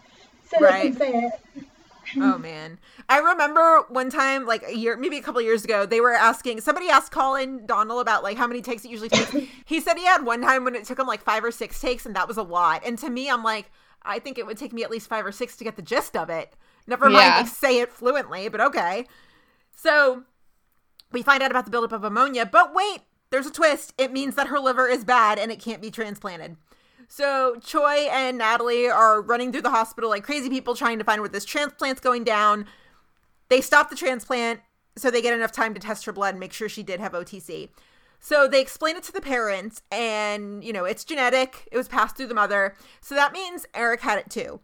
so 0.51 0.65
Right. 0.65 0.95
they 0.99 1.07
can 1.07 1.15
say 1.15 1.31
it. 1.57 1.65
Oh 2.17 2.39
man. 2.39 2.79
I 3.11 3.19
remember 3.19 3.83
one 3.89 4.09
time, 4.09 4.47
like 4.47 4.63
a 4.67 4.75
year, 4.75 4.97
maybe 4.97 5.19
a 5.19 5.23
couple 5.23 5.43
years 5.43 5.63
ago, 5.65 5.85
they 5.85 6.01
were 6.01 6.15
asking 6.15 6.63
somebody 6.63 6.89
asked 6.89 7.13
Colin 7.13 7.67
Donnell 7.67 8.01
about 8.01 8.23
like 8.23 8.39
how 8.39 8.47
many 8.47 8.63
takes 8.63 8.85
it 8.85 8.91
usually 8.91 9.11
takes. 9.11 9.31
he 9.67 9.79
said 9.81 9.99
he 9.99 10.07
had 10.07 10.25
one 10.25 10.41
time 10.41 10.65
when 10.65 10.75
it 10.75 10.85
took 10.85 10.99
him 10.99 11.07
like 11.07 11.23
five 11.23 11.45
or 11.45 11.51
six 11.51 11.81
takes, 11.81 12.07
and 12.07 12.17
that 12.17 12.27
was 12.27 12.39
a 12.39 12.43
lot. 12.43 12.83
And 12.87 12.99
to 12.99 13.11
me, 13.11 13.29
I'm 13.29 13.43
like, 13.43 13.71
I 14.03 14.21
think 14.21 14.39
it 14.39 14.47
would 14.47 14.57
take 14.57 14.73
me 14.73 14.83
at 14.83 14.91
least 14.91 15.07
five 15.09 15.27
or 15.27 15.33
six 15.33 15.57
to 15.59 15.65
get 15.65 15.77
the 15.77 15.83
gist 15.83 16.17
of 16.17 16.31
it. 16.31 16.55
Never 16.87 17.11
mind 17.11 17.27
Yeah. 17.27 17.37
like 17.39 17.49
say 17.49 17.81
it 17.81 17.93
fluently, 17.93 18.49
but 18.49 18.61
okay. 18.63 19.07
So 19.77 20.23
we 21.13 21.23
find 21.23 21.43
out 21.43 21.51
about 21.51 21.67
the 21.67 21.71
buildup 21.71 21.93
of 21.93 22.05
ammonia, 22.05 22.47
but 22.47 22.75
wait, 22.75 23.01
there's 23.31 23.47
a 23.47 23.51
twist. 23.53 23.93
It 23.99 24.13
means 24.13 24.35
that 24.37 24.47
her 24.47 24.59
liver 24.59 24.89
is 24.89 25.05
bad 25.05 25.39
and 25.39 25.53
it 25.53 25.61
can't 25.61 25.83
be 25.83 25.91
transplanted. 25.91 26.57
So 27.09 27.57
Choi 27.57 28.09
and 28.11 28.39
Natalie 28.39 28.89
are 28.89 29.21
running 29.21 29.51
through 29.51 29.63
the 29.63 29.71
hospital 29.71 30.11
like 30.11 30.25
crazy 30.25 30.49
people 30.49 30.75
trying 30.75 30.99
to 30.99 31.05
find 31.05 31.21
where 31.21 31.29
this 31.29 31.45
transplant's 31.45 32.01
going 32.01 32.23
down. 32.23 32.67
They 33.49 33.63
stop 33.63 33.89
the 33.89 33.97
transplant 33.97 34.61
so 34.97 35.11
they 35.11 35.23
get 35.23 35.35
enough 35.35 35.53
time 35.53 35.75
to 35.75 35.81
test 35.81 36.05
her 36.05 36.13
blood 36.13 36.35
and 36.35 36.41
make 36.41 36.53
sure 36.53 36.69
she 36.69 36.83
did 36.83 37.01
have 37.01 37.13
OTC. 37.13 37.71
So 38.21 38.49
they 38.49 38.61
explain 38.61 38.97
it 38.97 39.05
to 39.05 39.13
the 39.13 39.21
parents, 39.21 39.83
and 39.93 40.65
you 40.65 40.73
know, 40.73 40.85
it's 40.85 41.05
genetic, 41.05 41.69
it 41.71 41.77
was 41.77 41.87
passed 41.87 42.17
through 42.17 42.27
the 42.27 42.35
mother. 42.35 42.75
So 43.01 43.15
that 43.15 43.33
means 43.33 43.65
Eric 43.75 44.01
had 44.01 44.19
it 44.19 44.29
too. 44.29 44.61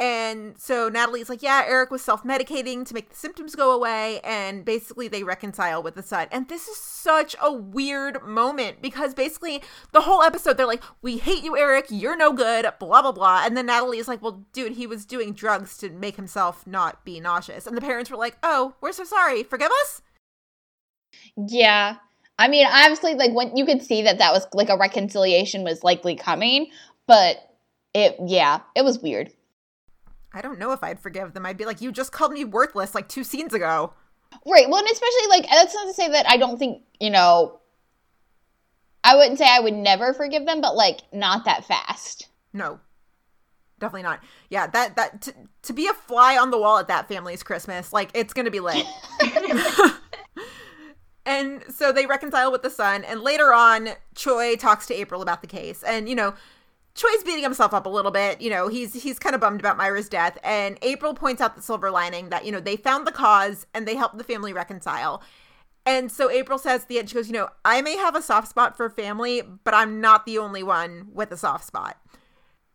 And 0.00 0.56
so 0.56 0.88
Natalie's 0.88 1.28
like, 1.28 1.42
yeah, 1.42 1.64
Eric 1.66 1.90
was 1.90 2.02
self 2.02 2.22
medicating 2.22 2.86
to 2.86 2.94
make 2.94 3.10
the 3.10 3.16
symptoms 3.16 3.56
go 3.56 3.72
away. 3.72 4.20
And 4.22 4.64
basically, 4.64 5.08
they 5.08 5.24
reconcile 5.24 5.82
with 5.82 5.96
the 5.96 6.04
son. 6.04 6.28
And 6.30 6.48
this 6.48 6.68
is 6.68 6.76
such 6.76 7.34
a 7.42 7.52
weird 7.52 8.22
moment 8.22 8.80
because 8.80 9.12
basically, 9.12 9.60
the 9.90 10.02
whole 10.02 10.22
episode, 10.22 10.56
they're 10.56 10.66
like, 10.66 10.84
we 11.02 11.18
hate 11.18 11.42
you, 11.42 11.56
Eric. 11.56 11.86
You're 11.90 12.16
no 12.16 12.32
good, 12.32 12.66
blah, 12.78 13.02
blah, 13.02 13.10
blah. 13.10 13.42
And 13.44 13.56
then 13.56 13.66
Natalie 13.66 13.98
is 13.98 14.06
like, 14.06 14.22
well, 14.22 14.44
dude, 14.52 14.72
he 14.72 14.86
was 14.86 15.04
doing 15.04 15.32
drugs 15.32 15.76
to 15.78 15.90
make 15.90 16.14
himself 16.14 16.64
not 16.64 17.04
be 17.04 17.18
nauseous. 17.18 17.66
And 17.66 17.76
the 17.76 17.80
parents 17.80 18.08
were 18.08 18.16
like, 18.16 18.38
oh, 18.44 18.74
we're 18.80 18.92
so 18.92 19.04
sorry. 19.04 19.42
Forgive 19.42 19.72
us? 19.82 20.02
Yeah. 21.36 21.96
I 22.38 22.46
mean, 22.46 22.66
obviously, 22.70 23.14
like 23.14 23.32
when 23.32 23.56
you 23.56 23.66
could 23.66 23.82
see 23.82 24.02
that 24.02 24.18
that 24.18 24.32
was 24.32 24.46
like 24.54 24.68
a 24.68 24.76
reconciliation 24.76 25.64
was 25.64 25.82
likely 25.82 26.14
coming, 26.14 26.68
but 27.08 27.38
it, 27.94 28.14
yeah, 28.24 28.60
it 28.76 28.84
was 28.84 29.00
weird. 29.00 29.32
I 30.38 30.40
don't 30.40 30.60
know 30.60 30.70
if 30.70 30.84
I'd 30.84 31.00
forgive 31.00 31.34
them. 31.34 31.44
I'd 31.44 31.56
be 31.56 31.64
like, 31.64 31.80
you 31.80 31.90
just 31.90 32.12
called 32.12 32.30
me 32.30 32.44
worthless 32.44 32.94
like 32.94 33.08
two 33.08 33.24
scenes 33.24 33.52
ago. 33.52 33.92
Right. 34.46 34.68
Well, 34.68 34.78
and 34.78 34.88
especially 34.88 35.26
like 35.28 35.50
that's 35.50 35.74
not 35.74 35.86
to 35.86 35.94
say 35.94 36.08
that 36.12 36.28
I 36.28 36.36
don't 36.36 36.58
think 36.58 36.82
you 37.00 37.10
know. 37.10 37.58
I 39.02 39.16
wouldn't 39.16 39.38
say 39.38 39.46
I 39.48 39.60
would 39.60 39.74
never 39.74 40.12
forgive 40.12 40.46
them, 40.46 40.60
but 40.60 40.76
like 40.76 41.00
not 41.12 41.44
that 41.46 41.64
fast. 41.64 42.28
No, 42.52 42.78
definitely 43.80 44.04
not. 44.04 44.20
Yeah, 44.48 44.68
that 44.68 44.94
that 44.94 45.22
to, 45.22 45.34
to 45.62 45.72
be 45.72 45.88
a 45.88 45.94
fly 45.94 46.36
on 46.36 46.52
the 46.52 46.58
wall 46.58 46.78
at 46.78 46.86
that 46.88 47.08
family's 47.08 47.42
Christmas, 47.42 47.92
like 47.92 48.10
it's 48.14 48.32
gonna 48.32 48.50
be 48.50 48.60
lit. 48.60 48.86
and 51.26 51.64
so 51.68 51.90
they 51.90 52.06
reconcile 52.06 52.52
with 52.52 52.62
the 52.62 52.70
son, 52.70 53.02
and 53.04 53.22
later 53.22 53.52
on, 53.52 53.90
Choi 54.14 54.54
talks 54.54 54.86
to 54.86 54.94
April 54.94 55.20
about 55.20 55.40
the 55.40 55.48
case, 55.48 55.82
and 55.82 56.08
you 56.08 56.14
know, 56.14 56.34
Choi's 56.98 57.22
beating 57.22 57.44
himself 57.44 57.72
up 57.72 57.86
a 57.86 57.88
little 57.88 58.10
bit. 58.10 58.40
You 58.40 58.50
know, 58.50 58.66
he's 58.66 58.92
he's 58.92 59.20
kind 59.20 59.36
of 59.36 59.40
bummed 59.40 59.60
about 59.60 59.76
Myra's 59.76 60.08
death, 60.08 60.36
and 60.42 60.76
April 60.82 61.14
points 61.14 61.40
out 61.40 61.54
the 61.54 61.62
silver 61.62 61.92
lining 61.92 62.30
that 62.30 62.44
you 62.44 62.50
know 62.50 62.58
they 62.58 62.76
found 62.76 63.06
the 63.06 63.12
cause 63.12 63.66
and 63.72 63.86
they 63.86 63.94
helped 63.94 64.18
the 64.18 64.24
family 64.24 64.52
reconcile. 64.52 65.22
And 65.86 66.10
so 66.10 66.28
April 66.28 66.58
says 66.58 66.82
at 66.82 66.88
the 66.88 66.98
end, 66.98 67.08
she 67.08 67.14
goes, 67.14 67.28
you 67.28 67.32
know, 67.32 67.48
I 67.64 67.80
may 67.82 67.96
have 67.96 68.16
a 68.16 68.20
soft 68.20 68.48
spot 68.48 68.76
for 68.76 68.90
family, 68.90 69.42
but 69.64 69.72
I'm 69.74 70.00
not 70.00 70.26
the 70.26 70.36
only 70.36 70.62
one 70.62 71.08
with 71.14 71.30
a 71.30 71.36
soft 71.36 71.64
spot. 71.64 71.96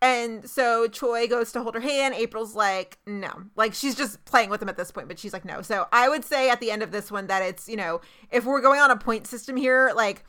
And 0.02 0.50
so 0.50 0.88
Choi 0.88 1.28
goes 1.28 1.52
to 1.52 1.62
hold 1.62 1.76
her 1.76 1.82
hand. 1.82 2.16
April's 2.16 2.56
like, 2.56 2.98
no. 3.06 3.30
Like 3.56 3.74
she's 3.74 3.94
just 3.94 4.24
playing 4.26 4.50
with 4.50 4.62
him 4.62 4.70
at 4.70 4.78
this 4.78 4.90
point, 4.90 5.10
but 5.10 5.20
she's 5.20 5.34
like, 5.34 5.46
no. 5.46 5.62
So 5.62 5.88
I 5.92 6.10
would 6.10 6.26
say 6.26 6.50
at 6.50 6.60
the 6.60 6.72
end 6.72 6.82
of 6.82 6.92
this 6.92 7.12
one 7.12 7.28
that 7.28 7.44
it's, 7.44 7.70
you 7.70 7.76
know, 7.76 8.02
if 8.32 8.46
we're 8.46 8.62
going 8.62 8.80
on 8.80 8.90
a 8.90 8.98
point 8.98 9.28
system 9.28 9.58
here, 9.58 9.92
like 9.96 10.24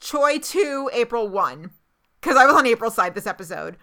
Choi 0.00 0.38
2, 0.38 0.90
April 0.92 1.28
1 1.28 1.70
because 2.20 2.36
I 2.36 2.46
was 2.46 2.54
on 2.54 2.66
April's 2.66 2.94
side 2.94 3.14
this 3.14 3.26
episode. 3.26 3.76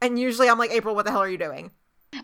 And 0.00 0.18
usually 0.18 0.48
I'm 0.48 0.58
like, 0.58 0.72
April, 0.72 0.94
what 0.94 1.04
the 1.04 1.10
hell 1.12 1.20
are 1.20 1.28
you 1.28 1.38
doing? 1.38 1.70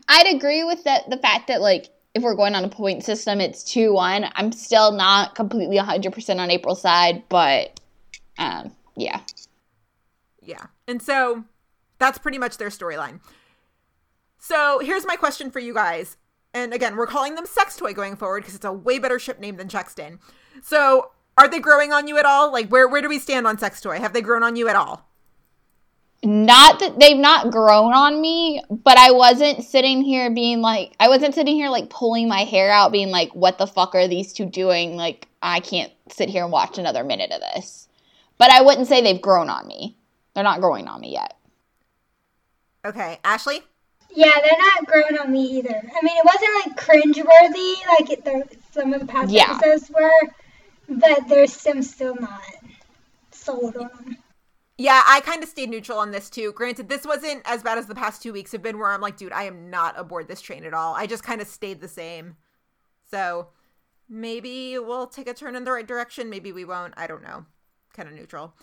I'd 0.08 0.34
agree 0.34 0.64
with 0.64 0.84
that. 0.84 1.08
The 1.08 1.16
fact 1.16 1.48
that 1.48 1.60
like 1.60 1.88
if 2.14 2.22
we're 2.22 2.34
going 2.34 2.54
on 2.54 2.64
a 2.64 2.68
point 2.68 3.04
system, 3.04 3.40
it's 3.40 3.62
two 3.62 3.92
one. 3.92 4.26
I'm 4.34 4.52
still 4.52 4.92
not 4.92 5.34
completely 5.34 5.76
100 5.76 6.12
percent 6.12 6.40
on 6.40 6.50
April's 6.50 6.82
side, 6.82 7.22
but 7.28 7.80
um, 8.38 8.72
yeah, 8.96 9.20
yeah. 10.42 10.66
And 10.86 11.00
so 11.00 11.44
that's 11.98 12.18
pretty 12.18 12.38
much 12.38 12.58
their 12.58 12.68
storyline. 12.68 13.20
So 14.38 14.80
here's 14.80 15.06
my 15.06 15.16
question 15.16 15.50
for 15.50 15.58
you 15.58 15.74
guys. 15.74 16.16
And 16.54 16.72
again, 16.72 16.96
we're 16.96 17.06
calling 17.06 17.34
them 17.34 17.46
sex 17.46 17.76
toy 17.76 17.92
going 17.92 18.16
forward 18.16 18.42
because 18.42 18.54
it's 18.54 18.64
a 18.64 18.72
way 18.72 18.98
better 18.98 19.18
ship 19.18 19.38
name 19.38 19.56
than 19.56 19.68
Chexton. 19.68 20.18
So 20.62 21.10
are 21.36 21.48
they 21.48 21.60
growing 21.60 21.92
on 21.92 22.08
you 22.08 22.18
at 22.18 22.24
all? 22.24 22.52
Like 22.52 22.68
where 22.68 22.88
where 22.88 23.02
do 23.02 23.08
we 23.08 23.18
stand 23.18 23.46
on 23.46 23.58
sex 23.58 23.80
toy? 23.80 23.98
Have 24.00 24.12
they 24.12 24.22
grown 24.22 24.42
on 24.42 24.56
you 24.56 24.68
at 24.68 24.76
all? 24.76 25.07
Not 26.24 26.80
that 26.80 26.98
they've 26.98 27.18
not 27.18 27.50
grown 27.50 27.94
on 27.94 28.20
me, 28.20 28.62
but 28.70 28.98
I 28.98 29.12
wasn't 29.12 29.64
sitting 29.64 30.02
here 30.02 30.30
being 30.30 30.60
like, 30.60 30.94
I 30.98 31.08
wasn't 31.08 31.34
sitting 31.34 31.54
here 31.54 31.68
like 31.68 31.90
pulling 31.90 32.28
my 32.28 32.40
hair 32.40 32.70
out, 32.70 32.92
being 32.92 33.10
like, 33.10 33.34
what 33.34 33.58
the 33.58 33.66
fuck 33.66 33.94
are 33.94 34.08
these 34.08 34.32
two 34.32 34.46
doing? 34.46 34.96
Like, 34.96 35.28
I 35.42 35.60
can't 35.60 35.92
sit 36.10 36.28
here 36.28 36.42
and 36.42 36.52
watch 36.52 36.78
another 36.78 37.04
minute 37.04 37.30
of 37.30 37.40
this. 37.40 37.88
But 38.36 38.50
I 38.50 38.62
wouldn't 38.62 38.88
say 38.88 39.00
they've 39.00 39.20
grown 39.20 39.48
on 39.48 39.66
me. 39.66 39.96
They're 40.34 40.44
not 40.44 40.60
growing 40.60 40.88
on 40.88 41.00
me 41.00 41.12
yet. 41.12 41.36
Okay, 42.84 43.18
Ashley? 43.24 43.62
Yeah, 44.10 44.32
they're 44.42 44.58
not 44.58 44.86
growing 44.86 45.18
on 45.18 45.30
me 45.30 45.42
either. 45.58 45.74
I 45.74 46.02
mean, 46.02 46.16
it 46.16 46.24
wasn't 46.24 46.66
like 46.66 46.76
cringeworthy 46.76 47.74
like 47.98 48.10
it, 48.10 48.24
the, 48.24 48.44
some 48.72 48.92
of 48.92 49.00
the 49.00 49.06
past 49.06 49.30
yeah. 49.30 49.56
episodes 49.56 49.90
were, 49.90 50.28
but 50.88 51.28
there's 51.28 51.52
some 51.52 51.82
still 51.82 52.16
not 52.16 52.42
sold 53.30 53.76
on 53.76 53.90
them. 54.04 54.17
Yeah, 54.80 55.02
I 55.06 55.20
kind 55.20 55.42
of 55.42 55.48
stayed 55.48 55.70
neutral 55.70 55.98
on 55.98 56.12
this 56.12 56.30
too. 56.30 56.52
Granted, 56.52 56.88
this 56.88 57.04
wasn't 57.04 57.42
as 57.44 57.64
bad 57.64 57.78
as 57.78 57.86
the 57.86 57.96
past 57.96 58.22
two 58.22 58.32
weeks 58.32 58.52
have 58.52 58.62
been, 58.62 58.78
where 58.78 58.92
I'm 58.92 59.00
like, 59.00 59.16
dude, 59.16 59.32
I 59.32 59.42
am 59.42 59.70
not 59.70 59.98
aboard 59.98 60.28
this 60.28 60.40
train 60.40 60.64
at 60.64 60.72
all. 60.72 60.94
I 60.94 61.06
just 61.08 61.24
kind 61.24 61.40
of 61.40 61.48
stayed 61.48 61.80
the 61.80 61.88
same. 61.88 62.36
So 63.10 63.48
maybe 64.08 64.78
we'll 64.78 65.08
take 65.08 65.28
a 65.28 65.34
turn 65.34 65.56
in 65.56 65.64
the 65.64 65.72
right 65.72 65.86
direction. 65.86 66.30
Maybe 66.30 66.52
we 66.52 66.64
won't. 66.64 66.94
I 66.96 67.08
don't 67.08 67.24
know. 67.24 67.44
Kind 67.92 68.08
of 68.08 68.14
neutral. 68.14 68.54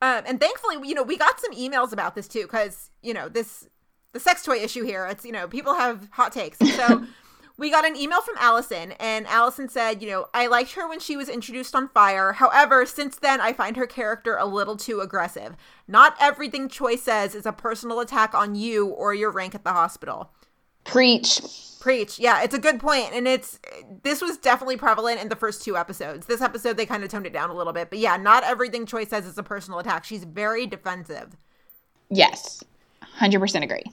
Um, 0.00 0.22
and 0.26 0.40
thankfully, 0.40 0.76
you 0.88 0.94
know, 0.94 1.02
we 1.02 1.16
got 1.16 1.40
some 1.40 1.52
emails 1.54 1.92
about 1.92 2.14
this 2.14 2.28
too, 2.28 2.42
because 2.42 2.90
you 3.02 3.12
know 3.12 3.28
this 3.28 3.68
the 4.12 4.20
sex 4.20 4.44
toy 4.44 4.58
issue 4.58 4.84
here. 4.84 5.06
It's 5.06 5.24
you 5.24 5.32
know 5.32 5.48
people 5.48 5.74
have 5.74 6.08
hot 6.12 6.32
takes, 6.32 6.58
so. 6.58 7.04
we 7.62 7.70
got 7.70 7.86
an 7.86 7.96
email 7.96 8.20
from 8.20 8.34
Allison, 8.40 8.90
and 8.98 9.24
Allison 9.28 9.68
said, 9.68 10.02
You 10.02 10.10
know, 10.10 10.28
I 10.34 10.48
liked 10.48 10.72
her 10.72 10.88
when 10.88 10.98
she 10.98 11.16
was 11.16 11.28
introduced 11.28 11.76
on 11.76 11.88
Fire. 11.90 12.32
However, 12.32 12.84
since 12.84 13.16
then, 13.16 13.40
I 13.40 13.52
find 13.52 13.76
her 13.76 13.86
character 13.86 14.36
a 14.36 14.44
little 14.44 14.76
too 14.76 14.98
aggressive. 14.98 15.54
Not 15.86 16.16
everything 16.20 16.68
Choi 16.68 16.96
says 16.96 17.36
is 17.36 17.46
a 17.46 17.52
personal 17.52 18.00
attack 18.00 18.34
on 18.34 18.56
you 18.56 18.88
or 18.88 19.14
your 19.14 19.30
rank 19.30 19.54
at 19.54 19.62
the 19.62 19.72
hospital. 19.72 20.32
Preach. 20.82 21.40
Preach. 21.78 22.18
Yeah, 22.18 22.42
it's 22.42 22.54
a 22.54 22.58
good 22.58 22.80
point. 22.80 23.10
And 23.12 23.28
it's 23.28 23.60
this 24.02 24.20
was 24.20 24.38
definitely 24.38 24.76
prevalent 24.76 25.20
in 25.20 25.28
the 25.28 25.36
first 25.36 25.62
two 25.64 25.76
episodes. 25.76 26.26
This 26.26 26.40
episode, 26.40 26.76
they 26.76 26.84
kind 26.84 27.04
of 27.04 27.10
toned 27.10 27.26
it 27.26 27.32
down 27.32 27.48
a 27.48 27.54
little 27.54 27.72
bit. 27.72 27.90
But 27.90 28.00
yeah, 28.00 28.16
not 28.16 28.42
everything 28.42 28.86
Choi 28.86 29.04
says 29.04 29.24
is 29.24 29.38
a 29.38 29.42
personal 29.44 29.78
attack. 29.78 30.04
She's 30.04 30.24
very 30.24 30.66
defensive. 30.66 31.36
Yes. 32.10 32.64
100% 33.20 33.62
agree. 33.62 33.84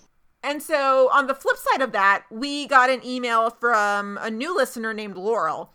And 0.41 0.63
so, 0.63 1.09
on 1.11 1.27
the 1.27 1.35
flip 1.35 1.57
side 1.57 1.81
of 1.81 1.91
that, 1.91 2.23
we 2.31 2.67
got 2.67 2.89
an 2.89 3.05
email 3.05 3.49
from 3.49 4.17
a 4.21 4.31
new 4.31 4.55
listener 4.55 4.93
named 4.93 5.17
Laurel. 5.17 5.73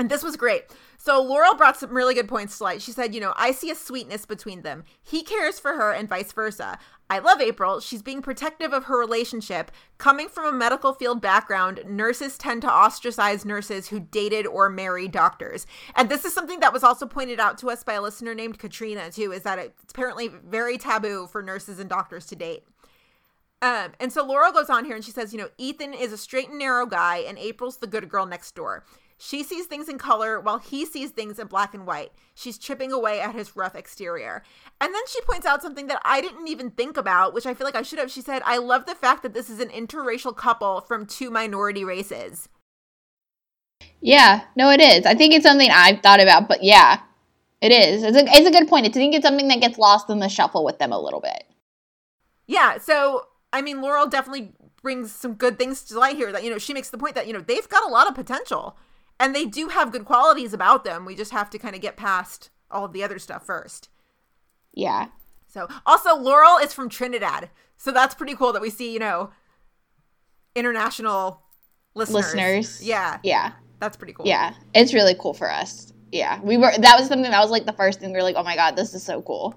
And 0.00 0.10
this 0.10 0.22
was 0.22 0.36
great. 0.36 0.64
So, 0.96 1.22
Laurel 1.22 1.54
brought 1.54 1.76
some 1.76 1.94
really 1.94 2.14
good 2.14 2.28
points 2.28 2.58
to 2.58 2.64
light. 2.64 2.82
She 2.82 2.90
said, 2.90 3.14
You 3.14 3.20
know, 3.20 3.34
I 3.36 3.52
see 3.52 3.70
a 3.70 3.76
sweetness 3.76 4.26
between 4.26 4.62
them. 4.62 4.84
He 5.02 5.22
cares 5.22 5.60
for 5.60 5.74
her 5.74 5.92
and 5.92 6.08
vice 6.08 6.32
versa. 6.32 6.78
I 7.10 7.20
love 7.20 7.40
April. 7.40 7.80
She's 7.80 8.02
being 8.02 8.20
protective 8.20 8.72
of 8.72 8.84
her 8.84 8.98
relationship. 8.98 9.70
Coming 9.96 10.28
from 10.28 10.44
a 10.44 10.56
medical 10.56 10.92
field 10.92 11.22
background, 11.22 11.80
nurses 11.86 12.36
tend 12.36 12.62
to 12.62 12.70
ostracize 12.70 13.44
nurses 13.44 13.88
who 13.88 14.00
dated 14.00 14.46
or 14.46 14.68
married 14.68 15.12
doctors. 15.12 15.66
And 15.96 16.08
this 16.08 16.24
is 16.24 16.34
something 16.34 16.60
that 16.60 16.72
was 16.72 16.84
also 16.84 17.06
pointed 17.06 17.40
out 17.40 17.58
to 17.58 17.70
us 17.70 17.82
by 17.82 17.94
a 17.94 18.02
listener 18.02 18.34
named 18.34 18.58
Katrina, 18.58 19.10
too, 19.10 19.32
is 19.32 19.42
that 19.42 19.58
it's 19.58 19.90
apparently 19.90 20.28
very 20.28 20.76
taboo 20.76 21.28
for 21.28 21.42
nurses 21.42 21.78
and 21.78 21.88
doctors 21.88 22.26
to 22.26 22.36
date. 22.36 22.64
Um, 23.60 23.92
and 23.98 24.12
so 24.12 24.24
Laurel 24.24 24.52
goes 24.52 24.70
on 24.70 24.84
here 24.84 24.94
and 24.94 25.04
she 25.04 25.10
says, 25.10 25.32
you 25.32 25.38
know, 25.38 25.48
Ethan 25.58 25.92
is 25.92 26.12
a 26.12 26.18
straight 26.18 26.48
and 26.48 26.58
narrow 26.58 26.86
guy, 26.86 27.18
and 27.18 27.36
April's 27.38 27.78
the 27.78 27.88
good 27.88 28.08
girl 28.08 28.24
next 28.24 28.54
door. 28.54 28.84
She 29.20 29.42
sees 29.42 29.66
things 29.66 29.88
in 29.88 29.98
color 29.98 30.38
while 30.38 30.58
he 30.58 30.86
sees 30.86 31.10
things 31.10 31.40
in 31.40 31.48
black 31.48 31.74
and 31.74 31.84
white. 31.84 32.12
She's 32.36 32.56
chipping 32.56 32.92
away 32.92 33.20
at 33.20 33.34
his 33.34 33.56
rough 33.56 33.74
exterior. 33.74 34.44
And 34.80 34.94
then 34.94 35.02
she 35.08 35.20
points 35.22 35.44
out 35.44 35.60
something 35.60 35.88
that 35.88 36.00
I 36.04 36.20
didn't 36.20 36.46
even 36.46 36.70
think 36.70 36.96
about, 36.96 37.34
which 37.34 37.44
I 37.44 37.52
feel 37.52 37.64
like 37.64 37.74
I 37.74 37.82
should 37.82 37.98
have. 37.98 38.12
She 38.12 38.20
said, 38.20 38.42
I 38.44 38.58
love 38.58 38.86
the 38.86 38.94
fact 38.94 39.24
that 39.24 39.34
this 39.34 39.50
is 39.50 39.58
an 39.58 39.70
interracial 39.70 40.36
couple 40.36 40.82
from 40.82 41.04
two 41.04 41.30
minority 41.30 41.82
races. 41.82 42.48
Yeah, 44.00 44.44
no, 44.54 44.70
it 44.70 44.80
is. 44.80 45.04
I 45.04 45.16
think 45.16 45.34
it's 45.34 45.44
something 45.44 45.68
I've 45.68 46.00
thought 46.00 46.20
about, 46.20 46.46
but 46.46 46.62
yeah, 46.62 47.00
it 47.60 47.72
is. 47.72 48.04
It's 48.04 48.16
a, 48.16 48.24
it's 48.24 48.48
a 48.48 48.52
good 48.52 48.68
point. 48.68 48.86
I 48.86 48.90
think 48.90 49.16
it's 49.16 49.26
something 49.26 49.48
that 49.48 49.60
gets 49.60 49.78
lost 49.78 50.10
in 50.10 50.20
the 50.20 50.28
shuffle 50.28 50.64
with 50.64 50.78
them 50.78 50.92
a 50.92 51.00
little 51.00 51.20
bit. 51.20 51.42
Yeah, 52.46 52.78
so 52.78 53.24
I 53.52 53.62
mean, 53.62 53.80
Laurel 53.80 54.06
definitely 54.06 54.52
brings 54.82 55.12
some 55.12 55.34
good 55.34 55.58
things 55.58 55.82
to 55.84 55.98
light 55.98 56.16
here. 56.16 56.32
That 56.32 56.44
you 56.44 56.50
know, 56.50 56.58
she 56.58 56.74
makes 56.74 56.90
the 56.90 56.98
point 56.98 57.14
that 57.14 57.26
you 57.26 57.32
know 57.32 57.40
they've 57.40 57.68
got 57.68 57.84
a 57.84 57.92
lot 57.92 58.08
of 58.08 58.14
potential, 58.14 58.76
and 59.18 59.34
they 59.34 59.44
do 59.44 59.68
have 59.68 59.92
good 59.92 60.04
qualities 60.04 60.52
about 60.52 60.84
them. 60.84 61.04
We 61.04 61.14
just 61.14 61.32
have 61.32 61.50
to 61.50 61.58
kind 61.58 61.74
of 61.74 61.80
get 61.80 61.96
past 61.96 62.50
all 62.70 62.84
of 62.84 62.92
the 62.92 63.02
other 63.02 63.18
stuff 63.18 63.44
first. 63.44 63.88
Yeah. 64.74 65.08
So 65.46 65.68
also, 65.86 66.14
Laurel 66.16 66.58
is 66.58 66.72
from 66.72 66.88
Trinidad, 66.88 67.50
so 67.76 67.90
that's 67.90 68.14
pretty 68.14 68.34
cool 68.34 68.52
that 68.52 68.62
we 68.62 68.70
see 68.70 68.92
you 68.92 68.98
know 68.98 69.30
international 70.54 71.42
listeners. 71.94 72.34
Listeners. 72.34 72.84
Yeah. 72.84 73.18
Yeah. 73.22 73.52
That's 73.80 73.96
pretty 73.96 74.12
cool. 74.12 74.26
Yeah, 74.26 74.54
it's 74.74 74.92
really 74.92 75.14
cool 75.18 75.34
for 75.34 75.50
us. 75.50 75.92
Yeah, 76.10 76.40
we 76.42 76.56
were. 76.56 76.72
That 76.76 76.98
was 76.98 77.08
something 77.08 77.30
that 77.30 77.40
was 77.40 77.50
like 77.50 77.66
the 77.66 77.72
first 77.72 78.00
thing 78.00 78.10
we 78.10 78.16
were 78.16 78.22
like, 78.22 78.36
oh 78.36 78.42
my 78.42 78.56
god, 78.56 78.76
this 78.76 78.94
is 78.94 79.02
so 79.02 79.22
cool. 79.22 79.54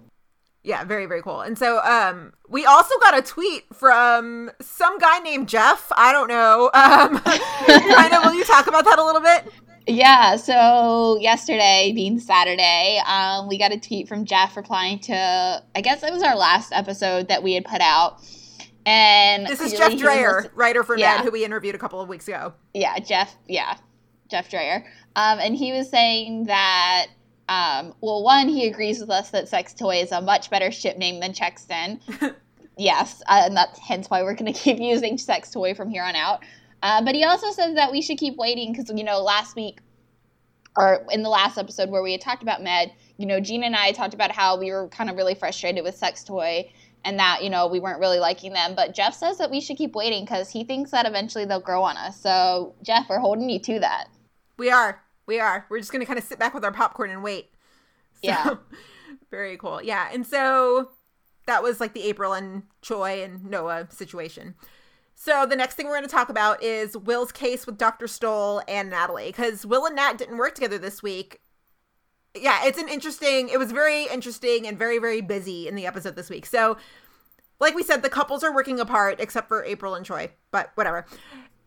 Yeah, 0.64 0.84
very, 0.84 1.08
very 1.08 1.22
cool. 1.22 1.42
And 1.42 1.58
so 1.58 1.80
um 1.84 2.34
we 2.50 2.66
also 2.66 2.94
got 3.00 3.18
a 3.18 3.22
tweet 3.22 3.64
from 3.74 4.52
some 4.62 4.98
guy 5.00 5.20
named 5.20 5.50
Jeff. 5.50 5.92
I 5.96 6.12
don't 6.12 6.28
know. 6.28 6.70
Um 6.82 7.20
kind 7.20 8.14
of 8.14 8.24
will 8.24 8.34
you 8.34 8.44
talk 8.44 8.68
about 8.68 8.86
that 8.86 9.00
a 9.00 9.04
little 9.04 9.22
bit? 9.22 9.52
Yeah, 9.88 10.36
so 10.36 11.18
yesterday 11.20 11.92
being 11.96 12.20
Saturday, 12.20 13.02
um, 13.08 13.48
we 13.48 13.58
got 13.58 13.74
a 13.74 13.80
tweet 13.80 14.08
from 14.08 14.26
Jeff 14.26 14.56
replying 14.56 15.00
to 15.00 15.64
I 15.76 15.82
guess 15.82 16.04
it 16.04 16.14
was 16.14 16.22
our 16.24 16.36
last 16.36 16.72
episode 16.72 17.28
that 17.30 17.42
we 17.44 17.54
had 17.54 17.66
put 17.66 17.82
out. 17.82 18.22
And 18.86 19.46
this 19.46 19.62
is 19.62 19.74
Jeff 19.74 19.92
Drayer, 19.92 20.50
writer 20.56 20.84
for 20.84 20.98
yeah. 20.98 21.18
Med, 21.18 21.26
who 21.26 21.32
we 21.32 21.46
interviewed 21.46 21.76
a 21.76 21.78
couple 21.78 22.02
of 22.02 22.10
weeks 22.10 22.28
ago. 22.28 22.54
Yeah, 22.74 22.98
Jeff. 23.00 23.36
Yeah, 23.48 23.78
Jeff 24.30 24.50
Drayer. 24.50 24.84
Um, 25.16 25.40
and 25.40 25.56
he 25.56 25.72
was 25.72 25.90
saying 25.90 26.46
that, 26.46 27.08
um, 27.52 27.94
well, 28.00 28.24
one, 28.24 28.48
he 28.48 28.66
agrees 28.66 29.02
with 29.02 29.10
us 29.10 29.32
that 29.32 29.50
Sex 29.50 29.74
Toy 29.74 29.98
is 29.98 30.14
a 30.14 30.22
much 30.22 30.50
better 30.50 30.72
ship 30.72 30.98
name 30.98 31.20
than 31.20 31.34
Chexton. 31.34 32.00
yes, 32.78 33.22
uh, 33.28 33.42
and 33.46 33.58
that's 33.58 33.78
hence 33.78 34.10
why 34.10 34.24
we're 34.24 34.36
going 34.36 34.52
to 34.54 34.58
keep 34.58 34.80
using 34.80 35.18
Sex 35.18 35.52
Toy 35.52 35.74
from 35.74 35.90
here 35.90 36.04
on 36.04 36.16
out. 36.16 36.46
Uh, 36.82 37.04
but 37.04 37.14
he 37.14 37.26
also 37.26 37.52
says 37.52 37.76
that 37.76 37.92
we 37.92 38.02
should 38.02 38.18
keep 38.18 38.38
waiting 38.38 38.72
because, 38.72 38.90
you 38.96 39.04
know, 39.04 39.20
last 39.20 39.58
week 39.58 39.80
or 40.78 41.06
in 41.12 41.24
the 41.24 41.30
last 41.30 41.58
episode 41.58 41.90
where 41.90 42.02
we 42.02 42.14
had 42.14 42.22
talked 42.22 42.42
about 42.42 42.64
Med, 42.64 42.94
you 43.18 43.26
know, 43.26 43.42
Gina 43.42 43.66
and 43.66 43.76
I 43.76 43.92
talked 43.92 44.14
about 44.14 44.32
how 44.32 44.58
we 44.58 44.72
were 44.72 44.88
kind 44.88 45.10
of 45.10 45.18
really 45.18 45.36
frustrated 45.36 45.84
with 45.84 45.98
Sex 45.98 46.24
Toy 46.24 46.72
and 47.04 47.20
that, 47.20 47.44
you 47.44 47.50
know, 47.50 47.68
we 47.68 47.82
weren't 47.82 48.00
really 48.00 48.20
liking 48.20 48.54
them. 48.54 48.76
But 48.76 48.96
Jeff 48.96 49.14
says 49.14 49.38
that 49.40 49.52
we 49.52 49.60
should 49.60 49.76
keep 49.76 49.94
waiting 49.94 50.24
because 50.24 50.50
he 50.50 50.64
thinks 50.64 50.92
that 50.92 51.06
eventually 51.06 51.44
they'll 51.44 51.60
grow 51.60 51.84
on 51.84 51.98
us. 51.98 52.20
So, 52.22 52.76
Jeff, 52.82 53.10
we're 53.10 53.20
holding 53.20 53.50
you 53.50 53.60
to 53.60 53.80
that. 53.82 54.08
We 54.58 54.72
are. 54.72 55.02
We 55.32 55.40
are. 55.40 55.66
We're 55.70 55.80
just 55.80 55.94
going 55.94 56.02
to 56.02 56.06
kind 56.06 56.20
of 56.20 56.26
sit 56.26 56.40
back 56.40 56.54
with 56.54 56.66
our 56.66 56.74
popcorn 56.74 57.10
and 57.10 57.24
wait. 57.24 57.52
So, 58.16 58.20
yeah. 58.24 58.56
very 59.32 59.56
cool. 59.56 59.82
Yeah. 59.82 60.10
And 60.12 60.28
so 60.28 60.90
that 61.48 61.64
was 61.64 61.80
like 61.80 61.94
the 61.94 62.04
April 62.04 62.34
and 62.34 62.64
Choi 62.82 63.24
and 63.24 63.46
Noah 63.46 63.88
situation. 63.90 64.56
So 65.16 65.46
the 65.46 65.56
next 65.56 65.76
thing 65.76 65.86
we're 65.86 65.94
going 65.94 66.04
to 66.04 66.10
talk 66.10 66.28
about 66.28 66.62
is 66.62 66.98
Will's 66.98 67.32
case 67.32 67.66
with 67.66 67.78
Dr. 67.78 68.10
Stoll 68.10 68.62
and 68.68 68.90
Natalie 68.90 69.28
because 69.28 69.66
Will 69.66 69.86
and 69.86 69.96
Nat 69.96 70.18
didn't 70.18 70.36
work 70.36 70.54
together 70.54 70.78
this 70.78 71.02
week. 71.02 71.40
Yeah, 72.36 72.66
it's 72.66 72.78
an 72.78 72.90
interesting. 72.90 73.48
It 73.48 73.58
was 73.58 73.72
very 73.72 74.08
interesting 74.08 74.68
and 74.68 74.78
very 74.78 75.00
very 75.00 75.22
busy 75.22 75.66
in 75.66 75.76
the 75.76 75.86
episode 75.86 76.18
this 76.18 76.30
week. 76.30 76.46
So, 76.46 76.76
like 77.62 77.74
we 77.74 77.84
said, 77.84 78.04
the 78.04 78.10
couples 78.10 78.44
are 78.44 78.54
working 78.54 78.82
apart 78.82 79.22
except 79.22 79.48
for 79.48 79.64
April 79.64 79.96
and 79.96 80.06
Choi, 80.06 80.32
but 80.52 80.72
whatever. 80.76 81.06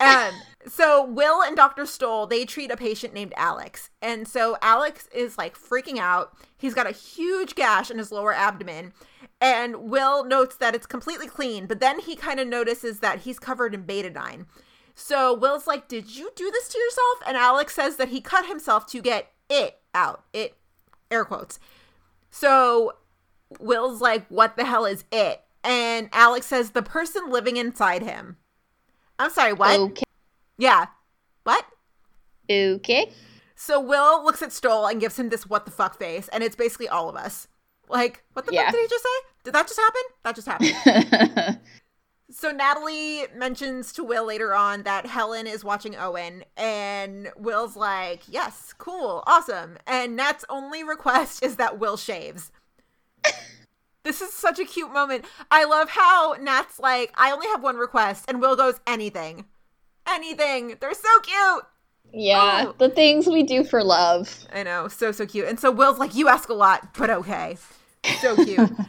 Um, 0.00 0.32
so 0.66 1.04
Will 1.04 1.42
and 1.42 1.56
Dr. 1.56 1.86
Stoll, 1.86 2.26
they 2.26 2.44
treat 2.44 2.70
a 2.70 2.76
patient 2.76 3.14
named 3.14 3.32
Alex. 3.36 3.90
And 4.02 4.26
so 4.26 4.56
Alex 4.60 5.08
is 5.14 5.38
like 5.38 5.56
freaking 5.58 5.98
out. 5.98 6.36
He's 6.56 6.74
got 6.74 6.88
a 6.88 6.92
huge 6.92 7.54
gash 7.54 7.90
in 7.90 7.98
his 7.98 8.12
lower 8.12 8.32
abdomen 8.32 8.92
and 9.40 9.90
Will 9.90 10.24
notes 10.24 10.56
that 10.56 10.74
it's 10.74 10.86
completely 10.86 11.26
clean, 11.26 11.66
but 11.66 11.80
then 11.80 12.00
he 12.00 12.16
kind 12.16 12.40
of 12.40 12.48
notices 12.48 13.00
that 13.00 13.20
he's 13.20 13.38
covered 13.38 13.74
in 13.74 13.84
betadine. 13.84 14.46
So 14.94 15.34
Will's 15.34 15.66
like, 15.66 15.88
Did 15.88 16.16
you 16.16 16.30
do 16.34 16.50
this 16.50 16.68
to 16.68 16.78
yourself? 16.78 17.18
And 17.26 17.36
Alex 17.36 17.74
says 17.74 17.96
that 17.96 18.08
he 18.08 18.20
cut 18.20 18.46
himself 18.46 18.86
to 18.86 19.02
get 19.02 19.32
it 19.50 19.80
out. 19.94 20.24
It, 20.32 20.56
air 21.10 21.24
quotes. 21.24 21.58
So 22.30 22.94
Will's 23.58 24.00
like, 24.00 24.26
What 24.28 24.56
the 24.56 24.64
hell 24.64 24.86
is 24.86 25.04
it? 25.12 25.42
And 25.62 26.08
Alex 26.12 26.46
says, 26.46 26.70
The 26.70 26.82
person 26.82 27.30
living 27.30 27.56
inside 27.56 28.02
him. 28.02 28.36
I'm 29.18 29.30
sorry, 29.30 29.52
what? 29.52 29.78
Okay. 29.78 30.04
Yeah. 30.58 30.86
What? 31.44 31.64
Okay. 32.50 33.10
So 33.56 33.80
Will 33.80 34.24
looks 34.24 34.42
at 34.42 34.52
Stoll 34.52 34.86
and 34.86 35.00
gives 35.00 35.18
him 35.18 35.28
this 35.28 35.46
what 35.46 35.64
the 35.64 35.70
fuck 35.70 35.98
face, 35.98 36.28
and 36.28 36.42
it's 36.42 36.56
basically 36.56 36.88
all 36.88 37.08
of 37.08 37.16
us. 37.16 37.48
Like, 37.88 38.24
what 38.32 38.46
the 38.46 38.52
yeah. 38.52 38.64
fuck 38.66 38.72
did 38.74 38.82
he 38.82 38.88
just 38.88 39.02
say? 39.02 39.28
Did 39.44 39.54
that 39.54 39.66
just 39.66 39.80
happen? 39.80 40.02
That 40.22 40.34
just 40.34 40.48
happened. 40.48 41.60
so 42.30 42.50
Natalie 42.50 43.24
mentions 43.36 43.92
to 43.94 44.04
Will 44.04 44.24
later 44.24 44.54
on 44.54 44.82
that 44.82 45.06
Helen 45.06 45.46
is 45.46 45.64
watching 45.64 45.94
Owen, 45.96 46.44
and 46.56 47.30
Will's 47.36 47.76
like, 47.76 48.22
"Yes, 48.26 48.74
cool, 48.76 49.22
awesome." 49.26 49.78
And 49.86 50.16
Nat's 50.16 50.44
only 50.48 50.82
request 50.82 51.42
is 51.42 51.56
that 51.56 51.78
Will 51.78 51.96
shaves. 51.96 52.50
This 54.04 54.20
is 54.20 54.32
such 54.32 54.58
a 54.58 54.64
cute 54.64 54.92
moment. 54.92 55.24
I 55.50 55.64
love 55.64 55.90
how 55.90 56.36
Nat's 56.40 56.78
like, 56.78 57.12
"I 57.16 57.32
only 57.32 57.46
have 57.48 57.62
one 57.62 57.76
request," 57.76 58.24
and 58.28 58.40
Will 58.40 58.56
goes, 58.56 58.80
"Anything, 58.86 59.46
anything." 60.06 60.76
They're 60.80 60.94
so 60.94 61.20
cute. 61.22 61.64
Yeah, 62.12 62.66
oh. 62.68 62.74
the 62.78 62.90
things 62.90 63.26
we 63.26 63.42
do 63.42 63.64
for 63.64 63.82
love. 63.82 64.46
I 64.52 64.62
know, 64.62 64.88
so 64.88 65.10
so 65.10 65.26
cute. 65.26 65.48
And 65.48 65.58
so 65.58 65.70
Will's 65.70 65.98
like, 65.98 66.14
"You 66.14 66.28
ask 66.28 66.48
a 66.48 66.54
lot, 66.54 66.94
but 66.96 67.10
okay." 67.10 67.56
So 68.20 68.36
cute. 68.36 68.70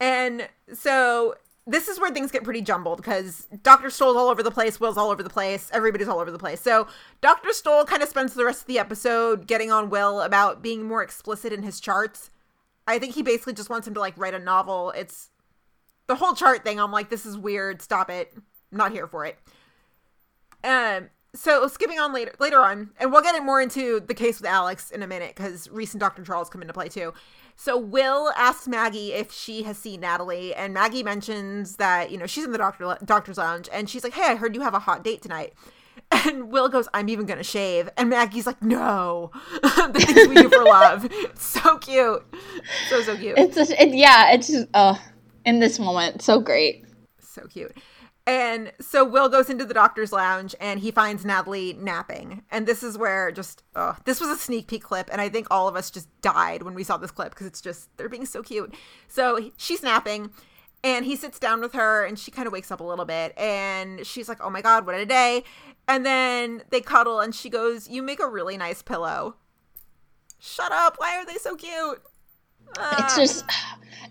And 0.00 0.48
so 0.72 1.34
this 1.66 1.86
is 1.86 2.00
where 2.00 2.10
things 2.10 2.32
get 2.32 2.42
pretty 2.42 2.62
jumbled 2.62 2.96
because 2.96 3.46
Dr. 3.62 3.90
Stoll's 3.90 4.16
all 4.16 4.28
over 4.28 4.42
the 4.42 4.50
place, 4.50 4.80
Will's 4.80 4.96
all 4.96 5.10
over 5.10 5.22
the 5.22 5.30
place, 5.30 5.70
everybody's 5.72 6.08
all 6.08 6.18
over 6.18 6.30
the 6.30 6.38
place. 6.38 6.60
So 6.60 6.88
Dr. 7.20 7.52
Stoll 7.52 7.84
kind 7.84 8.02
of 8.02 8.08
spends 8.08 8.34
the 8.34 8.44
rest 8.44 8.62
of 8.62 8.66
the 8.66 8.78
episode 8.78 9.46
getting 9.46 9.70
on 9.70 9.90
Will 9.90 10.22
about 10.22 10.62
being 10.62 10.84
more 10.84 11.02
explicit 11.02 11.52
in 11.52 11.62
his 11.62 11.78
charts. 11.78 12.30
I 12.90 12.98
think 12.98 13.14
he 13.14 13.22
basically 13.22 13.54
just 13.54 13.70
wants 13.70 13.86
him 13.86 13.94
to 13.94 14.00
like 14.00 14.16
write 14.16 14.34
a 14.34 14.38
novel. 14.38 14.90
It's 14.90 15.30
the 16.06 16.16
whole 16.16 16.34
chart 16.34 16.64
thing. 16.64 16.80
I'm 16.80 16.92
like, 16.92 17.10
this 17.10 17.24
is 17.24 17.38
weird. 17.38 17.80
Stop 17.82 18.10
it. 18.10 18.32
I'm 18.34 18.78
not 18.78 18.92
here 18.92 19.06
for 19.06 19.24
it. 19.24 19.38
Um, 20.62 21.08
so 21.34 21.66
skipping 21.68 21.98
on 21.98 22.12
later 22.12 22.32
later 22.38 22.60
on, 22.60 22.90
and 22.98 23.12
we'll 23.12 23.22
get 23.22 23.34
it 23.34 23.42
more 23.42 23.60
into 23.60 24.00
the 24.00 24.14
case 24.14 24.40
with 24.40 24.50
Alex 24.50 24.90
in 24.90 25.02
a 25.02 25.06
minute 25.06 25.34
because 25.36 25.70
recent 25.70 26.00
Dr. 26.00 26.24
Charles 26.24 26.50
come 26.50 26.62
into 26.62 26.74
play 26.74 26.88
too. 26.88 27.14
So 27.56 27.76
Will 27.76 28.32
asks 28.36 28.66
Maggie 28.66 29.12
if 29.12 29.30
she 29.30 29.62
has 29.64 29.78
seen 29.78 30.00
Natalie, 30.00 30.54
and 30.54 30.74
Maggie 30.74 31.02
mentions 31.02 31.76
that 31.76 32.10
you 32.10 32.18
know 32.18 32.26
she's 32.26 32.44
in 32.44 32.52
the 32.52 32.58
doctor 32.58 32.96
doctor's 33.04 33.38
lounge, 33.38 33.68
and 33.72 33.88
she's 33.88 34.02
like, 34.02 34.14
"Hey, 34.14 34.32
I 34.32 34.34
heard 34.34 34.54
you 34.54 34.62
have 34.62 34.74
a 34.74 34.80
hot 34.80 35.04
date 35.04 35.22
tonight." 35.22 35.54
And 36.12 36.50
Will 36.50 36.68
goes, 36.68 36.88
"I'm 36.92 37.08
even 37.08 37.24
gonna 37.24 37.44
shave," 37.44 37.88
and 37.96 38.10
Maggie's 38.10 38.46
like, 38.46 38.62
"No, 38.62 39.30
the 39.62 40.04
things 40.04 40.28
we 40.28 40.34
do 40.34 40.48
for 40.48 40.64
love." 40.64 41.08
so 41.34 41.78
cute, 41.78 42.22
so 42.88 43.02
so 43.02 43.16
cute. 43.16 43.38
It's 43.38 43.54
just, 43.54 43.70
it, 43.72 43.94
yeah, 43.94 44.32
it's 44.32 44.48
just, 44.48 44.68
uh, 44.74 44.96
in 45.44 45.60
this 45.60 45.78
moment, 45.78 46.20
so 46.22 46.40
great, 46.40 46.84
so 47.20 47.46
cute. 47.46 47.76
And 48.26 48.72
so 48.80 49.04
Will 49.04 49.28
goes 49.28 49.50
into 49.50 49.64
the 49.64 49.74
doctor's 49.74 50.12
lounge 50.12 50.54
and 50.60 50.78
he 50.78 50.92
finds 50.92 51.24
Natalie 51.24 51.72
napping. 51.72 52.44
And 52.50 52.64
this 52.64 52.82
is 52.84 52.96
where 52.96 53.32
just, 53.32 53.64
oh, 53.74 53.96
this 54.04 54.20
was 54.20 54.28
a 54.28 54.36
sneak 54.36 54.68
peek 54.68 54.84
clip. 54.84 55.08
And 55.10 55.20
I 55.20 55.28
think 55.28 55.48
all 55.50 55.66
of 55.66 55.74
us 55.74 55.90
just 55.90 56.08
died 56.20 56.62
when 56.62 56.74
we 56.74 56.84
saw 56.84 56.96
this 56.96 57.10
clip 57.10 57.30
because 57.30 57.48
it's 57.48 57.60
just, 57.60 57.88
they're 57.96 58.08
being 58.08 58.26
so 58.26 58.42
cute. 58.42 58.74
So 59.08 59.50
she's 59.56 59.82
napping 59.82 60.30
and 60.82 61.04
he 61.04 61.16
sits 61.16 61.38
down 61.38 61.60
with 61.60 61.72
her 61.74 62.04
and 62.04 62.18
she 62.18 62.30
kind 62.30 62.46
of 62.46 62.52
wakes 62.52 62.70
up 62.70 62.80
a 62.80 62.84
little 62.84 63.04
bit 63.04 63.36
and 63.38 64.06
she's 64.06 64.28
like, 64.28 64.38
oh 64.40 64.50
my 64.50 64.62
God, 64.62 64.86
what 64.86 64.94
a 64.94 65.06
day. 65.06 65.44
And 65.86 66.06
then 66.06 66.62
they 66.70 66.80
cuddle 66.80 67.20
and 67.20 67.34
she 67.34 67.50
goes, 67.50 67.88
you 67.88 68.02
make 68.02 68.20
a 68.20 68.28
really 68.28 68.56
nice 68.56 68.82
pillow. 68.82 69.36
Shut 70.38 70.72
up. 70.72 70.96
Why 70.98 71.16
are 71.16 71.26
they 71.26 71.34
so 71.34 71.56
cute? 71.56 72.02
It's 72.78 73.14
um. 73.14 73.20
just, 73.20 73.44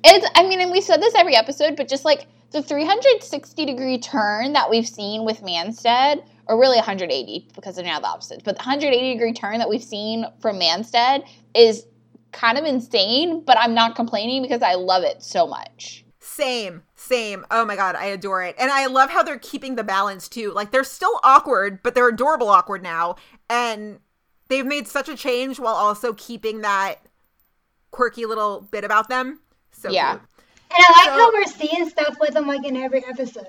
it's, 0.04 0.30
I 0.36 0.48
mean, 0.48 0.62
and 0.62 0.72
we 0.72 0.82
said 0.82 1.02
this 1.02 1.16
every 1.16 1.36
episode, 1.36 1.76
but 1.76 1.88
just 1.88 2.06
like, 2.06 2.28
the 2.52 2.64
360 2.64 3.66
degree 3.66 4.00
turn 4.00 4.54
that 4.54 4.70
we've 4.70 4.88
seen 4.88 5.24
with 5.24 5.42
Manstead, 5.42 6.24
or 6.48 6.60
really 6.60 6.78
180 6.78 7.48
because 7.54 7.76
they're 7.76 7.86
now 7.86 8.00
the 8.00 8.08
opposite, 8.08 8.44
but 8.44 8.56
the 8.56 8.62
180 8.62 9.14
degree 9.14 9.34
turn 9.34 9.60
that 9.60 9.70
we've 9.70 9.84
seen 9.84 10.26
from 10.42 10.60
Manstead 10.60 11.28
is 11.54 11.86
kind 12.32 12.58
of 12.58 12.66
insane, 12.66 13.44
but 13.46 13.58
I'm 13.60 13.76
not 13.76 13.96
complaining 13.96 14.42
because 14.42 14.64
I 14.64 14.74
love 14.74 15.04
it 15.04 15.22
so 15.22 15.46
much. 15.46 16.04
Same, 16.40 16.84
same. 16.96 17.46
Oh 17.52 17.66
my 17.66 17.76
god, 17.76 17.96
I 17.96 18.06
adore 18.06 18.44
it. 18.44 18.56
And 18.58 18.72
I 18.72 18.86
love 18.86 19.10
how 19.10 19.24
they're 19.24 19.38
keeping 19.38 19.76
the 19.76 19.84
balance 19.84 20.30
too. 20.30 20.54
Like 20.54 20.72
they're 20.72 20.86
still 20.86 21.20
awkward, 21.22 21.84
but 21.84 21.96
they're 21.96 22.08
adorable 22.08 22.48
awkward 22.48 22.82
now. 22.82 23.18
And 23.50 24.00
they've 24.48 24.66
made 24.66 24.88
such 24.88 25.10
a 25.10 25.18
change 25.18 25.60
while 25.60 25.76
also 25.76 26.14
keeping 26.14 26.62
that 26.62 27.02
quirky 27.92 28.26
little 28.26 28.62
bit 28.72 28.86
about 28.86 29.10
them. 29.10 29.42
So 29.74 29.90
yeah. 29.90 30.12
Cute. 30.12 30.22
And 30.72 30.86
I 30.88 30.94
like 30.94 31.06
so, 31.06 31.12
how 31.12 31.34
we're 31.34 31.46
seeing 31.46 31.90
stuff 31.90 32.16
with 32.22 32.34
them 32.34 32.48
like 32.48 32.66
in 32.66 32.78
every 32.78 33.04
episode. 33.06 33.48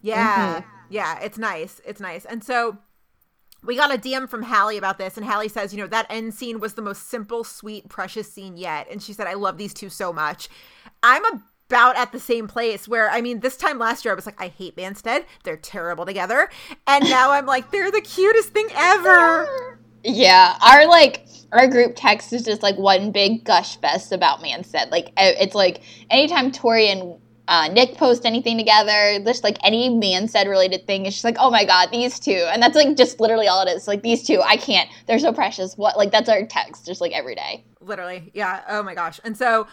Yeah. 0.00 0.60
Mm-hmm. 0.60 0.68
Yeah, 0.88 1.18
it's 1.20 1.36
nice. 1.36 1.82
It's 1.84 2.00
nice. 2.00 2.24
And 2.24 2.42
so 2.42 2.78
we 3.62 3.76
got 3.76 3.94
a 3.94 3.98
DM 3.98 4.30
from 4.30 4.44
Hallie 4.44 4.78
about 4.78 4.96
this, 4.96 5.18
and 5.18 5.26
Hallie 5.26 5.48
says, 5.48 5.74
you 5.74 5.80
know, 5.80 5.86
that 5.88 6.06
end 6.08 6.32
scene 6.32 6.58
was 6.58 6.72
the 6.72 6.82
most 6.82 7.08
simple, 7.08 7.44
sweet, 7.44 7.88
precious 7.88 8.32
scene 8.32 8.56
yet. 8.56 8.88
And 8.90 9.02
she 9.02 9.12
said, 9.12 9.26
I 9.26 9.34
love 9.34 9.58
these 9.58 9.74
two 9.74 9.90
so 9.90 10.10
much. 10.12 10.48
I'm 11.02 11.22
about 11.72 11.96
at 11.96 12.12
the 12.12 12.20
same 12.20 12.46
place 12.46 12.86
where, 12.86 13.08
I 13.08 13.22
mean, 13.22 13.40
this 13.40 13.56
time 13.56 13.78
last 13.78 14.04
year, 14.04 14.12
I 14.12 14.14
was 14.14 14.26
like, 14.26 14.38
I 14.38 14.48
hate 14.48 14.76
Manstead. 14.76 15.24
They're 15.42 15.56
terrible 15.56 16.04
together. 16.04 16.50
And 16.86 17.08
now 17.08 17.30
I'm 17.30 17.46
like, 17.46 17.70
they're 17.70 17.90
the 17.90 18.02
cutest 18.02 18.50
thing 18.50 18.68
ever. 18.76 19.78
Yeah. 20.04 20.58
Our, 20.62 20.86
like, 20.86 21.26
our 21.52 21.66
group 21.68 21.92
text 21.96 22.32
is 22.34 22.42
just 22.42 22.62
like 22.62 22.76
one 22.76 23.10
big 23.10 23.44
gush 23.44 23.76
fest 23.80 24.12
about 24.12 24.40
Manstead. 24.40 24.90
Like 24.90 25.12
it's 25.16 25.54
like 25.54 25.82
anytime 26.10 26.50
Torrey 26.50 26.88
and 26.88 27.18
uh, 27.48 27.68
Nick 27.68 27.96
post 27.96 28.24
anything 28.24 28.56
together, 28.56 29.18
just 29.24 29.44
like 29.44 29.58
any 29.62 29.90
Manstead 29.90 30.46
related 30.46 30.86
thing, 30.86 31.06
it's 31.06 31.16
just 31.16 31.24
like, 31.24 31.36
oh 31.38 31.50
my 31.50 31.64
god, 31.64 31.90
these 31.90 32.18
two, 32.18 32.46
and 32.50 32.62
that's 32.62 32.76
like 32.76 32.96
just 32.96 33.20
literally 33.20 33.48
all 33.48 33.66
it 33.66 33.70
is. 33.70 33.86
Like 33.86 34.02
these 34.02 34.22
two, 34.22 34.40
I 34.42 34.56
can't. 34.56 34.88
They're 35.06 35.18
so 35.18 35.32
precious. 35.32 35.76
What 35.76 35.96
like 35.96 36.10
that's 36.10 36.28
our 36.28 36.46
text, 36.46 36.86
just 36.86 37.00
like 37.00 37.12
every 37.12 37.34
day. 37.34 37.64
Literally, 37.80 38.30
yeah. 38.34 38.62
Oh 38.68 38.82
my 38.82 38.94
gosh. 38.94 39.20
And 39.24 39.36
so 39.36 39.66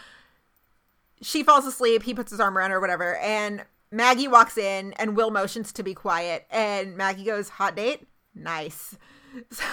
she 1.22 1.42
falls 1.42 1.66
asleep. 1.66 2.02
He 2.02 2.14
puts 2.14 2.30
his 2.30 2.40
arm 2.40 2.56
around 2.56 2.70
her, 2.70 2.80
whatever, 2.80 3.16
and 3.16 3.64
Maggie 3.92 4.28
walks 4.28 4.56
in, 4.56 4.92
and 4.94 5.16
Will 5.16 5.30
motions 5.30 5.72
to 5.72 5.82
be 5.82 5.94
quiet, 5.94 6.46
and 6.50 6.96
Maggie 6.96 7.24
goes, 7.24 7.48
"Hot 7.50 7.74
date, 7.76 8.06
nice." 8.34 8.96
So 9.52 9.64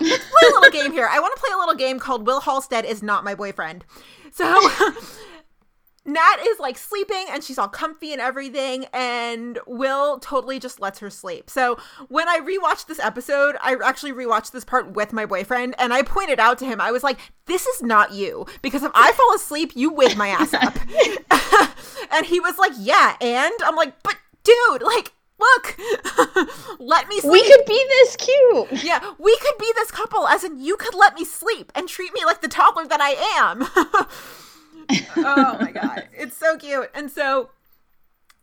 let's 0.00 0.24
play 0.24 0.48
a 0.48 0.54
little 0.58 0.70
game 0.82 0.90
here. 0.90 1.08
I 1.08 1.20
want 1.20 1.32
to 1.36 1.40
play 1.40 1.52
a 1.54 1.58
little 1.58 1.76
game 1.76 2.00
called 2.00 2.26
Will 2.26 2.40
Halstead 2.40 2.84
is 2.84 3.04
not 3.04 3.22
my 3.22 3.36
boyfriend. 3.36 3.84
So 4.32 4.44
Nat 6.06 6.36
is 6.42 6.58
like 6.58 6.78
sleeping 6.78 7.26
and 7.30 7.44
she's 7.44 7.58
all 7.58 7.68
comfy 7.68 8.12
and 8.12 8.20
everything, 8.20 8.86
and 8.92 9.58
Will 9.66 10.18
totally 10.18 10.58
just 10.58 10.80
lets 10.80 10.98
her 11.00 11.10
sleep. 11.10 11.50
So 11.50 11.78
when 12.08 12.28
I 12.28 12.38
rewatched 12.38 12.86
this 12.86 12.98
episode, 12.98 13.56
I 13.60 13.76
actually 13.84 14.12
rewatched 14.12 14.52
this 14.52 14.64
part 14.64 14.92
with 14.92 15.12
my 15.12 15.26
boyfriend, 15.26 15.74
and 15.78 15.92
I 15.92 16.02
pointed 16.02 16.40
out 16.40 16.58
to 16.58 16.64
him, 16.64 16.80
I 16.80 16.90
was 16.90 17.02
like, 17.02 17.18
"This 17.46 17.66
is 17.66 17.82
not 17.82 18.12
you 18.12 18.46
because 18.62 18.82
if 18.82 18.92
I 18.94 19.12
fall 19.12 19.34
asleep, 19.34 19.72
you 19.74 19.92
wake 19.92 20.16
my 20.16 20.28
ass 20.28 20.54
up." 20.54 20.78
and 22.12 22.24
he 22.26 22.40
was 22.40 22.56
like, 22.58 22.72
"Yeah," 22.78 23.16
and 23.20 23.54
I'm 23.62 23.76
like, 23.76 24.02
"But 24.02 24.16
dude, 24.42 24.82
like." 24.82 25.12
Look, 25.40 25.78
let 26.78 27.08
me 27.08 27.18
sleep. 27.18 27.32
We 27.32 27.42
could 27.42 27.64
be 27.64 27.82
this 27.88 28.16
cute. 28.16 28.84
Yeah, 28.84 29.00
we 29.18 29.34
could 29.38 29.56
be 29.58 29.72
this 29.74 29.90
couple, 29.90 30.28
as 30.28 30.44
in 30.44 30.60
you 30.60 30.76
could 30.76 30.94
let 30.94 31.14
me 31.14 31.24
sleep 31.24 31.72
and 31.74 31.88
treat 31.88 32.12
me 32.12 32.26
like 32.26 32.42
the 32.42 32.48
toddler 32.48 32.86
that 32.86 33.00
I 33.00 33.12
am. 33.38 33.62
oh 35.16 35.56
my 35.60 35.70
god, 35.72 35.79
cute. 36.60 36.90
And 36.94 37.10
so 37.10 37.50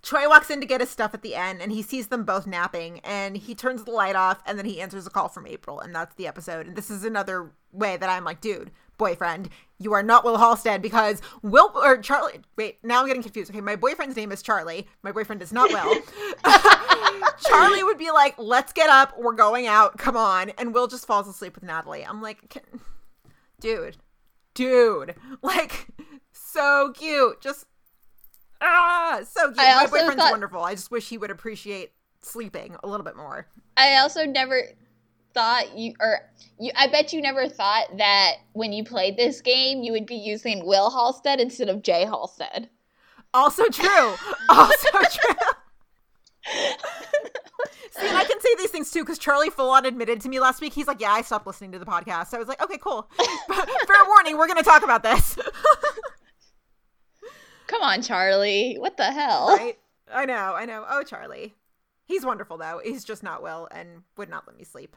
Choi 0.01 0.27
walks 0.29 0.49
in 0.49 0.61
to 0.61 0.65
get 0.65 0.81
his 0.81 0.89
stuff 0.89 1.13
at 1.13 1.21
the 1.21 1.35
end 1.35 1.61
and 1.61 1.71
he 1.71 1.81
sees 1.81 2.07
them 2.07 2.23
both 2.23 2.47
napping 2.47 2.99
and 2.99 3.35
he 3.35 3.55
turns 3.55 3.83
the 3.83 3.91
light 3.91 4.15
off 4.15 4.41
and 4.45 4.57
then 4.57 4.65
he 4.65 4.81
answers 4.81 5.07
a 5.07 5.09
call 5.09 5.27
from 5.27 5.47
April 5.47 5.79
and 5.79 5.93
that's 5.93 6.15
the 6.15 6.27
episode. 6.27 6.67
And 6.67 6.75
this 6.75 6.89
is 6.89 7.03
another 7.03 7.51
way 7.71 7.97
that 7.97 8.09
I'm 8.09 8.23
like, 8.23 8.41
dude, 8.41 8.71
boyfriend, 8.97 9.49
you 9.79 9.93
are 9.93 10.03
not 10.03 10.23
Will 10.23 10.37
Halstead 10.37 10.81
because 10.81 11.21
Will 11.41 11.71
or 11.75 11.97
Charlie. 11.97 12.41
Wait, 12.55 12.77
now 12.83 13.01
I'm 13.01 13.07
getting 13.07 13.21
confused. 13.21 13.51
Okay, 13.51 13.61
my 13.61 13.75
boyfriend's 13.75 14.15
name 14.15 14.31
is 14.31 14.41
Charlie. 14.41 14.87
My 15.03 15.11
boyfriend 15.11 15.41
is 15.41 15.51
not 15.51 15.69
Will. 15.69 16.01
Charlie 17.47 17.83
would 17.83 17.97
be 17.97 18.11
like, 18.11 18.35
let's 18.37 18.73
get 18.73 18.89
up. 18.89 19.17
We're 19.19 19.33
going 19.33 19.67
out. 19.67 19.97
Come 19.97 20.17
on. 20.17 20.51
And 20.51 20.73
Will 20.73 20.87
just 20.87 21.05
falls 21.05 21.27
asleep 21.27 21.55
with 21.55 21.63
Natalie. 21.63 22.05
I'm 22.05 22.21
like, 22.21 22.63
dude, 23.59 23.97
dude, 24.53 25.15
like 25.41 25.87
so 26.31 26.93
cute. 26.95 27.41
Just 27.41 27.65
ah, 28.61 29.21
so 29.27 29.47
cute. 29.47 29.57
My 29.57 29.87
boyfriend's 29.89 30.15
thought, 30.15 30.31
wonderful. 30.31 30.61
I 30.61 30.75
just 30.75 30.91
wish 30.91 31.09
he 31.09 31.17
would 31.17 31.31
appreciate 31.31 31.91
sleeping 32.21 32.75
a 32.83 32.87
little 32.87 33.05
bit 33.05 33.15
more. 33.15 33.47
I 33.75 33.97
also 33.97 34.25
never 34.25 34.61
thought 35.33 35.77
you 35.77 35.93
or 35.99 36.19
you 36.59 36.71
I 36.75 36.87
bet 36.87 37.13
you 37.13 37.21
never 37.21 37.47
thought 37.47 37.97
that 37.97 38.37
when 38.53 38.73
you 38.73 38.83
played 38.83 39.17
this 39.17 39.39
game 39.41 39.83
you 39.83 39.91
would 39.91 40.07
be 40.07 40.15
using 40.15 40.65
Will 40.65 40.89
Halstead 40.89 41.39
instead 41.39 41.69
of 41.69 41.83
Jay 41.83 42.05
Halstead. 42.05 42.69
Also 43.33 43.65
true. 43.65 44.15
also 44.49 44.89
true. 45.11 45.35
See, 47.91 48.07
and 48.07 48.17
I 48.17 48.23
can 48.23 48.39
say 48.39 48.49
these 48.57 48.69
things 48.69 48.91
too 48.91 49.03
because 49.03 49.17
Charlie 49.17 49.49
full 49.49 49.69
on 49.69 49.85
admitted 49.85 50.21
to 50.21 50.29
me 50.29 50.39
last 50.39 50.61
week. 50.61 50.73
He's 50.73 50.87
like, 50.87 51.01
"Yeah, 51.01 51.11
I 51.11 51.21
stopped 51.21 51.47
listening 51.47 51.71
to 51.73 51.79
the 51.79 51.85
podcast." 51.85 52.27
So 52.27 52.37
I 52.37 52.39
was 52.39 52.47
like, 52.47 52.61
"Okay, 52.63 52.77
cool." 52.77 53.09
fair 53.47 54.05
warning, 54.07 54.37
we're 54.37 54.47
going 54.47 54.57
to 54.57 54.63
talk 54.63 54.83
about 54.83 55.03
this. 55.03 55.37
Come 57.67 57.81
on, 57.81 58.01
Charlie. 58.01 58.75
What 58.79 58.97
the 58.97 59.11
hell? 59.11 59.55
Right? 59.57 59.77
I 60.11 60.25
know, 60.25 60.55
I 60.55 60.65
know. 60.65 60.85
Oh, 60.89 61.03
Charlie. 61.03 61.53
He's 62.05 62.25
wonderful 62.25 62.57
though. 62.57 62.79
He's 62.83 63.03
just 63.03 63.21
not 63.21 63.43
well 63.43 63.67
and 63.69 64.03
would 64.15 64.29
not 64.29 64.47
let 64.47 64.57
me 64.57 64.63
sleep. 64.63 64.95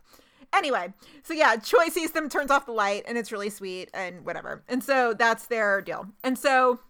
Anyway, 0.53 0.93
so 1.23 1.35
yeah, 1.35 1.57
Choi 1.57 1.89
sees 1.89 2.13
them, 2.13 2.29
turns 2.29 2.51
off 2.51 2.67
the 2.67 2.73
light, 2.73 3.05
and 3.07 3.19
it's 3.19 3.31
really 3.33 3.51
sweet 3.51 3.91
and 3.93 4.25
whatever. 4.25 4.63
And 4.69 4.83
so 4.83 5.15
that's 5.15 5.47
their 5.47 5.81
deal. 5.81 6.07
And 6.25 6.39
so 6.39 6.81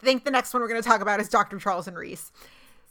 I 0.00 0.04
think 0.04 0.24
the 0.24 0.30
next 0.30 0.52
one 0.52 0.62
we're 0.62 0.68
going 0.68 0.82
to 0.82 0.88
talk 0.88 1.00
about 1.00 1.20
is 1.20 1.28
Dr. 1.28 1.58
Charles 1.58 1.86
and 1.86 1.96
Reese. 1.96 2.32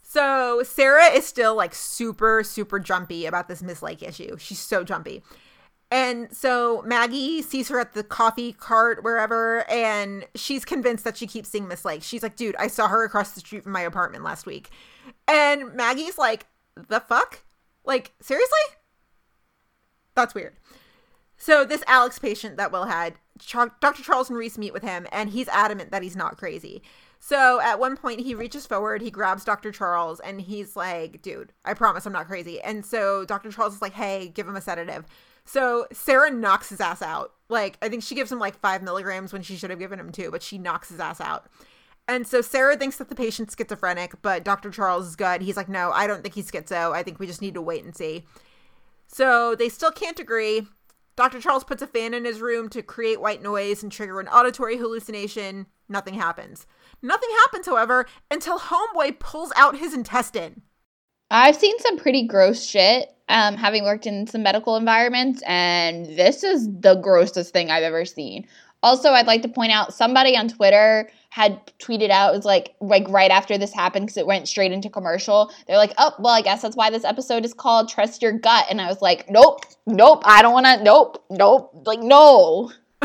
So 0.03 0.61
Sarah 0.63 1.11
is 1.11 1.25
still 1.25 1.55
like 1.55 1.73
super, 1.73 2.43
super 2.43 2.79
jumpy 2.79 3.25
about 3.25 3.47
this 3.47 3.61
Miss 3.61 3.81
Lake 3.81 4.03
issue. 4.03 4.37
She's 4.37 4.59
so 4.59 4.83
jumpy. 4.83 5.23
And 5.91 6.33
so 6.33 6.81
Maggie 6.83 7.41
sees 7.41 7.67
her 7.67 7.77
at 7.77 7.93
the 7.93 8.03
coffee 8.03 8.53
cart 8.53 9.03
wherever, 9.03 9.69
and 9.69 10.25
she's 10.35 10.63
convinced 10.63 11.03
that 11.03 11.17
she 11.17 11.27
keeps 11.27 11.49
seeing 11.49 11.67
Miss 11.67 11.83
Lake. 11.83 12.01
She's 12.01 12.23
like, 12.23 12.37
dude, 12.37 12.55
I 12.55 12.67
saw 12.67 12.87
her 12.87 13.03
across 13.03 13.31
the 13.31 13.41
street 13.41 13.63
from 13.63 13.73
my 13.73 13.81
apartment 13.81 14.23
last 14.23 14.45
week. 14.45 14.69
And 15.27 15.73
Maggie's 15.75 16.17
like, 16.17 16.47
the 16.87 17.01
fuck? 17.01 17.43
Like, 17.83 18.13
seriously? 18.21 18.57
That's 20.15 20.33
weird. 20.33 20.53
So 21.35 21.65
this 21.65 21.83
Alex 21.87 22.19
patient 22.19 22.55
that 22.55 22.71
Will 22.71 22.85
had, 22.85 23.15
Dr. 23.81 24.03
Charles 24.03 24.29
and 24.29 24.37
Reese 24.37 24.57
meet 24.57 24.73
with 24.73 24.83
him, 24.83 25.07
and 25.11 25.31
he's 25.31 25.49
adamant 25.49 25.91
that 25.91 26.03
he's 26.03 26.15
not 26.15 26.37
crazy. 26.37 26.81
So 27.19 27.59
at 27.59 27.79
one 27.79 27.97
point, 27.97 28.21
he 28.21 28.33
reaches 28.33 28.65
forward, 28.65 29.01
he 29.01 29.11
grabs 29.11 29.43
Dr. 29.43 29.71
Charles, 29.71 30.21
and 30.21 30.39
he's 30.39 30.75
like, 30.75 31.21
dude, 31.21 31.51
I 31.65 31.73
promise 31.73 32.05
I'm 32.05 32.13
not 32.13 32.27
crazy. 32.27 32.61
And 32.61 32.85
so 32.85 33.25
Dr. 33.25 33.51
Charles 33.51 33.75
is 33.75 33.81
like, 33.81 33.93
hey, 33.93 34.31
give 34.33 34.47
him 34.47 34.55
a 34.55 34.61
sedative. 34.61 35.05
So 35.51 35.85
Sarah 35.91 36.31
knocks 36.31 36.69
his 36.69 36.79
ass 36.79 37.01
out. 37.01 37.33
Like, 37.49 37.77
I 37.81 37.89
think 37.89 38.03
she 38.03 38.15
gives 38.15 38.31
him 38.31 38.39
like 38.39 38.57
five 38.57 38.81
milligrams 38.81 39.33
when 39.33 39.41
she 39.41 39.57
should 39.57 39.69
have 39.69 39.79
given 39.79 39.99
him 39.99 40.09
two, 40.09 40.31
but 40.31 40.41
she 40.41 40.57
knocks 40.57 40.87
his 40.87 41.01
ass 41.01 41.19
out. 41.19 41.47
And 42.07 42.25
so 42.25 42.39
Sarah 42.39 42.77
thinks 42.77 42.95
that 42.95 43.09
the 43.09 43.15
patient's 43.15 43.53
schizophrenic, 43.57 44.21
but 44.21 44.45
Dr. 44.45 44.71
Charles 44.71 45.07
is 45.07 45.17
good. 45.17 45.41
He's 45.41 45.57
like, 45.57 45.67
no, 45.67 45.91
I 45.91 46.07
don't 46.07 46.21
think 46.23 46.35
he's 46.35 46.49
schizo. 46.49 46.93
I 46.93 47.03
think 47.03 47.19
we 47.19 47.27
just 47.27 47.41
need 47.41 47.55
to 47.55 47.61
wait 47.61 47.83
and 47.83 47.93
see. 47.93 48.23
So 49.07 49.53
they 49.53 49.67
still 49.67 49.91
can't 49.91 50.21
agree. 50.21 50.67
Dr. 51.17 51.41
Charles 51.41 51.65
puts 51.65 51.81
a 51.81 51.87
fan 51.87 52.13
in 52.13 52.23
his 52.23 52.39
room 52.39 52.69
to 52.69 52.81
create 52.81 53.19
white 53.19 53.43
noise 53.43 53.83
and 53.83 53.91
trigger 53.91 54.21
an 54.21 54.29
auditory 54.29 54.77
hallucination. 54.77 55.65
Nothing 55.89 56.13
happens. 56.13 56.65
Nothing 57.01 57.29
happens, 57.41 57.65
however, 57.65 58.05
until 58.31 58.57
Homeboy 58.57 59.19
pulls 59.19 59.51
out 59.57 59.77
his 59.77 59.93
intestine. 59.93 60.61
I've 61.29 61.57
seen 61.57 61.77
some 61.79 61.97
pretty 61.97 62.25
gross 62.25 62.65
shit 62.65 63.13
um, 63.31 63.55
having 63.55 63.83
worked 63.85 64.05
in 64.05 64.27
some 64.27 64.43
medical 64.43 64.75
environments, 64.75 65.41
and 65.47 66.05
this 66.05 66.43
is 66.43 66.67
the 66.81 66.95
grossest 66.95 67.53
thing 67.53 67.71
I've 67.71 67.83
ever 67.83 68.03
seen. 68.05 68.45
Also, 68.83 69.11
I'd 69.11 69.27
like 69.27 69.41
to 69.43 69.47
point 69.47 69.71
out 69.71 69.93
somebody 69.93 70.35
on 70.35 70.49
Twitter 70.49 71.09
had 71.29 71.61
tweeted 71.77 72.09
out 72.09 72.33
it 72.33 72.37
was 72.37 72.45
like 72.45 72.75
like 72.81 73.07
right 73.07 73.31
after 73.31 73.57
this 73.57 73.73
happened 73.73 74.07
because 74.07 74.17
it 74.17 74.27
went 74.27 74.49
straight 74.49 74.73
into 74.73 74.89
commercial. 74.89 75.51
They're 75.65 75.77
like, 75.77 75.93
"Oh, 75.97 76.13
well, 76.19 76.33
I 76.33 76.41
guess 76.41 76.61
that's 76.61 76.75
why 76.75 76.89
this 76.89 77.05
episode 77.05 77.45
is 77.45 77.53
called 77.53 77.87
Trust 77.87 78.21
Your 78.21 78.33
Gut." 78.33 78.65
And 78.69 78.81
I 78.81 78.87
was 78.87 79.01
like, 79.01 79.29
"Nope, 79.29 79.65
nope, 79.85 80.23
I 80.25 80.41
don't 80.41 80.53
want 80.53 80.65
to. 80.65 80.83
Nope, 80.83 81.23
nope, 81.29 81.83
like 81.85 82.01
no." 82.01 82.71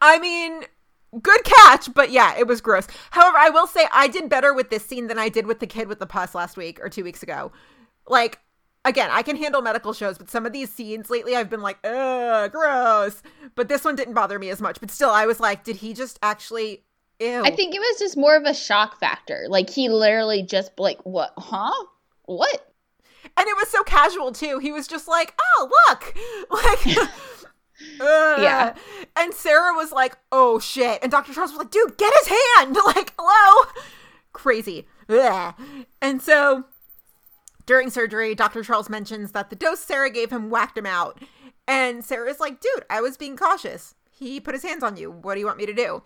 I 0.00 0.18
mean, 0.18 0.62
good 1.22 1.44
catch, 1.44 1.92
but 1.94 2.10
yeah, 2.10 2.36
it 2.36 2.46
was 2.46 2.60
gross. 2.60 2.86
However, 3.10 3.38
I 3.38 3.50
will 3.50 3.66
say 3.66 3.86
I 3.92 4.08
did 4.08 4.28
better 4.28 4.52
with 4.52 4.70
this 4.70 4.84
scene 4.84 5.06
than 5.06 5.18
I 5.18 5.28
did 5.28 5.46
with 5.46 5.60
the 5.60 5.66
kid 5.66 5.88
with 5.88 5.98
the 6.00 6.06
pus 6.06 6.34
last 6.34 6.56
week 6.56 6.80
or 6.82 6.88
two 6.88 7.04
weeks 7.04 7.22
ago. 7.22 7.52
Like, 8.10 8.40
again, 8.84 9.10
I 9.12 9.22
can 9.22 9.36
handle 9.36 9.62
medical 9.62 9.92
shows, 9.92 10.18
but 10.18 10.30
some 10.30 10.46
of 10.46 10.52
these 10.52 10.70
scenes 10.70 11.10
lately 11.10 11.36
I've 11.36 11.50
been 11.50 11.62
like, 11.62 11.78
ugh, 11.84 12.50
gross. 12.52 13.22
But 13.54 13.68
this 13.68 13.84
one 13.84 13.96
didn't 13.96 14.14
bother 14.14 14.38
me 14.38 14.50
as 14.50 14.60
much. 14.60 14.80
But 14.80 14.90
still, 14.90 15.10
I 15.10 15.26
was 15.26 15.40
like, 15.40 15.64
did 15.64 15.76
he 15.76 15.94
just 15.94 16.18
actually 16.22 16.84
Ew. 17.20 17.42
I 17.44 17.50
think 17.50 17.74
it 17.74 17.80
was 17.80 17.98
just 17.98 18.16
more 18.16 18.36
of 18.36 18.44
a 18.44 18.54
shock 18.54 19.00
factor. 19.00 19.46
Like 19.48 19.68
he 19.70 19.88
literally 19.88 20.42
just 20.42 20.78
like, 20.78 21.04
what? 21.04 21.32
Huh? 21.36 21.86
What? 22.26 22.72
And 23.36 23.46
it 23.46 23.56
was 23.56 23.68
so 23.68 23.82
casual 23.82 24.32
too. 24.32 24.58
He 24.58 24.72
was 24.72 24.86
just 24.86 25.08
like, 25.08 25.34
"Oh, 25.40 25.70
look!" 25.88 26.16
Like, 26.50 26.86
uh, 28.00 28.42
yeah. 28.42 28.74
And 29.16 29.32
Sarah 29.32 29.74
was 29.74 29.92
like, 29.92 30.16
"Oh 30.32 30.58
shit!" 30.58 31.00
And 31.02 31.10
Dr. 31.10 31.32
Charles 31.32 31.52
was 31.52 31.58
like, 31.58 31.70
"Dude, 31.70 31.96
get 31.98 32.12
his 32.18 32.28
hand!" 32.28 32.76
Like, 32.86 33.12
hello, 33.18 33.70
crazy. 34.32 34.86
Ugh. 35.08 35.54
And 36.02 36.20
so 36.20 36.64
during 37.68 37.90
surgery, 37.90 38.34
Dr. 38.34 38.64
Charles 38.64 38.88
mentions 38.88 39.32
that 39.32 39.50
the 39.50 39.56
dose 39.56 39.80
Sarah 39.80 40.08
gave 40.08 40.30
him 40.32 40.48
whacked 40.48 40.78
him 40.78 40.86
out. 40.86 41.22
And 41.68 42.02
Sarah's 42.02 42.40
like, 42.40 42.60
dude, 42.60 42.86
I 42.88 43.02
was 43.02 43.18
being 43.18 43.36
cautious. 43.36 43.94
He 44.10 44.40
put 44.40 44.54
his 44.54 44.62
hands 44.62 44.82
on 44.82 44.96
you. 44.96 45.10
What 45.10 45.34
do 45.34 45.40
you 45.40 45.46
want 45.46 45.58
me 45.58 45.66
to 45.66 45.74
do? 45.74 46.02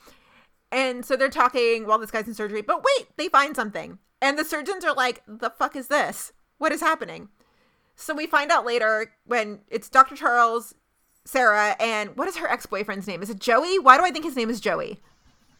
And 0.72 1.04
so 1.04 1.16
they're 1.16 1.28
talking 1.28 1.86
while 1.86 2.00
this 2.00 2.10
guy's 2.10 2.26
in 2.26 2.34
surgery. 2.34 2.62
But 2.62 2.82
wait, 2.82 3.06
they 3.16 3.28
find 3.28 3.54
something. 3.54 4.00
And 4.20 4.36
the 4.36 4.44
surgeons 4.44 4.84
are 4.84 4.92
like, 4.92 5.22
the 5.28 5.50
fuck 5.50 5.76
is 5.76 5.86
this? 5.86 6.32
What 6.58 6.72
is 6.72 6.80
happening? 6.80 7.28
So 7.94 8.12
we 8.12 8.26
find 8.26 8.50
out 8.50 8.66
later 8.66 9.14
when 9.26 9.60
it's 9.68 9.88
Dr. 9.88 10.16
Charles, 10.16 10.74
Sarah, 11.24 11.76
and 11.78 12.16
what 12.16 12.26
is 12.26 12.38
her 12.38 12.50
ex 12.50 12.66
boyfriend's 12.66 13.06
name? 13.06 13.22
Is 13.22 13.30
it 13.30 13.38
Joey? 13.38 13.78
Why 13.78 13.96
do 13.98 14.04
I 14.04 14.10
think 14.10 14.24
his 14.24 14.34
name 14.34 14.50
is 14.50 14.60
Joey? 14.60 14.98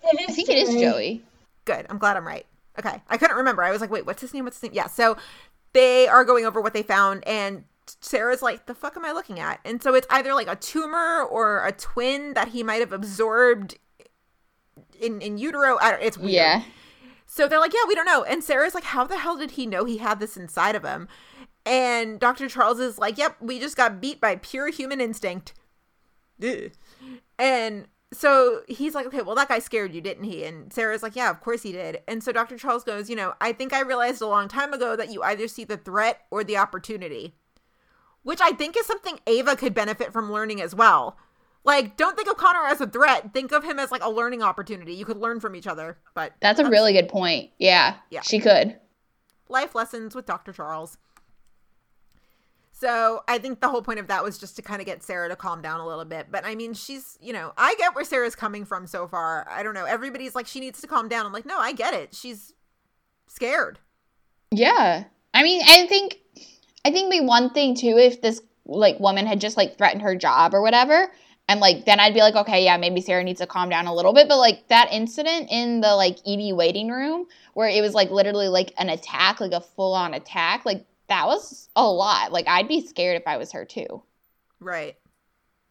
I 0.04 0.16
think 0.16 0.48
Joey. 0.48 0.56
it 0.56 0.68
is 0.68 0.74
Joey. 0.74 1.22
Good. 1.64 1.86
I'm 1.88 1.98
glad 1.98 2.16
I'm 2.16 2.26
right. 2.26 2.46
Okay. 2.76 3.00
I 3.08 3.18
couldn't 3.18 3.36
remember. 3.36 3.62
I 3.62 3.70
was 3.70 3.80
like, 3.80 3.90
wait, 3.90 4.04
what's 4.04 4.20
his 4.20 4.34
name? 4.34 4.44
What's 4.44 4.56
his 4.56 4.64
name? 4.64 4.74
Yeah. 4.74 4.86
So 4.88 5.16
they 5.72 6.08
are 6.08 6.24
going 6.24 6.44
over 6.44 6.60
what 6.60 6.74
they 6.74 6.82
found 6.82 7.26
and 7.26 7.64
Sarah's 8.00 8.42
like, 8.42 8.66
the 8.66 8.74
fuck 8.74 8.96
am 8.96 9.04
I 9.04 9.12
looking 9.12 9.40
at? 9.40 9.60
And 9.64 9.82
so 9.82 9.94
it's 9.94 10.06
either 10.10 10.34
like 10.34 10.48
a 10.48 10.56
tumor 10.56 11.22
or 11.22 11.66
a 11.66 11.72
twin 11.72 12.34
that 12.34 12.48
he 12.48 12.62
might 12.62 12.80
have 12.80 12.92
absorbed 12.92 13.78
in, 15.00 15.20
in 15.20 15.38
utero. 15.38 15.78
I 15.80 15.90
don't, 15.90 16.02
it's 16.02 16.18
weird. 16.18 16.32
Yeah. 16.32 16.62
So 17.26 17.48
they're 17.48 17.60
like, 17.60 17.72
yeah, 17.72 17.84
we 17.88 17.94
don't 17.94 18.06
know. 18.06 18.24
And 18.24 18.44
Sarah's 18.44 18.74
like, 18.74 18.84
how 18.84 19.04
the 19.04 19.18
hell 19.18 19.36
did 19.36 19.52
he 19.52 19.66
know 19.66 19.84
he 19.84 19.98
had 19.98 20.20
this 20.20 20.36
inside 20.36 20.76
of 20.76 20.84
him? 20.84 21.08
And 21.64 22.20
Dr. 22.20 22.48
Charles 22.48 22.78
is 22.78 22.98
like, 22.98 23.18
yep, 23.18 23.36
we 23.40 23.58
just 23.58 23.76
got 23.76 24.00
beat 24.00 24.20
by 24.20 24.36
pure 24.36 24.68
human 24.68 25.00
instinct. 25.00 25.54
Ugh. 26.42 26.72
And 27.38 27.86
so 28.12 28.62
he's 28.68 28.94
like, 28.94 29.06
okay, 29.06 29.22
well, 29.22 29.34
that 29.34 29.48
guy 29.48 29.58
scared 29.58 29.94
you, 29.94 30.00
didn't 30.00 30.24
he? 30.24 30.44
And 30.44 30.72
Sarah's 30.72 31.02
like, 31.02 31.16
yeah, 31.16 31.30
of 31.30 31.40
course 31.40 31.62
he 31.62 31.72
did. 31.72 32.02
And 32.06 32.22
so 32.22 32.30
Dr. 32.30 32.58
Charles 32.58 32.84
goes, 32.84 33.08
you 33.08 33.16
know, 33.16 33.34
I 33.40 33.52
think 33.52 33.72
I 33.72 33.80
realized 33.80 34.20
a 34.20 34.26
long 34.26 34.48
time 34.48 34.72
ago 34.72 34.94
that 34.96 35.10
you 35.10 35.22
either 35.22 35.48
see 35.48 35.64
the 35.64 35.78
threat 35.78 36.20
or 36.30 36.44
the 36.44 36.58
opportunity, 36.58 37.34
which 38.22 38.40
I 38.40 38.52
think 38.52 38.76
is 38.76 38.86
something 38.86 39.18
Ava 39.26 39.56
could 39.56 39.74
benefit 39.74 40.12
from 40.12 40.30
learning 40.30 40.60
as 40.60 40.74
well. 40.74 41.16
Like, 41.64 41.96
don't 41.96 42.16
think 42.16 42.28
of 42.28 42.36
Connor 42.36 42.66
as 42.66 42.80
a 42.80 42.86
threat. 42.86 43.32
Think 43.32 43.52
of 43.52 43.64
him 43.64 43.78
as 43.78 43.90
like 43.90 44.04
a 44.04 44.10
learning 44.10 44.42
opportunity. 44.42 44.94
You 44.94 45.04
could 45.04 45.18
learn 45.18 45.40
from 45.40 45.54
each 45.54 45.66
other. 45.66 45.98
But 46.14 46.32
that's 46.40 46.58
a 46.58 46.68
really 46.68 46.92
good 46.92 47.08
point. 47.08 47.50
Yeah. 47.58 47.96
Yeah. 48.10 48.22
She 48.22 48.40
could. 48.40 48.76
Life 49.48 49.74
lessons 49.74 50.14
with 50.14 50.26
Dr. 50.26 50.52
Charles. 50.52 50.98
So 52.82 53.22
I 53.28 53.38
think 53.38 53.60
the 53.60 53.68
whole 53.68 53.80
point 53.80 54.00
of 54.00 54.08
that 54.08 54.24
was 54.24 54.38
just 54.38 54.56
to 54.56 54.62
kind 54.62 54.80
of 54.80 54.86
get 54.86 55.04
Sarah 55.04 55.28
to 55.28 55.36
calm 55.36 55.62
down 55.62 55.78
a 55.78 55.86
little 55.86 56.04
bit. 56.04 56.32
But 56.32 56.44
I 56.44 56.56
mean, 56.56 56.74
she's, 56.74 57.16
you 57.22 57.32
know, 57.32 57.52
I 57.56 57.76
get 57.78 57.94
where 57.94 58.02
Sarah's 58.02 58.34
coming 58.34 58.64
from 58.64 58.88
so 58.88 59.06
far. 59.06 59.46
I 59.48 59.62
don't 59.62 59.74
know. 59.74 59.84
Everybody's 59.84 60.34
like, 60.34 60.48
she 60.48 60.58
needs 60.58 60.80
to 60.80 60.88
calm 60.88 61.08
down. 61.08 61.24
I'm 61.24 61.32
like, 61.32 61.46
no, 61.46 61.60
I 61.60 61.74
get 61.74 61.94
it. 61.94 62.12
She's 62.12 62.54
scared. 63.28 63.78
Yeah. 64.50 65.04
I 65.32 65.44
mean, 65.44 65.62
I 65.64 65.86
think, 65.86 66.18
I 66.84 66.90
think 66.90 67.08
maybe 67.08 67.24
one 67.24 67.50
thing 67.50 67.76
too, 67.76 67.98
if 67.98 68.20
this 68.20 68.42
like 68.66 68.98
woman 68.98 69.26
had 69.26 69.40
just 69.40 69.56
like 69.56 69.78
threatened 69.78 70.02
her 70.02 70.16
job 70.16 70.52
or 70.52 70.60
whatever, 70.60 71.06
and 71.48 71.60
like 71.60 71.84
then 71.84 72.00
I'd 72.00 72.14
be 72.14 72.20
like, 72.20 72.34
okay, 72.34 72.64
yeah, 72.64 72.78
maybe 72.78 73.00
Sarah 73.00 73.22
needs 73.22 73.40
to 73.40 73.46
calm 73.46 73.68
down 73.68 73.86
a 73.86 73.94
little 73.94 74.12
bit. 74.12 74.26
But 74.26 74.38
like 74.38 74.66
that 74.70 74.88
incident 74.90 75.52
in 75.52 75.82
the 75.82 75.94
like 75.94 76.18
ED 76.26 76.52
waiting 76.56 76.88
room 76.88 77.26
where 77.54 77.68
it 77.68 77.80
was 77.80 77.94
like 77.94 78.10
literally 78.10 78.48
like 78.48 78.72
an 78.76 78.88
attack, 78.88 79.40
like 79.40 79.52
a 79.52 79.60
full 79.60 79.94
on 79.94 80.14
attack, 80.14 80.64
like 80.64 80.84
that 81.12 81.26
was 81.26 81.68
a 81.76 81.84
lot. 81.84 82.32
Like 82.32 82.48
I'd 82.48 82.68
be 82.68 82.86
scared 82.86 83.20
if 83.20 83.26
I 83.26 83.36
was 83.36 83.52
her 83.52 83.66
too. 83.66 84.02
Right. 84.60 84.96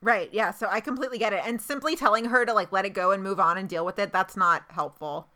Right. 0.04 0.30
Yeah. 0.32 0.52
So 0.52 0.68
I 0.70 0.80
completely 0.80 1.18
get 1.18 1.34
it. 1.34 1.42
And 1.44 1.60
simply 1.60 1.96
telling 1.96 2.26
her 2.26 2.46
to 2.46 2.54
like 2.54 2.72
let 2.72 2.86
it 2.86 2.94
go 2.94 3.12
and 3.12 3.24
move 3.24 3.40
on 3.40 3.58
and 3.58 3.68
deal 3.68 3.86
with 3.86 3.98
it, 3.98 4.14
that's 4.14 4.38
not 4.38 4.64
helpful. 4.70 5.30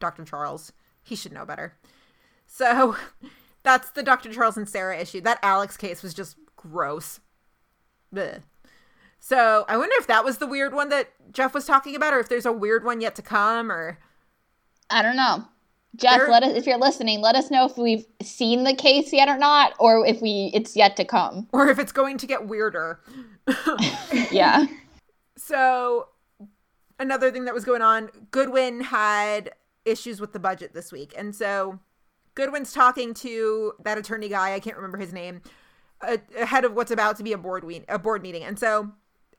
Dr. 0.00 0.24
Charles, 0.24 0.72
he 1.02 1.16
should 1.16 1.32
know 1.32 1.46
better. 1.46 1.74
So 2.46 2.96
that's 3.62 3.90
the 3.90 4.02
Dr. 4.02 4.32
Charles 4.32 4.58
and 4.58 4.68
Sarah 4.68 4.98
issue. 4.98 5.22
That 5.22 5.38
Alex 5.42 5.76
case 5.76 6.02
was 6.02 6.12
just 6.12 6.36
gross. 6.56 7.20
Blech. 8.14 8.42
So 9.18 9.64
I 9.68 9.76
wonder 9.76 9.94
if 9.98 10.08
that 10.08 10.24
was 10.24 10.38
the 10.38 10.46
weird 10.46 10.74
one 10.74 10.88
that 10.90 11.08
Jeff 11.32 11.54
was 11.54 11.64
talking 11.64 11.94
about, 11.94 12.12
or 12.12 12.18
if 12.18 12.28
there's 12.28 12.44
a 12.44 12.52
weird 12.52 12.84
one 12.84 13.00
yet 13.00 13.14
to 13.14 13.22
come, 13.22 13.70
or 13.70 13.98
I 14.90 15.00
don't 15.00 15.16
know. 15.16 15.44
Jeff, 15.96 16.18
There- 16.18 16.28
let 16.30 16.42
us 16.42 16.56
if 16.56 16.66
you're 16.66 16.78
listening, 16.78 17.20
let 17.20 17.34
us 17.34 17.50
know 17.50 17.66
if 17.66 17.76
we've 17.76 18.06
seen 18.22 18.64
the 18.64 18.74
case 18.74 19.12
yet 19.12 19.28
or 19.28 19.36
not, 19.36 19.74
or 19.78 20.06
if 20.06 20.20
we 20.22 20.50
it's 20.54 20.74
yet 20.74 20.96
to 20.96 21.04
come. 21.04 21.48
or 21.52 21.68
if 21.68 21.78
it's 21.78 21.92
going 21.92 22.18
to 22.18 22.26
get 22.26 22.46
weirder. 22.46 23.00
Yeah. 24.30 24.66
So, 25.36 26.08
another 27.00 27.32
thing 27.32 27.46
that 27.46 27.54
was 27.54 27.64
going 27.64 27.82
on, 27.82 28.10
Goodwin 28.30 28.80
had 28.80 29.50
issues 29.84 30.20
with 30.20 30.32
the 30.32 30.38
budget 30.38 30.72
this 30.72 30.92
week. 30.92 31.12
And 31.18 31.34
so, 31.34 31.80
Goodwin's 32.36 32.72
talking 32.72 33.12
to 33.14 33.72
that 33.82 33.98
attorney 33.98 34.28
guy, 34.28 34.54
I 34.54 34.60
can't 34.60 34.76
remember 34.76 34.98
his 34.98 35.12
name, 35.12 35.42
ahead 36.00 36.64
of 36.64 36.74
what's 36.74 36.92
about 36.92 37.16
to 37.16 37.24
be 37.24 37.32
a 37.32 37.38
board 37.38 37.64
we- 37.64 37.84
a 37.88 37.98
board 37.98 38.22
meeting. 38.22 38.44
And 38.44 38.56
so, 38.56 38.92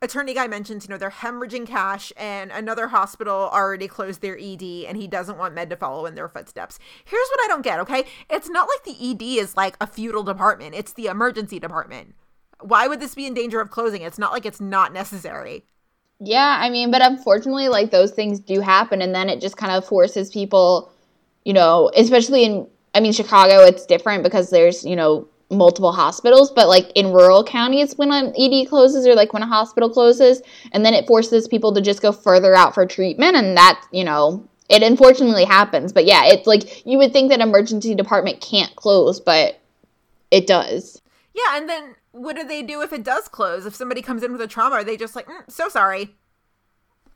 attorney 0.04 0.34
guy 0.34 0.48
mentions, 0.48 0.86
you 0.86 0.90
know, 0.90 0.98
they're 0.98 1.10
hemorrhaging 1.10 1.66
cash 1.66 2.14
and 2.18 2.52
another 2.52 2.90
hospital 2.90 3.50
already 3.52 3.88
closed 3.88 4.22
their 4.22 4.38
ED 4.38 4.62
and 4.88 4.98
he 4.98 5.08
doesn't 5.08 5.38
want 5.38 5.56
med 5.56 5.70
to 5.70 5.76
follow 5.76 6.06
in 6.06 6.16
their 6.16 6.28
footsteps. 6.28 6.78
Here's 7.06 7.28
what 7.30 7.46
I 7.46 7.48
don't 7.48 7.64
get, 7.64 7.80
okay? 7.80 8.06
It's 8.30 8.50
not 8.50 8.68
like 8.68 8.84
the 8.84 9.12
ED 9.12 9.42
is 9.42 9.58
like 9.58 9.78
a 9.80 9.88
feudal 9.88 10.24
department. 10.24 10.76
It's 10.76 10.94
the 10.94 11.08
emergency 11.08 11.60
department. 11.60 12.16
Why 12.60 12.88
would 12.88 13.00
this 13.00 13.16
be 13.16 13.26
in 13.26 13.34
danger 13.34 13.62
of 13.62 13.72
closing? 13.72 14.02
It's 14.02 14.20
not 14.20 14.32
like 14.32 14.46
it's 14.46 14.62
not 14.62 14.94
necessary. 14.94 15.64
Yeah, 16.20 16.58
I 16.60 16.70
mean, 16.70 16.92
but 16.92 17.02
unfortunately, 17.02 17.68
like 17.68 17.92
those 17.92 18.12
things 18.12 18.40
do 18.40 18.62
happen, 18.62 19.02
and 19.02 19.14
then 19.14 19.30
it 19.30 19.42
just 19.42 19.58
kind 19.58 19.74
of 19.74 19.86
forces 19.86 20.30
people, 20.30 20.92
you 21.44 21.52
know, 21.52 21.92
especially 21.98 22.46
in, 22.46 22.68
I 22.94 23.02
mean, 23.02 23.12
Chicago, 23.12 23.60
it's 23.60 23.86
different 23.86 24.24
because 24.24 24.50
there's, 24.50 24.86
you 24.86 24.96
know, 24.96 25.28
multiple 25.54 25.92
hospitals, 25.92 26.52
but 26.52 26.68
like 26.68 26.92
in 26.96 27.12
rural 27.12 27.44
counties, 27.44 27.98
when 27.98 28.12
an 28.12 28.34
ED 28.38 28.68
closes 28.70 29.08
or 29.08 29.16
like 29.16 29.34
when 29.34 29.44
a 29.44 29.48
hospital 29.48 29.90
closes, 29.90 30.42
and 30.72 30.86
then 30.86 30.94
it 30.94 31.08
forces 31.08 31.48
people 31.48 31.74
to 31.74 31.82
just 31.82 32.02
go 32.02 32.12
further 32.12 32.56
out 32.56 32.74
for 32.74 32.86
treatment, 32.86 33.36
and 33.36 33.58
that, 33.58 33.86
you 33.92 34.04
know, 34.04 34.48
it 34.70 34.84
unfortunately 34.84 35.46
happens. 35.46 35.94
But 35.94 36.06
yeah, 36.06 36.26
it's 36.26 36.48
like 36.48 36.86
you 36.86 36.98
would 36.98 37.14
think 37.14 37.30
that 37.30 37.40
emergency 37.40 37.96
department 37.96 38.42
can't 38.42 38.76
close, 38.76 39.20
but 39.20 39.60
it 40.32 40.48
does. 40.48 41.02
Yeah, 41.34 41.58
and 41.58 41.70
then 41.70 41.96
what 42.12 42.36
do 42.36 42.44
they 42.44 42.62
do 42.62 42.82
if 42.82 42.94
it 42.94 43.04
does 43.04 43.28
close? 43.28 43.66
If 43.66 43.76
somebody 43.76 44.02
comes 44.02 44.24
in 44.24 44.32
with 44.32 44.42
a 44.42 44.48
trauma, 44.48 44.76
are 44.76 44.84
they 44.84 44.98
just 44.98 45.16
like, 45.16 45.28
mm, 45.28 45.50
so 45.50 45.68
sorry? 45.70 46.16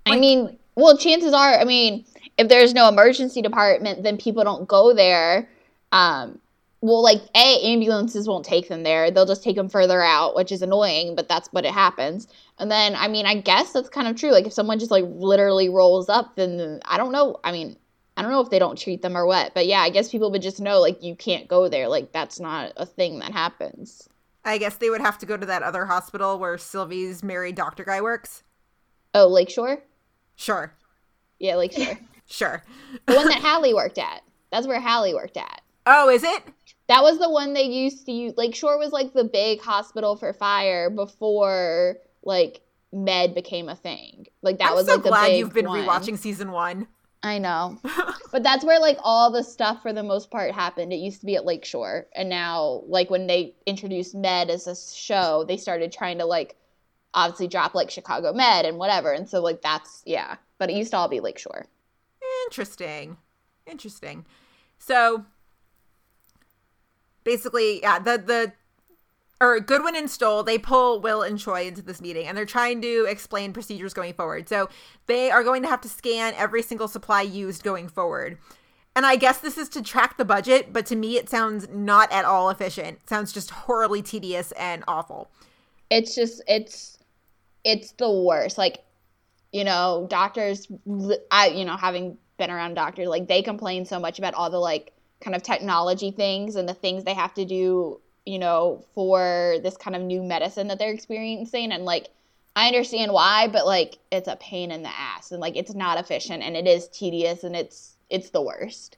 I 0.06 0.18
mean, 0.20 0.58
well, 0.76 0.98
chances 0.98 1.34
are, 1.34 1.60
I 1.60 1.66
mean, 1.66 2.06
if 2.38 2.48
there's 2.48 2.74
no 2.74 2.88
emergency 2.88 3.42
department, 3.42 4.04
then 4.04 4.18
people 4.18 4.44
don't 4.44 4.68
go 4.68 4.94
there. 4.94 5.50
Um, 5.92 6.40
well, 6.82 7.02
like, 7.02 7.22
A, 7.36 7.62
ambulances 7.74 8.28
won't 8.28 8.46
take 8.46 8.70
them 8.70 8.84
there. 8.84 9.10
They'll 9.10 9.26
just 9.26 9.44
take 9.44 9.56
them 9.56 9.70
further 9.70 10.02
out, 10.04 10.36
which 10.36 10.52
is 10.52 10.62
annoying, 10.62 11.16
but 11.16 11.28
that's 11.28 11.48
what 11.50 11.66
it 11.66 11.74
happens. 11.74 12.28
And 12.60 12.70
then, 12.70 12.96
I 12.96 13.08
mean, 13.08 13.26
I 13.26 13.36
guess 13.36 13.72
that's 13.74 13.90
kind 13.90 14.08
of 14.08 14.16
true. 14.16 14.32
Like, 14.32 14.46
if 14.46 14.54
someone 14.54 14.78
just, 14.80 14.92
like, 14.92 15.06
literally 15.08 15.70
rolls 15.70 16.08
up, 16.10 16.36
then 16.36 16.80
I 16.86 16.98
don't 16.98 17.12
know. 17.12 17.38
I 17.44 17.52
mean, 17.52 17.78
I 18.16 18.22
don't 18.22 18.32
know 18.32 18.42
if 18.42 18.50
they 18.50 18.60
don't 18.60 18.78
treat 18.78 19.02
them 19.02 19.18
or 19.18 19.26
what. 19.26 19.54
But 19.54 19.66
yeah, 19.68 19.80
I 19.82 19.90
guess 19.90 20.12
people 20.12 20.32
would 20.32 20.42
just 20.42 20.60
know, 20.62 20.80
like, 20.80 21.02
you 21.02 21.16
can't 21.16 21.48
go 21.48 21.68
there. 21.68 21.88
Like, 21.88 22.12
that's 22.12 22.40
not 22.40 22.74
a 22.78 22.86
thing 22.86 23.20
that 23.20 23.32
happens. 23.32 24.08
I 24.46 24.58
guess 24.60 24.76
they 24.76 24.90
would 24.90 25.02
have 25.02 25.18
to 25.20 25.26
go 25.26 25.36
to 25.36 25.46
that 25.48 25.64
other 25.64 25.86
hospital 25.86 26.40
where 26.40 26.58
Sylvie's 26.58 27.22
married 27.24 27.56
doctor 27.56 27.84
guy 27.84 28.02
works. 28.02 28.44
Oh, 29.14 29.28
Lakeshore? 29.28 29.82
Sure, 30.36 30.74
Yeah, 31.40 31.56
Lakeshore. 31.56 31.98
sure. 32.28 32.64
the 33.08 33.16
one 33.16 33.28
that 33.28 33.42
Hallie 33.42 33.74
worked 33.74 33.98
at. 33.98 34.22
That's 34.52 34.68
where 34.68 34.80
Hallie 34.80 35.16
worked 35.16 35.38
at. 35.38 35.62
Oh, 35.88 36.10
is 36.10 36.24
it? 36.24 36.44
That 36.88 37.04
was 37.04 37.20
the 37.20 37.30
one 37.30 37.54
they 37.54 37.64
used 37.64 38.06
to 38.06 38.12
use. 38.12 38.34
Lakeshore 38.38 38.78
was 38.78 38.92
like 38.92 39.14
the 39.14 39.24
big 39.26 39.62
hospital 39.62 40.16
for 40.16 40.32
fire 40.34 40.90
before 40.90 41.98
like 42.24 42.62
med 42.94 43.36
became 43.36 43.70
a 43.70 43.76
thing. 43.76 44.28
Like 44.42 44.60
that 44.60 44.70
I'm 44.70 44.76
was 44.76 44.86
so 44.86 44.94
like 44.94 45.04
the 45.04 45.10
glad 45.10 45.28
big 45.28 45.40
you've 45.40 45.54
been 45.54 45.68
one. 45.68 45.86
rewatching 45.86 46.18
season 46.18 46.52
one. 46.52 46.88
I 47.24 47.40
know, 47.40 47.80
but 48.32 48.44
that's 48.44 48.64
where 48.64 48.80
like 48.80 49.00
all 49.04 49.32
the 49.32 49.44
stuff 49.44 49.82
for 49.82 49.92
the 49.92 50.04
most 50.04 50.30
part 50.30 50.54
happened. 50.54 50.94
It 50.94 50.98
used 50.98 51.20
to 51.22 51.26
be 51.26 51.36
at 51.36 51.46
Lakeshore, 51.46 52.06
and 52.16 52.30
now 52.30 52.84
like 52.88 53.10
when 53.10 53.28
they 53.28 53.56
introduced 53.66 54.14
med 54.16 54.50
as 54.50 54.68
a 54.68 54.76
show, 54.76 55.44
they 55.48 55.58
started 55.58 55.92
trying 55.92 56.20
to 56.20 56.26
like 56.26 56.56
obviously 57.14 57.48
drop 57.48 57.74
like 57.74 57.90
Chicago 57.90 58.34
Med 58.34 58.66
and 58.66 58.78
whatever, 58.78 59.12
and 59.12 59.28
so 59.28 59.42
like 59.42 59.62
that's 59.62 60.04
yeah. 60.06 60.36
But 60.60 60.70
it 60.70 60.76
used 60.76 60.92
to 60.92 60.98
all 60.98 61.08
be 61.08 61.20
Lakeshore. 61.20 61.66
Interesting. 62.46 63.18
Interesting. 63.66 64.26
So 64.78 65.26
basically, 67.28 67.82
yeah, 67.82 68.00
the 68.00 68.18
the 68.18 68.54
or 69.40 69.60
Goodwin 69.60 69.96
and 69.96 70.10
Stoll, 70.10 70.44
they 70.44 70.58
pull 70.58 71.00
Will 71.02 71.22
and 71.22 71.38
Choi 71.38 71.68
into 71.68 71.84
this 71.84 72.02
meeting 72.02 72.26
and 72.26 72.36
they're 72.36 72.46
trying 72.46 72.82
to 72.82 73.06
explain 73.08 73.54
procedures 73.54 73.94
going 73.94 74.14
forward. 74.14 74.50
So 74.50 74.68
they 75.06 75.30
are 75.30 75.44
going 75.44 75.62
to 75.62 75.68
have 75.68 75.82
to 75.82 75.90
scan 75.90 76.34
every 76.36 76.64
single 76.64 76.88
supply 76.88 77.22
used 77.22 77.64
going 77.64 77.90
forward. 77.90 78.40
And 78.96 79.06
I 79.06 79.16
guess 79.16 79.38
this 79.38 79.60
is 79.60 79.70
to 79.70 79.84
track 79.84 80.18
the 80.18 80.26
budget, 80.26 80.74
but 80.74 80.88
to 80.88 80.96
me 80.96 81.18
it 81.18 81.30
sounds 81.30 81.68
not 81.70 82.12
at 82.12 82.26
all 82.26 82.50
efficient. 82.50 83.00
It 83.04 83.10
sounds 83.10 83.32
just 83.32 83.52
horribly 83.52 84.02
tedious 84.02 84.54
and 84.54 84.84
awful. 84.88 85.30
it's 85.92 86.16
just 86.16 86.42
it's 86.48 86.98
it's 87.64 87.92
the 87.94 88.10
worst 88.10 88.58
like 88.58 88.80
you 89.52 89.64
know 89.64 90.08
doctors 90.10 90.68
i 91.32 91.48
you 91.48 91.66
know 91.66 91.78
having 91.78 92.18
been 92.38 92.52
around 92.52 92.74
doctors 92.74 93.08
like 93.08 93.28
they 93.28 93.42
complain 93.42 93.86
so 93.86 94.00
much 94.00 94.18
about 94.20 94.34
all 94.34 94.50
the 94.50 94.60
like 94.60 94.94
kind 95.22 95.36
of 95.36 95.44
technology 95.44 96.12
things 96.12 96.56
and 96.56 96.68
the 96.70 96.74
things 96.74 97.04
they 97.04 97.14
have 97.14 97.34
to 97.34 97.46
do 97.46 98.00
you 98.26 98.40
know 98.40 98.84
for 98.94 99.56
this 99.64 99.78
kind 99.78 99.96
of 99.96 100.02
new 100.02 100.22
medicine 100.24 100.68
that 100.68 100.80
they're 100.80 100.94
experiencing 100.94 101.72
and 101.72 101.86
like 101.86 102.10
i 102.56 102.68
understand 102.68 103.12
why 103.12 103.48
but 103.48 103.66
like 103.66 103.98
it's 104.12 104.28
a 104.28 104.36
pain 104.38 104.72
in 104.72 104.84
the 104.84 104.90
ass 104.90 105.32
and 105.32 105.42
like 105.42 105.56
it's 105.56 105.74
not 105.74 106.00
efficient 106.00 106.44
and 106.44 106.56
it 106.56 106.68
is 106.68 106.88
tedious 106.90 107.44
and 107.44 107.56
it's 107.56 107.96
it's 108.10 108.30
the 108.32 108.42
worst 108.42 108.98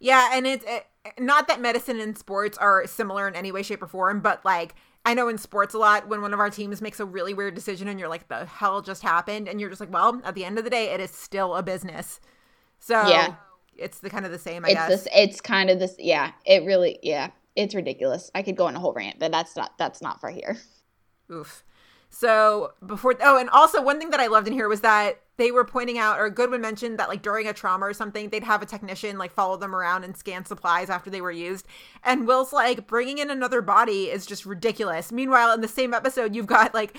Yeah, 0.00 0.30
and 0.32 0.46
it's 0.46 0.64
it, 0.66 0.86
not 1.18 1.48
that 1.48 1.60
medicine 1.60 2.00
and 2.00 2.16
sports 2.16 2.56
are 2.58 2.86
similar 2.86 3.26
in 3.28 3.34
any 3.34 3.50
way, 3.52 3.62
shape, 3.62 3.82
or 3.82 3.88
form, 3.88 4.20
but 4.20 4.44
like 4.44 4.74
I 5.04 5.14
know 5.14 5.28
in 5.28 5.38
sports 5.38 5.74
a 5.74 5.78
lot 5.78 6.08
when 6.08 6.22
one 6.22 6.34
of 6.34 6.40
our 6.40 6.50
teams 6.50 6.80
makes 6.82 7.00
a 7.00 7.04
really 7.04 7.34
weird 7.34 7.54
decision 7.54 7.88
and 7.88 7.98
you're 7.98 8.08
like, 8.08 8.28
the 8.28 8.46
hell 8.46 8.82
just 8.82 9.02
happened? 9.02 9.48
And 9.48 9.60
you're 9.60 9.70
just 9.70 9.80
like, 9.80 9.92
well, 9.92 10.20
at 10.24 10.34
the 10.34 10.44
end 10.44 10.58
of 10.58 10.64
the 10.64 10.70
day, 10.70 10.92
it 10.92 11.00
is 11.00 11.10
still 11.10 11.54
a 11.56 11.62
business. 11.62 12.20
So 12.80 12.94
Yeah. 13.00 13.36
It's 13.78 14.00
the 14.00 14.10
kind 14.10 14.26
of 14.26 14.32
the 14.32 14.38
same, 14.38 14.64
I 14.64 14.68
it's 14.68 14.74
guess. 14.74 14.88
this 14.88 15.08
it's 15.14 15.40
kind 15.40 15.70
of 15.70 15.78
this 15.78 15.94
yeah 15.98 16.32
it 16.44 16.64
really 16.64 16.98
yeah 17.02 17.30
it's 17.56 17.74
ridiculous 17.74 18.30
i 18.34 18.42
could 18.42 18.56
go 18.56 18.66
on 18.66 18.76
a 18.76 18.78
whole 18.78 18.92
rant 18.92 19.18
but 19.18 19.32
that's 19.32 19.56
not 19.56 19.76
that's 19.78 20.00
not 20.00 20.20
for 20.20 20.30
here 20.30 20.56
Oof. 21.30 21.64
So 22.10 22.72
before, 22.86 23.14
oh, 23.22 23.38
and 23.38 23.50
also 23.50 23.82
one 23.82 23.98
thing 23.98 24.10
that 24.10 24.20
I 24.20 24.28
loved 24.28 24.46
in 24.46 24.54
here 24.54 24.68
was 24.68 24.80
that 24.80 25.20
they 25.36 25.50
were 25.50 25.64
pointing 25.64 25.98
out, 25.98 26.18
or 26.18 26.30
Goodwin 26.30 26.62
mentioned 26.62 26.98
that 26.98 27.08
like 27.08 27.20
during 27.20 27.46
a 27.46 27.52
trauma 27.52 27.84
or 27.84 27.92
something, 27.92 28.30
they'd 28.30 28.44
have 28.44 28.62
a 28.62 28.66
technician 28.66 29.18
like 29.18 29.32
follow 29.32 29.58
them 29.58 29.74
around 29.74 30.04
and 30.04 30.16
scan 30.16 30.44
supplies 30.46 30.88
after 30.88 31.10
they 31.10 31.20
were 31.20 31.30
used. 31.30 31.66
And 32.02 32.26
Will's 32.26 32.52
like, 32.52 32.86
bringing 32.86 33.18
in 33.18 33.30
another 33.30 33.60
body 33.60 34.04
is 34.04 34.24
just 34.24 34.46
ridiculous. 34.46 35.12
Meanwhile, 35.12 35.52
in 35.52 35.60
the 35.60 35.68
same 35.68 35.92
episode, 35.92 36.34
you've 36.34 36.46
got 36.46 36.72
like 36.72 36.98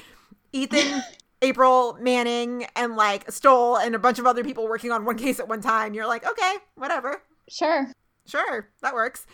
Ethan, 0.53 1.01
April, 1.41 1.97
Manning, 2.01 2.65
and 2.75 2.95
like 2.95 3.31
Stoll, 3.31 3.77
and 3.77 3.95
a 3.95 3.99
bunch 3.99 4.19
of 4.19 4.25
other 4.25 4.43
people 4.43 4.67
working 4.67 4.91
on 4.91 5.05
one 5.05 5.17
case 5.17 5.39
at 5.39 5.47
one 5.47 5.61
time. 5.61 5.93
You're 5.93 6.07
like, 6.07 6.27
okay, 6.29 6.55
whatever. 6.75 7.23
sure 7.47 7.91
Sure, 8.25 8.69
that 8.81 8.93
works. 8.93 9.25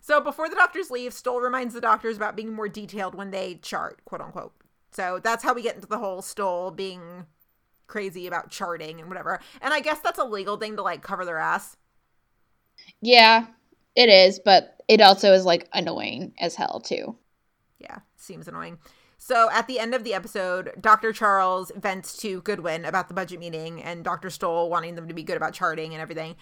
So 0.00 0.20
before 0.20 0.48
the 0.48 0.56
doctors 0.56 0.90
leave, 0.90 1.14
Stoll 1.14 1.40
reminds 1.40 1.74
the 1.74 1.80
doctors 1.80 2.16
about 2.16 2.36
being 2.36 2.52
more 2.52 2.68
detailed 2.68 3.14
when 3.14 3.30
they 3.30 3.54
chart, 3.62 4.04
quote 4.04 4.20
unquote. 4.20 4.52
So 4.90 5.20
that's 5.22 5.42
how 5.42 5.54
we 5.54 5.62
get 5.62 5.76
into 5.76 5.86
the 5.86 5.98
whole 5.98 6.20
Stoll 6.20 6.70
being 6.70 7.26
crazy 7.86 8.26
about 8.26 8.50
charting 8.50 9.00
and 9.00 9.08
whatever. 9.08 9.40
And 9.60 9.72
I 9.72 9.80
guess 9.80 10.00
that's 10.00 10.18
a 10.18 10.24
legal 10.24 10.56
thing 10.56 10.76
to 10.76 10.82
like 10.82 11.02
cover 11.02 11.24
their 11.24 11.38
ass. 11.38 11.76
Yeah, 13.00 13.46
it 13.96 14.08
is, 14.08 14.38
but 14.38 14.82
it 14.88 15.00
also 15.00 15.32
is 15.32 15.44
like 15.44 15.68
annoying 15.72 16.34
as 16.38 16.56
hell 16.56 16.80
too. 16.80 17.16
Yeah, 17.78 18.00
seems 18.16 18.48
annoying. 18.48 18.78
So 19.24 19.48
at 19.52 19.68
the 19.68 19.78
end 19.78 19.94
of 19.94 20.02
the 20.02 20.14
episode, 20.14 20.72
Dr. 20.80 21.12
Charles 21.12 21.70
vents 21.76 22.16
to 22.16 22.42
Goodwin 22.42 22.84
about 22.84 23.06
the 23.06 23.14
budget 23.14 23.38
meeting 23.38 23.80
and 23.80 24.02
Dr. 24.02 24.30
Stoll 24.30 24.68
wanting 24.68 24.96
them 24.96 25.06
to 25.06 25.14
be 25.14 25.22
good 25.22 25.36
about 25.36 25.54
charting 25.54 25.92
and 25.94 26.02
everything. 26.02 26.34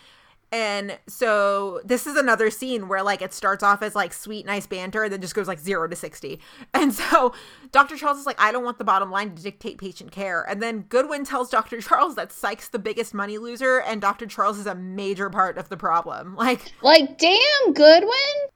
And 0.50 0.98
so 1.06 1.82
this 1.84 2.06
is 2.06 2.16
another 2.16 2.50
scene 2.50 2.88
where 2.88 3.02
like 3.02 3.20
it 3.20 3.34
starts 3.34 3.62
off 3.62 3.82
as 3.82 3.94
like 3.94 4.14
sweet, 4.14 4.46
nice 4.46 4.66
banter, 4.66 5.04
and 5.04 5.12
then 5.12 5.20
just 5.20 5.34
goes 5.34 5.46
like 5.46 5.58
zero 5.58 5.88
to 5.88 5.94
60. 5.94 6.40
And 6.72 6.94
so 6.94 7.34
Dr. 7.70 7.98
Charles 7.98 8.18
is 8.18 8.24
like, 8.24 8.40
I 8.40 8.50
don't 8.50 8.64
want 8.64 8.78
the 8.78 8.84
bottom 8.84 9.10
line 9.10 9.34
to 9.34 9.42
dictate 9.42 9.76
patient 9.76 10.10
care. 10.10 10.42
And 10.48 10.62
then 10.62 10.86
Goodwin 10.88 11.26
tells 11.26 11.50
Dr. 11.50 11.80
Charles 11.82 12.14
that 12.14 12.32
Psych's 12.32 12.70
the 12.70 12.78
biggest 12.78 13.12
money 13.12 13.36
loser, 13.36 13.80
and 13.82 14.00
Dr. 14.00 14.24
Charles 14.24 14.58
is 14.58 14.66
a 14.66 14.74
major 14.74 15.28
part 15.28 15.58
of 15.58 15.68
the 15.68 15.76
problem. 15.76 16.34
Like, 16.40 16.72
like, 16.80 17.18
damn, 17.18 17.74
Goodwin. 17.74 18.48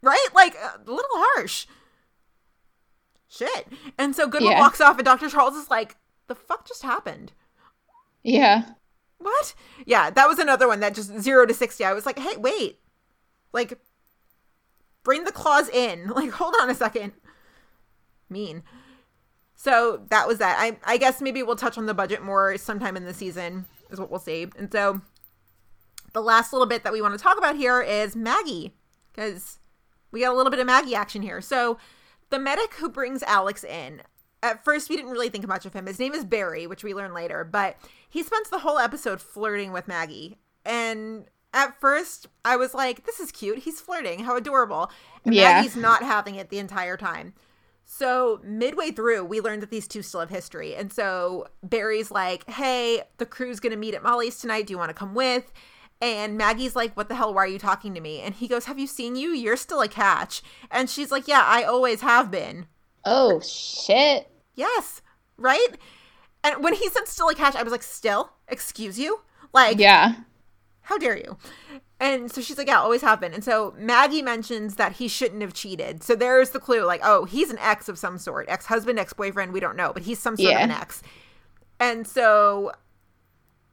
Right? 0.00 0.28
Like, 0.32 0.54
uh, 0.62 0.78
a 0.86 0.90
little 0.90 1.10
harsh. 1.12 1.66
Shit. 3.36 3.66
And 3.98 4.14
so 4.14 4.28
Goodwin 4.28 4.52
yeah. 4.52 4.60
walks 4.60 4.80
off, 4.80 4.96
and 4.98 5.04
Dr. 5.04 5.28
Charles 5.28 5.56
is 5.56 5.70
like, 5.70 5.96
the 6.28 6.34
fuck 6.34 6.66
just 6.66 6.82
happened? 6.82 7.32
Yeah. 8.22 8.64
What? 9.18 9.54
Yeah, 9.86 10.10
that 10.10 10.28
was 10.28 10.38
another 10.38 10.68
one 10.68 10.80
that 10.80 10.94
just 10.94 11.18
zero 11.20 11.46
to 11.46 11.54
60. 11.54 11.84
I 11.84 11.92
was 11.92 12.06
like, 12.06 12.18
hey, 12.18 12.36
wait. 12.36 12.78
Like, 13.52 13.78
bring 15.02 15.24
the 15.24 15.32
claws 15.32 15.68
in. 15.68 16.08
Like, 16.14 16.30
hold 16.30 16.54
on 16.60 16.70
a 16.70 16.74
second. 16.74 17.12
Mean. 18.28 18.62
So 19.56 20.02
that 20.10 20.28
was 20.28 20.38
that. 20.38 20.56
I, 20.58 20.76
I 20.84 20.96
guess 20.96 21.20
maybe 21.20 21.42
we'll 21.42 21.56
touch 21.56 21.76
on 21.76 21.86
the 21.86 21.94
budget 21.94 22.22
more 22.22 22.56
sometime 22.56 22.96
in 22.96 23.04
the 23.04 23.14
season, 23.14 23.64
is 23.90 23.98
what 23.98 24.10
we'll 24.10 24.20
see. 24.20 24.46
And 24.56 24.70
so 24.70 25.00
the 26.12 26.22
last 26.22 26.52
little 26.52 26.66
bit 26.66 26.84
that 26.84 26.92
we 26.92 27.02
want 27.02 27.14
to 27.14 27.22
talk 27.22 27.38
about 27.38 27.56
here 27.56 27.80
is 27.82 28.14
Maggie, 28.14 28.74
because 29.12 29.58
we 30.12 30.20
got 30.20 30.32
a 30.32 30.36
little 30.36 30.50
bit 30.50 30.60
of 30.60 30.66
Maggie 30.66 30.94
action 30.94 31.22
here. 31.22 31.40
So 31.40 31.78
the 32.34 32.40
medic 32.40 32.74
who 32.74 32.88
brings 32.88 33.22
Alex 33.22 33.62
in, 33.62 34.02
at 34.42 34.64
first 34.64 34.90
we 34.90 34.96
didn't 34.96 35.12
really 35.12 35.28
think 35.28 35.46
much 35.46 35.64
of 35.66 35.72
him. 35.72 35.86
His 35.86 36.00
name 36.00 36.14
is 36.14 36.24
Barry, 36.24 36.66
which 36.66 36.82
we 36.82 36.92
learn 36.92 37.14
later, 37.14 37.44
but 37.44 37.76
he 38.10 38.24
spends 38.24 38.50
the 38.50 38.58
whole 38.58 38.76
episode 38.76 39.20
flirting 39.20 39.70
with 39.70 39.86
Maggie. 39.86 40.38
And 40.64 41.26
at 41.52 41.78
first 41.80 42.26
I 42.44 42.56
was 42.56 42.74
like, 42.74 43.06
this 43.06 43.20
is 43.20 43.30
cute. 43.30 43.58
He's 43.58 43.80
flirting. 43.80 44.24
How 44.24 44.36
adorable. 44.36 44.90
And 45.24 45.32
yeah. 45.32 45.52
Maggie's 45.52 45.76
not 45.76 46.02
having 46.02 46.34
it 46.34 46.50
the 46.50 46.58
entire 46.58 46.96
time. 46.96 47.34
So 47.84 48.40
midway 48.42 48.90
through, 48.90 49.26
we 49.26 49.40
learned 49.40 49.62
that 49.62 49.70
these 49.70 49.86
two 49.86 50.02
still 50.02 50.18
have 50.18 50.30
history. 50.30 50.74
And 50.74 50.92
so 50.92 51.46
Barry's 51.62 52.10
like, 52.10 52.50
hey, 52.50 53.02
the 53.18 53.26
crew's 53.26 53.60
going 53.60 53.70
to 53.70 53.78
meet 53.78 53.94
at 53.94 54.02
Molly's 54.02 54.40
tonight. 54.40 54.66
Do 54.66 54.72
you 54.72 54.78
want 54.78 54.90
to 54.90 54.94
come 54.94 55.14
with? 55.14 55.52
And 56.04 56.36
Maggie's 56.36 56.76
like, 56.76 56.94
What 56.98 57.08
the 57.08 57.14
hell? 57.14 57.32
Why 57.32 57.44
are 57.44 57.48
you 57.48 57.58
talking 57.58 57.94
to 57.94 58.00
me? 58.00 58.20
And 58.20 58.34
he 58.34 58.46
goes, 58.46 58.66
Have 58.66 58.78
you 58.78 58.86
seen 58.86 59.16
you? 59.16 59.30
You're 59.30 59.56
still 59.56 59.80
a 59.80 59.88
catch. 59.88 60.42
And 60.70 60.90
she's 60.90 61.10
like, 61.10 61.26
Yeah, 61.26 61.42
I 61.42 61.62
always 61.62 62.02
have 62.02 62.30
been. 62.30 62.66
Oh, 63.06 63.40
shit. 63.40 64.30
Yes. 64.54 65.00
Right? 65.38 65.68
And 66.42 66.62
when 66.62 66.74
he 66.74 66.90
said 66.90 67.08
still 67.08 67.30
a 67.30 67.34
catch, 67.34 67.56
I 67.56 67.62
was 67.62 67.72
like, 67.72 67.82
Still? 67.82 68.32
Excuse 68.48 68.98
you? 68.98 69.22
Like, 69.54 69.78
yeah. 69.78 70.16
How 70.82 70.98
dare 70.98 71.16
you? 71.16 71.38
And 71.98 72.30
so 72.30 72.42
she's 72.42 72.58
like, 72.58 72.66
Yeah, 72.66 72.80
always 72.80 73.00
have 73.00 73.18
been. 73.18 73.32
And 73.32 73.42
so 73.42 73.74
Maggie 73.78 74.20
mentions 74.20 74.74
that 74.74 74.92
he 74.92 75.08
shouldn't 75.08 75.40
have 75.40 75.54
cheated. 75.54 76.02
So 76.02 76.14
there's 76.14 76.50
the 76.50 76.60
clue 76.60 76.84
like, 76.84 77.00
Oh, 77.02 77.24
he's 77.24 77.48
an 77.48 77.58
ex 77.60 77.88
of 77.88 77.98
some 77.98 78.18
sort 78.18 78.44
ex 78.50 78.66
husband, 78.66 78.98
ex 78.98 79.14
boyfriend. 79.14 79.54
We 79.54 79.60
don't 79.60 79.76
know, 79.76 79.94
but 79.94 80.02
he's 80.02 80.18
some 80.18 80.36
sort 80.36 80.50
yeah. 80.50 80.58
of 80.58 80.64
an 80.64 80.76
ex. 80.76 81.02
And 81.80 82.06
so 82.06 82.72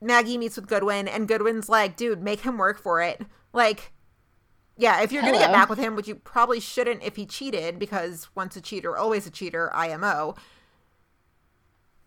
Maggie 0.02 0.38
meets 0.38 0.56
with 0.56 0.68
Goodwin, 0.68 1.08
and 1.08 1.28
Goodwin's 1.28 1.70
like, 1.70 1.96
dude, 1.96 2.22
make 2.22 2.42
him 2.42 2.58
work 2.58 2.80
for 2.80 3.02
it. 3.02 3.22
Like, 3.54 3.94
yeah, 4.78 5.02
if 5.02 5.12
you're 5.12 5.22
going 5.22 5.36
to 5.36 5.40
get 5.40 5.52
back 5.52 5.70
with 5.70 5.78
him, 5.78 5.96
which 5.96 6.08
you 6.08 6.16
probably 6.16 6.60
shouldn't 6.60 7.04
if 7.04 7.16
he 7.16 7.26
cheated, 7.26 7.78
because 7.78 8.28
once 8.34 8.56
a 8.56 8.62
cheater, 8.62 8.98
always 8.98 9.28
a 9.28 9.32
cheater, 9.32 9.72
IMO. 9.76 10.36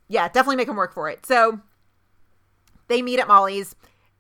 Yeah, 0.09 0.27
definitely 0.27 0.57
make 0.57 0.69
him 0.69 0.77
work 0.77 0.93
for 0.93 1.09
it. 1.09 1.25
So 1.25 1.61
they 2.89 3.01
meet 3.01 3.21
at 3.21 3.29
Molly's 3.29 3.77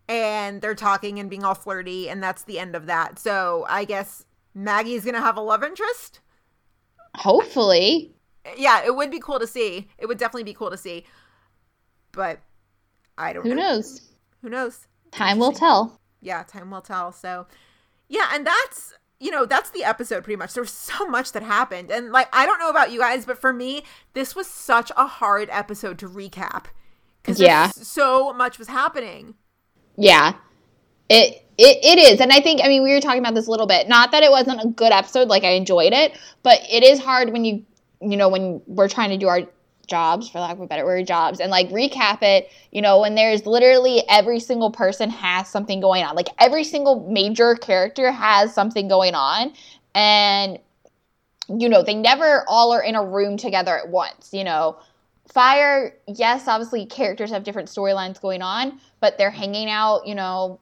and 0.09 0.61
they're 0.61 0.75
talking 0.75 1.18
and 1.18 1.29
being 1.31 1.45
all 1.45 1.55
flirty, 1.55 2.09
and 2.09 2.22
that's 2.22 2.43
the 2.43 2.59
end 2.59 2.77
of 2.77 2.87
that. 2.87 3.18
So 3.18 3.66
I 3.68 3.85
guess 3.85 4.25
Maggie's 4.55 5.05
going 5.05 5.14
to 5.14 5.20
have 5.20 5.37
a 5.37 5.41
love 5.41 5.64
interest. 5.64 6.20
Hopefully. 7.16 8.14
Yeah, 8.57 8.85
it 8.85 8.95
would 8.95 9.11
be 9.11 9.20
cool 9.20 9.39
to 9.39 9.47
see. 9.47 9.89
It 9.99 10.07
would 10.07 10.18
definitely 10.18 10.45
be 10.45 10.55
cool 10.55 10.70
to 10.70 10.77
see. 10.77 11.07
But 12.12 12.41
I 13.17 13.33
don't 13.33 13.45
Who 13.45 13.55
know. 13.55 13.62
knows? 13.62 14.03
Who 14.43 14.49
knows? 14.49 14.87
Time 15.11 15.39
will 15.39 15.53
tell. 15.53 16.01
Yeah, 16.21 16.43
time 16.43 16.71
will 16.71 16.81
tell. 16.81 17.12
So, 17.12 17.47
yeah, 18.09 18.31
and 18.33 18.47
that's 18.47 18.95
you 19.21 19.31
know, 19.31 19.47
that's 19.47 19.71
the 19.71 19.85
episode 19.85 20.25
pretty 20.25 20.37
much. 20.37 20.55
There 20.55 20.62
was 20.62 20.71
so 20.71 21.07
much 21.09 21.33
that 21.33 21.43
happened. 21.43 21.91
And 21.91 22.12
like 22.12 22.29
I 22.33 22.47
don't 22.47 22.59
know 22.59 22.69
about 22.69 22.93
you 22.93 23.01
guys, 23.01 23.25
but 23.25 23.39
for 23.39 23.53
me, 23.53 23.85
this 24.12 24.35
was 24.35 24.47
such 24.47 24.91
a 24.97 25.07
hard 25.07 25.49
episode 25.51 25.99
to 26.01 26.09
recap. 26.09 26.67
Cuz 27.23 27.41
yeah. 27.41 27.69
so 27.69 28.33
much 28.33 28.59
was 28.59 28.69
happening. 28.69 29.35
Yeah. 29.97 30.35
It 31.09 31.45
it, 31.57 31.79
it 31.85 31.99
is 31.99 32.21
and 32.21 32.33
i 32.33 32.41
think 32.41 32.61
i 32.65 32.69
mean 32.69 32.83
we 32.83 32.93
were 32.93 33.01
talking 33.01 33.21
about 33.21 33.35
this 33.35 33.47
a 33.47 33.51
little 33.51 33.67
bit 33.67 33.89
not 33.89 34.11
that 34.11 34.23
it 34.23 34.31
wasn't 34.31 34.61
a 34.61 34.67
good 34.67 34.93
episode 34.93 35.29
like 35.29 35.45
i 35.45 35.51
enjoyed 35.51 35.93
it 35.93 36.19
but 36.43 36.59
it 36.69 36.83
is 36.83 36.99
hard 36.99 37.33
when 37.33 37.45
you 37.45 37.65
you 38.01 38.17
know 38.17 38.29
when 38.29 38.61
we're 38.67 38.89
trying 38.89 39.11
to 39.11 39.17
do 39.17 39.29
our 39.29 39.43
jobs 39.87 40.28
for 40.28 40.41
lack 40.41 40.53
of 40.53 40.61
a 40.61 40.66
better 40.66 40.85
word 40.85 41.07
jobs 41.07 41.41
and 41.41 41.51
like 41.51 41.68
recap 41.70 42.22
it 42.22 42.51
you 42.72 42.82
know 42.82 43.01
when 43.01 43.14
there's 43.14 43.47
literally 43.47 44.03
every 44.09 44.41
single 44.41 44.70
person 44.70 45.11
has 45.11 45.49
something 45.49 45.80
going 45.80 46.05
on. 46.05 46.14
Like 46.16 46.28
every 46.39 46.64
single 46.64 47.09
major 47.09 47.55
character 47.55 48.11
has 48.11 48.55
something 48.55 48.89
going 48.89 49.14
on 49.14 49.53
and 49.95 50.59
you 51.49 51.68
know 51.68 51.82
they 51.82 51.95
never 51.95 52.45
all 52.49 52.72
are 52.72 52.82
in 52.82 52.95
a 52.95 53.05
room 53.05 53.37
together 53.37 53.76
at 53.78 53.89
once 53.89 54.30
you 54.32 54.45
know. 54.45 54.76
Fire 55.32 55.95
yes 56.07 56.47
obviously 56.49 56.87
characters 56.87 57.30
have 57.30 57.45
different 57.45 57.68
storylines 57.68 58.20
going 58.20 58.43
on 58.43 58.78
but 59.01 59.16
they're 59.18 59.30
hanging 59.30 59.70
out 59.70 60.07
you 60.07 60.14
know 60.14 60.61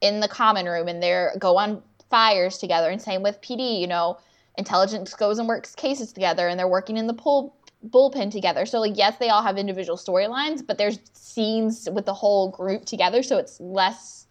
in 0.00 0.20
the 0.20 0.28
common 0.28 0.66
room 0.66 0.86
and 0.88 1.02
they're 1.02 1.34
go 1.38 1.56
on 1.56 1.82
fires 2.10 2.58
together 2.58 2.90
and 2.90 3.00
same 3.00 3.22
with 3.22 3.40
pd 3.40 3.80
you 3.80 3.86
know. 3.86 4.18
Intelligence 4.58 5.12
goes 5.12 5.38
and 5.38 5.46
works 5.48 5.74
cases 5.74 6.14
together 6.14 6.48
and 6.48 6.58
they're 6.58 6.66
working 6.66 6.96
in 6.96 7.06
the 7.06 7.12
pool 7.12 7.54
bullpen 7.90 8.30
together. 8.30 8.66
So 8.66 8.80
like 8.80 8.96
yes, 8.96 9.16
they 9.18 9.28
all 9.28 9.42
have 9.42 9.58
individual 9.58 9.96
storylines, 9.96 10.66
but 10.66 10.78
there's 10.78 10.98
scenes 11.12 11.88
with 11.92 12.06
the 12.06 12.14
whole 12.14 12.50
group 12.50 12.84
together, 12.84 13.22
so 13.22 13.38
it's 13.38 13.60
less 13.60 14.26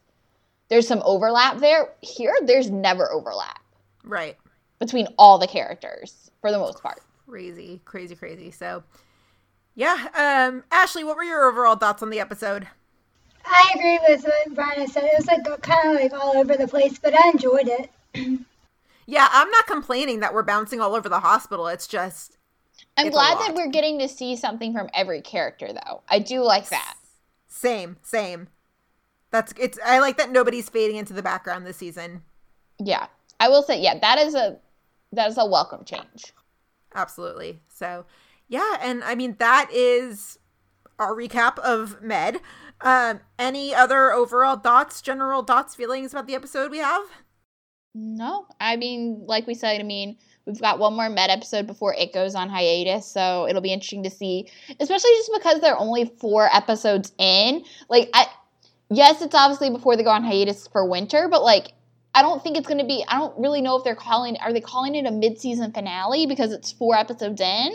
there's 0.70 0.88
some 0.88 1.02
overlap 1.06 1.60
there. 1.60 1.94
Here 2.02 2.36
there's 2.44 2.70
never 2.70 3.12
overlap. 3.12 3.62
Right. 4.04 4.38
Between 4.80 5.08
all 5.18 5.38
the 5.38 5.48
characters 5.48 6.32
for 6.42 6.52
the 6.52 6.58
most 6.60 6.82
part. 6.82 7.00
Crazy, 7.28 7.82
crazy, 7.86 8.16
crazy. 8.16 8.52
So 8.52 8.84
yeah, 9.76 10.08
um 10.16 10.64
Ashley, 10.72 11.04
what 11.04 11.18
were 11.18 11.24
your 11.24 11.46
overall 11.50 11.76
thoughts 11.76 12.04
on 12.04 12.10
the 12.10 12.20
episode? 12.20 12.68
I 13.46 13.74
agree 13.76 14.00
with 14.08 14.24
what 14.24 14.56
Brian 14.56 14.88
said. 14.88 15.04
It 15.04 15.14
was 15.18 15.28
like 15.28 15.44
kind 15.62 15.90
of 15.90 16.02
like 16.02 16.14
all 16.14 16.36
over 16.36 16.56
the 16.56 16.68
place, 16.68 16.98
but 16.98 17.14
I 17.14 17.30
enjoyed 17.30 17.68
it. 17.68 17.90
yeah, 19.06 19.28
I'm 19.32 19.50
not 19.52 19.68
complaining 19.68 20.20
that 20.22 20.34
we're 20.34 20.44
bouncing 20.44 20.82
all 20.82 20.96
over 20.96 21.10
the 21.10 21.20
hospital. 21.20 21.68
It's 21.68 21.88
just 21.88 22.35
I'm 22.98 23.10
glad 23.10 23.40
that 23.40 23.56
we're 23.56 23.70
getting 23.70 24.00
to 24.00 24.08
see 24.08 24.36
something 24.36 24.74
from 24.74 24.90
every 24.94 25.22
character, 25.22 25.68
though. 25.74 26.02
I 26.10 26.20
do 26.20 26.42
like 26.42 26.70
that. 26.70 26.96
Same, 27.48 27.98
same. 28.02 28.48
That's 29.32 29.54
it's. 29.60 29.78
I 29.86 30.00
like 30.00 30.18
that 30.18 30.32
nobody's 30.32 30.70
fading 30.70 30.96
into 30.96 31.14
the 31.14 31.24
background 31.24 31.66
this 31.66 31.78
season. 31.78 32.22
Yeah, 32.80 33.08
I 33.40 33.50
will 33.50 33.64
say, 33.64 33.82
yeah, 33.82 34.00
that 34.00 34.18
is 34.20 34.34
a 34.34 34.58
that 35.12 35.30
is 35.30 35.38
a 35.38 35.46
welcome 35.46 35.84
change. 35.84 36.34
Absolutely. 36.94 37.60
So, 37.68 38.06
yeah, 38.48 38.78
and 38.82 39.04
I 39.04 39.16
mean 39.16 39.36
that 39.40 39.70
is 39.74 40.40
our 40.98 41.14
recap 41.14 41.60
of 41.60 42.02
Med. 42.02 42.40
Um, 42.82 43.22
any 43.40 43.74
other 43.74 44.12
overall 44.12 44.58
thoughts, 44.58 45.02
general 45.02 45.44
thoughts, 45.44 45.76
feelings 45.76 46.14
about 46.14 46.28
the 46.28 46.36
episode 46.36 46.72
we 46.72 46.80
have? 46.80 47.06
No, 47.94 48.48
I 48.60 48.76
mean, 48.76 49.24
like 49.26 49.48
we 49.48 49.54
said, 49.54 49.80
I 49.80 49.84
mean, 49.84 50.18
We've 50.46 50.62
got 50.62 50.78
one 50.78 50.94
more 50.94 51.10
Med 51.10 51.32
episode 51.32 51.66
before 51.66 51.96
it 51.96 52.14
goes 52.14 52.36
on 52.36 52.50
hiatus, 52.50 53.06
so 53.08 53.48
it'll 53.48 53.62
be 53.62 53.74
interesting 53.74 54.04
to 54.04 54.12
see, 54.12 54.48
especially 54.80 55.12
just 55.12 55.32
because 55.34 55.60
they're 55.60 55.78
only 55.78 56.06
four 56.20 56.54
episodes 56.54 57.12
in. 57.18 57.64
Like, 57.90 58.10
I, 58.14 58.28
yes, 58.92 59.22
it's 59.22 59.34
obviously 59.34 59.72
before 59.72 59.98
they 59.98 60.04
go 60.04 60.12
on 60.12 60.24
hiatus 60.24 60.68
for 60.68 60.88
winter, 60.88 61.28
but 61.30 61.44
like, 61.44 61.74
I 62.14 62.22
don't 62.22 62.42
think 62.44 62.58
it's 62.58 62.68
going 62.68 62.80
to 62.80 62.86
be. 62.86 63.04
I 63.08 63.18
don't 63.18 63.38
really 63.38 63.62
know 63.62 63.76
if 63.76 63.84
they're 63.84 63.96
calling. 63.96 64.38
Are 64.38 64.54
they 64.54 64.62
calling 64.62 64.96
it 64.96 65.06
a 65.06 65.12
mid-season 65.12 65.74
finale 65.74 66.28
because 66.28 66.54
it's 66.54 66.72
four 66.72 66.96
episodes 66.96 67.42
in? 67.42 67.74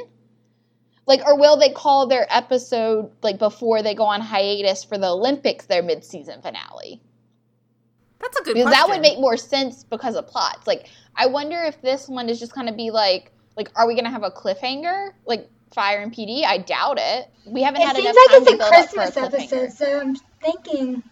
Like, 1.07 1.27
or 1.27 1.37
will 1.37 1.57
they 1.57 1.71
call 1.71 2.07
their 2.07 2.27
episode 2.31 3.11
like 3.23 3.39
before 3.39 3.83
they 3.83 3.95
go 3.95 4.05
on 4.05 4.21
hiatus 4.21 4.85
for 4.85 4.97
the 4.97 5.09
Olympics 5.09 5.67
their 5.67 5.83
mid-season 5.83 6.41
finale? 6.41 7.03
That's 8.21 8.39
a 8.39 8.43
good 8.43 8.55
because 8.55 8.71
question. 8.71 8.89
that 8.89 8.89
would 8.89 9.01
make 9.01 9.19
more 9.19 9.37
sense 9.37 9.85
because 9.85 10.15
of 10.15 10.27
plots. 10.27 10.67
Like 10.67 10.89
I 11.17 11.27
wonder 11.27 11.63
if 11.63 11.81
this 11.83 12.09
one 12.09 12.29
is 12.29 12.39
just 12.39 12.55
gonna 12.55 12.73
be 12.75 12.91
like 12.91 13.33
like 13.57 13.71
are 13.77 13.87
we 13.87 13.95
gonna 13.95 14.11
have 14.11 14.23
a 14.23 14.31
cliffhanger? 14.31 15.13
Like 15.27 15.49
Fire 15.73 16.01
and 16.01 16.13
PD? 16.13 16.45
I 16.45 16.59
doubt 16.59 16.99
it. 17.01 17.29
We 17.47 17.63
haven't 17.63 17.83
it 17.83 17.87
had 17.87 17.97
seems 17.97 18.07
enough 18.07 18.17
like 18.17 18.31
time 18.31 18.43
it's 18.43 18.51
to 18.51 18.55
a 18.55 18.59
build 18.59 18.69
Christmas 18.71 19.17
up 19.17 19.31
for 19.31 19.37
a 19.37 19.41
episode, 19.41 19.73
so 19.73 20.01
I'm 20.01 20.17
thinking, 20.43 21.03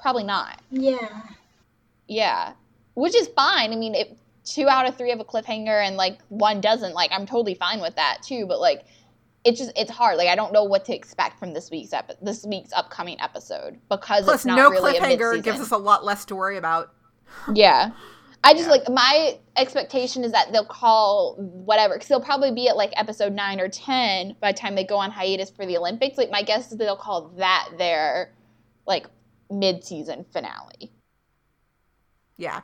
Probably 0.00 0.24
not. 0.24 0.60
yeah. 0.70 1.22
Yeah, 2.06 2.52
which 2.94 3.14
is 3.14 3.28
fine. 3.28 3.72
I 3.72 3.76
mean, 3.76 3.94
if 3.94 4.08
two 4.44 4.68
out 4.68 4.88
of 4.88 4.96
three 4.96 5.10
have 5.10 5.20
a 5.20 5.24
cliffhanger 5.24 5.86
and 5.86 5.96
like 5.96 6.18
one 6.28 6.60
doesn't, 6.60 6.94
like 6.94 7.10
I'm 7.12 7.26
totally 7.26 7.54
fine 7.54 7.80
with 7.80 7.96
that 7.96 8.18
too. 8.22 8.46
But 8.46 8.60
like, 8.60 8.84
it's 9.48 9.58
just 9.58 9.72
it's 9.76 9.90
hard. 9.90 10.18
Like 10.18 10.28
I 10.28 10.36
don't 10.36 10.52
know 10.52 10.64
what 10.64 10.84
to 10.86 10.94
expect 10.94 11.38
from 11.38 11.54
this 11.54 11.70
week's 11.70 11.92
epi- 11.92 12.14
this 12.22 12.44
week's 12.44 12.72
upcoming 12.72 13.20
episode 13.20 13.80
because 13.88 14.24
Plus, 14.24 14.36
it's 14.36 14.44
not 14.44 14.56
no 14.56 14.70
really 14.70 14.96
a 14.96 15.00
cliffhanger 15.00 15.42
gives 15.42 15.60
us 15.60 15.70
a 15.70 15.76
lot 15.78 16.04
less 16.04 16.24
to 16.26 16.36
worry 16.36 16.56
about. 16.58 16.92
Yeah. 17.54 17.90
I 18.44 18.52
just 18.52 18.66
Yeah. 18.66 18.70
like 18.72 18.88
my 18.90 19.38
expectation 19.56 20.22
is 20.22 20.32
that 20.32 20.52
they'll 20.52 20.64
call 20.64 21.34
whatever 21.38 21.94
because 21.94 22.08
they'll 22.08 22.20
probably 22.20 22.52
be 22.52 22.68
at 22.68 22.76
like 22.76 22.92
episode 22.96 23.32
nine 23.32 23.58
or 23.58 23.68
ten 23.68 24.36
by 24.40 24.52
the 24.52 24.58
time 24.58 24.74
they 24.74 24.84
go 24.84 24.96
on 24.96 25.10
hiatus 25.10 25.50
for 25.50 25.66
the 25.66 25.76
Olympics. 25.76 26.16
Like 26.18 26.30
my 26.30 26.42
guess 26.42 26.70
is 26.70 26.78
they'll 26.78 26.96
call 26.96 27.28
that 27.38 27.70
their 27.78 28.34
like 28.86 29.06
mid-season 29.50 30.24
finale. 30.32 30.92
Yeah. 32.36 32.60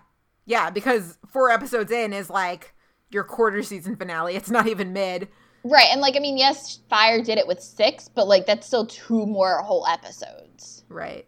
Yeah, 0.47 0.71
because 0.71 1.19
four 1.33 1.51
episodes 1.51 1.91
in 1.91 2.13
is 2.13 2.29
like 2.31 2.75
your 3.11 3.25
quarter 3.25 3.63
season 3.63 3.97
finale. 3.97 4.37
It's 4.37 4.51
not 4.51 4.67
even 4.67 4.93
mid. 4.93 5.29
Right, 5.65 5.89
and 5.91 6.03
like 6.03 6.15
I 6.15 6.19
mean, 6.19 6.37
yes, 6.37 6.81
Fire 6.91 7.23
did 7.23 7.39
it 7.39 7.47
with 7.47 7.63
six, 7.63 8.09
but 8.09 8.29
like 8.29 8.45
that's 8.45 8.67
still 8.67 8.87
two 8.87 9.25
more 9.27 9.63
whole 9.63 9.87
episodes. 9.87 10.85
Right. 10.91 11.27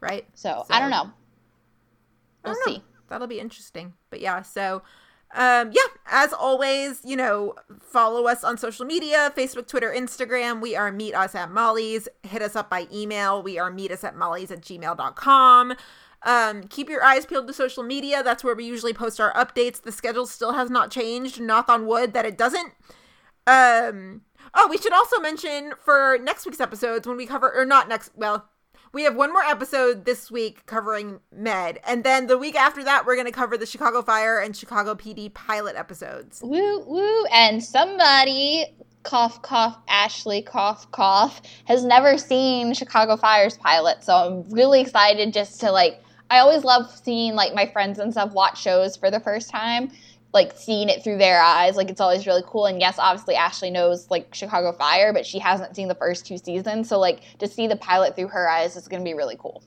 Right. 0.00 0.26
So, 0.34 0.66
I 0.68 0.80
don't 0.80 0.90
know. 0.90 1.12
We'll 2.44 2.54
don't 2.54 2.66
know. 2.66 2.74
see. 2.74 2.82
That'll 3.08 3.28
be 3.28 3.38
interesting. 3.38 3.92
But 4.10 4.20
yeah, 4.20 4.42
so 4.42 4.82
um 5.34 5.70
yeah, 5.72 5.86
as 6.06 6.32
always, 6.32 7.00
you 7.04 7.14
know, 7.14 7.54
follow 7.80 8.26
us 8.26 8.42
on 8.42 8.58
social 8.58 8.84
media, 8.84 9.32
Facebook, 9.36 9.68
Twitter, 9.68 9.94
Instagram. 9.96 10.60
We 10.60 10.74
are 10.74 10.90
Meet 10.90 11.14
Us 11.14 11.36
at 11.36 11.50
Molly's. 11.52 12.08
Hit 12.24 12.42
us 12.42 12.56
up 12.56 12.68
by 12.68 12.88
email. 12.92 13.42
We 13.44 13.60
are 13.60 13.70
meet 13.70 13.92
us 13.92 14.02
at 14.02 14.16
Molly's 14.16 14.50
at 14.50 14.62
gmail.com. 14.62 15.74
Um, 16.24 16.64
keep 16.64 16.88
your 16.88 17.04
eyes 17.04 17.26
peeled 17.26 17.46
to 17.46 17.52
social 17.52 17.82
media. 17.82 18.22
That's 18.24 18.42
where 18.42 18.54
we 18.54 18.64
usually 18.64 18.92
post 18.92 19.20
our 19.20 19.32
updates. 19.34 19.80
The 19.80 19.92
schedule 19.92 20.26
still 20.26 20.52
has 20.54 20.68
not 20.68 20.90
changed. 20.90 21.40
Knock 21.40 21.68
on 21.68 21.86
wood 21.86 22.12
that 22.12 22.26
it 22.26 22.36
doesn't. 22.36 22.72
Um 23.46 24.22
oh, 24.54 24.68
we 24.70 24.78
should 24.78 24.92
also 24.92 25.18
mention 25.20 25.72
for 25.84 26.18
next 26.22 26.46
week's 26.46 26.60
episodes 26.60 27.06
when 27.06 27.16
we 27.16 27.26
cover 27.26 27.52
or 27.54 27.64
not 27.64 27.88
next 27.88 28.10
well, 28.14 28.48
we 28.92 29.04
have 29.04 29.16
one 29.16 29.32
more 29.32 29.42
episode 29.42 30.04
this 30.04 30.30
week 30.30 30.66
covering 30.66 31.20
Med, 31.34 31.80
and 31.86 32.04
then 32.04 32.26
the 32.26 32.36
week 32.36 32.54
after 32.54 32.84
that 32.84 33.06
we're 33.06 33.14
going 33.14 33.26
to 33.26 33.32
cover 33.32 33.56
the 33.56 33.66
Chicago 33.66 34.02
Fire 34.02 34.38
and 34.38 34.54
Chicago 34.54 34.94
PD 34.94 35.32
pilot 35.32 35.76
episodes. 35.76 36.40
Woo 36.42 36.80
woo! 36.86 37.24
And 37.32 37.62
somebody, 37.64 38.66
cough 39.02 39.40
cough, 39.42 39.78
Ashley, 39.88 40.42
cough 40.42 40.90
cough, 40.90 41.40
has 41.64 41.84
never 41.84 42.18
seen 42.18 42.74
Chicago 42.74 43.16
Fire's 43.16 43.56
pilot, 43.56 44.04
so 44.04 44.14
I'm 44.14 44.50
really 44.50 44.80
excited 44.80 45.32
just 45.32 45.60
to 45.60 45.72
like. 45.72 46.02
I 46.30 46.38
always 46.38 46.64
love 46.64 46.90
seeing 47.04 47.34
like 47.34 47.54
my 47.54 47.66
friends 47.66 47.98
and 47.98 48.10
stuff 48.10 48.32
watch 48.32 48.58
shows 48.58 48.96
for 48.96 49.10
the 49.10 49.20
first 49.20 49.50
time, 49.50 49.90
like 50.32 50.52
seeing 50.56 50.88
it 50.88 51.04
through 51.04 51.18
their 51.18 51.40
eyes. 51.40 51.76
Like 51.76 51.90
it's 51.90 52.00
always 52.00 52.26
really 52.26 52.42
cool. 52.46 52.66
And 52.66 52.80
yes, 52.80 52.96
obviously 52.98 53.34
Ashley 53.34 53.70
knows 53.70 54.10
like 54.10 54.34
Chicago 54.34 54.72
Fire, 54.72 55.12
but 55.12 55.26
she 55.26 55.38
hasn't 55.38 55.76
seen 55.76 55.88
the 55.88 55.94
first 55.94 56.26
two 56.26 56.38
seasons, 56.38 56.88
so 56.88 56.98
like 56.98 57.20
to 57.38 57.48
see 57.48 57.66
the 57.66 57.76
pilot 57.76 58.16
through 58.16 58.28
her 58.28 58.48
eyes 58.48 58.76
is 58.76 58.88
gonna 58.88 59.04
be 59.04 59.14
really 59.14 59.36
cool. 59.38 59.62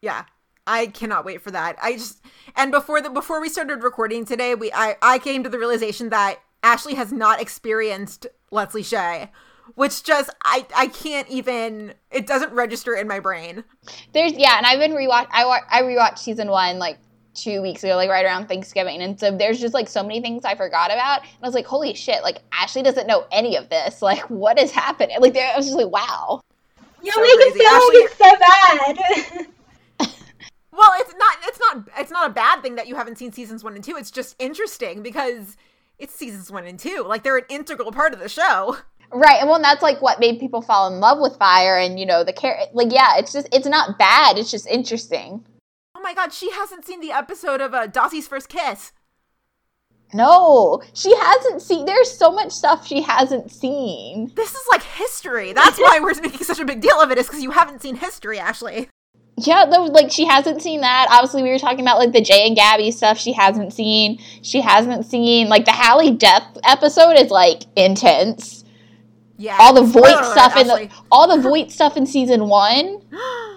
Yeah. 0.00 0.24
I 0.70 0.88
cannot 0.88 1.24
wait 1.24 1.40
for 1.40 1.50
that. 1.50 1.78
I 1.82 1.94
just 1.94 2.20
and 2.54 2.70
before 2.70 3.00
the 3.00 3.08
before 3.08 3.40
we 3.40 3.48
started 3.48 3.82
recording 3.82 4.26
today, 4.26 4.54
we 4.54 4.70
I 4.72 4.96
I 5.00 5.18
came 5.18 5.42
to 5.42 5.48
the 5.48 5.58
realization 5.58 6.10
that 6.10 6.40
Ashley 6.62 6.94
has 6.94 7.10
not 7.10 7.40
experienced 7.40 8.26
Leslie 8.50 8.82
Shay, 8.82 9.30
which 9.76 10.02
just 10.02 10.28
I 10.44 10.66
I 10.76 10.88
can't 10.88 11.26
even 11.28 11.94
it 12.10 12.26
doesn't 12.26 12.52
register 12.52 12.94
in 12.94 13.08
my 13.08 13.18
brain. 13.18 13.64
There's 14.12 14.32
yeah, 14.32 14.58
and 14.58 14.66
I've 14.66 14.78
been 14.78 14.92
rewatch. 14.92 15.28
I 15.30 15.46
wa- 15.46 15.64
I 15.70 15.80
rewatched 15.82 16.18
season 16.18 16.48
one 16.50 16.78
like 16.78 16.98
two 17.42 17.62
weeks 17.62 17.82
ago, 17.84 17.96
like 17.96 18.10
right 18.10 18.24
around 18.24 18.46
Thanksgiving, 18.48 19.00
and 19.02 19.18
so 19.18 19.30
there's 19.36 19.60
just 19.60 19.74
like 19.74 19.88
so 19.88 20.02
many 20.02 20.20
things 20.20 20.44
I 20.44 20.54
forgot 20.54 20.90
about, 20.92 21.20
and 21.22 21.30
I 21.42 21.46
was 21.46 21.54
like, 21.54 21.66
holy 21.66 21.94
shit! 21.94 22.22
Like 22.22 22.38
Ashley 22.52 22.82
doesn't 22.82 23.06
know 23.06 23.24
any 23.32 23.56
of 23.56 23.68
this. 23.68 24.02
Like, 24.08 24.20
what 24.30 24.58
is 24.58 24.70
happening? 24.72 25.16
Like, 25.20 25.32
there- 25.34 25.52
I 25.52 25.56
was 25.56 25.66
just 25.66 25.76
like, 25.78 25.90
wow. 25.90 26.40
You 27.02 27.12
So 27.12 27.20
make 27.20 27.30
it 27.32 27.52
crazy. 27.52 27.64
sound 27.64 27.82
like 27.94 28.04
it's 28.04 28.16
so 28.16 29.36
bad. 29.36 29.46
Well, 30.72 30.90
it's 30.98 31.12
not 31.14 31.36
it's 31.42 31.58
not 31.58 31.88
it's 31.98 32.10
not 32.12 32.30
a 32.30 32.32
bad 32.32 32.62
thing 32.62 32.76
that 32.76 32.86
you 32.86 32.94
haven't 32.94 33.18
seen 33.18 33.32
seasons 33.32 33.64
1 33.64 33.74
and 33.74 33.82
2. 33.82 33.96
It's 33.96 34.12
just 34.12 34.36
interesting 34.38 35.02
because 35.02 35.56
it's 35.98 36.14
seasons 36.14 36.52
1 36.52 36.66
and 36.66 36.78
2. 36.78 37.04
Like 37.04 37.24
they're 37.24 37.38
an 37.38 37.44
integral 37.48 37.90
part 37.90 38.12
of 38.12 38.20
the 38.20 38.28
show. 38.28 38.76
Right, 39.10 39.38
and 39.40 39.46
well, 39.48 39.56
and 39.56 39.64
that's 39.64 39.82
like 39.82 40.00
what 40.02 40.20
made 40.20 40.38
people 40.38 40.60
fall 40.62 40.86
in 40.92 41.00
love 41.00 41.18
with 41.18 41.36
Fire, 41.38 41.78
and 41.78 41.98
you 41.98 42.04
know 42.06 42.22
the 42.22 42.32
care. 42.32 42.58
Like, 42.74 42.92
yeah, 42.92 43.16
it's 43.16 43.32
just 43.32 43.48
it's 43.52 43.66
not 43.66 43.98
bad. 43.98 44.38
It's 44.38 44.50
just 44.50 44.66
interesting. 44.68 45.44
Oh 46.08 46.10
my 46.10 46.14
god, 46.14 46.32
she 46.32 46.50
hasn't 46.52 46.86
seen 46.86 47.02
the 47.02 47.12
episode 47.12 47.60
of 47.60 47.74
uh, 47.74 47.86
Dawsey's 47.86 48.26
first 48.26 48.48
kiss. 48.48 48.92
No, 50.14 50.80
she 50.94 51.14
hasn't 51.14 51.60
seen. 51.60 51.84
There's 51.84 52.10
so 52.10 52.30
much 52.32 52.50
stuff 52.50 52.86
she 52.86 53.02
hasn't 53.02 53.52
seen. 53.52 54.32
This 54.34 54.54
is 54.54 54.66
like 54.72 54.82
history. 54.82 55.52
That's 55.52 55.78
why 55.78 56.00
we're 56.00 56.14
making 56.22 56.44
such 56.44 56.60
a 56.60 56.64
big 56.64 56.80
deal 56.80 56.98
of 56.98 57.10
it 57.10 57.18
is 57.18 57.26
because 57.26 57.42
you 57.42 57.50
haven't 57.50 57.82
seen 57.82 57.94
history, 57.94 58.38
Ashley. 58.38 58.88
Yeah, 59.36 59.66
though, 59.66 59.84
like 59.84 60.10
she 60.10 60.24
hasn't 60.24 60.62
seen 60.62 60.80
that. 60.80 61.08
Obviously, 61.10 61.42
we 61.42 61.50
were 61.50 61.58
talking 61.58 61.82
about 61.82 61.98
like 61.98 62.12
the 62.12 62.22
Jay 62.22 62.46
and 62.46 62.56
Gabby 62.56 62.90
stuff. 62.90 63.18
She 63.18 63.34
hasn't 63.34 63.74
seen. 63.74 64.18
She 64.40 64.62
hasn't 64.62 65.04
seen 65.04 65.50
like 65.50 65.66
the 65.66 65.72
Hallie 65.72 66.12
death 66.12 66.56
episode 66.64 67.18
is 67.18 67.30
like 67.30 67.64
intense. 67.76 68.64
Yeah. 69.36 69.58
All 69.60 69.74
the 69.74 69.82
Voight 69.82 70.24
stuff 70.24 70.56
in 70.56 70.68
the 70.68 70.88
all 71.12 71.36
the 71.36 71.42
Voight 71.42 71.70
stuff 71.70 71.98
in 71.98 72.06
season 72.06 72.48
one. 72.48 73.02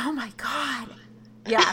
Oh 0.00 0.12
my 0.12 0.30
god. 0.36 0.97
Yeah. 1.50 1.72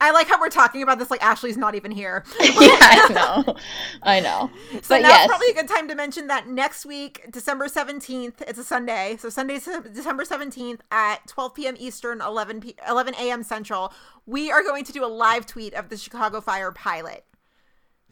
I 0.00 0.10
like 0.10 0.28
how 0.28 0.40
we're 0.40 0.48
talking 0.48 0.82
about 0.82 0.98
this 0.98 1.10
like 1.10 1.22
Ashley's 1.22 1.56
not 1.56 1.74
even 1.74 1.90
here. 1.90 2.24
yeah, 2.40 2.48
I 2.60 3.08
know, 3.44 3.56
I 4.02 4.20
know. 4.20 4.50
So 4.72 4.80
but 4.88 5.02
now's 5.02 5.10
yes, 5.10 5.28
probably 5.28 5.48
a 5.48 5.54
good 5.54 5.68
time 5.68 5.88
to 5.88 5.94
mention 5.94 6.26
that 6.28 6.48
next 6.48 6.84
week, 6.84 7.24
December 7.30 7.68
17th, 7.68 8.42
it's 8.42 8.58
a 8.58 8.64
Sunday. 8.64 9.16
So 9.18 9.28
Sunday, 9.30 9.54
December 9.54 10.24
17th 10.24 10.80
at 10.90 11.26
12 11.26 11.54
p.m. 11.54 11.74
Eastern, 11.78 12.20
11 12.20 12.60
p- 12.60 12.76
11 12.88 13.14
a.m. 13.14 13.42
Central, 13.42 13.92
we 14.26 14.50
are 14.50 14.62
going 14.62 14.84
to 14.84 14.92
do 14.92 15.04
a 15.04 15.06
live 15.06 15.46
tweet 15.46 15.74
of 15.74 15.88
the 15.88 15.96
Chicago 15.96 16.40
Fire 16.40 16.72
pilot. 16.72 17.24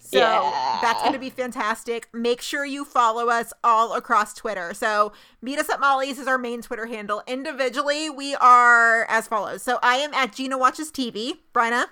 So 0.05 0.18
Yeah. 0.18 0.78
that's 0.82 1.00
going 1.00 1.12
to 1.14 1.18
be 1.18 1.30
fantastic. 1.30 2.09
Make 2.12 2.42
sure 2.42 2.64
you 2.64 2.84
follow 2.84 3.28
us 3.28 3.53
all 3.62 3.94
across 3.94 4.34
Twitter. 4.34 4.74
So 4.74 5.12
meet 5.40 5.59
us 5.59 5.70
at 5.70 5.78
Molly's 5.80 6.18
is 6.18 6.26
our 6.26 6.38
main 6.38 6.61
Twitter 6.61 6.86
handle. 6.86 7.22
Individually, 7.26 8.11
we 8.11 8.34
are 8.34 9.05
as 9.09 9.28
follows. 9.28 9.62
So 9.62 9.78
I 9.82 9.96
am 9.96 10.12
at 10.12 10.34
Gina 10.34 10.59
Watches 10.59 10.90
TV. 10.90 11.34
Bryna, 11.55 11.86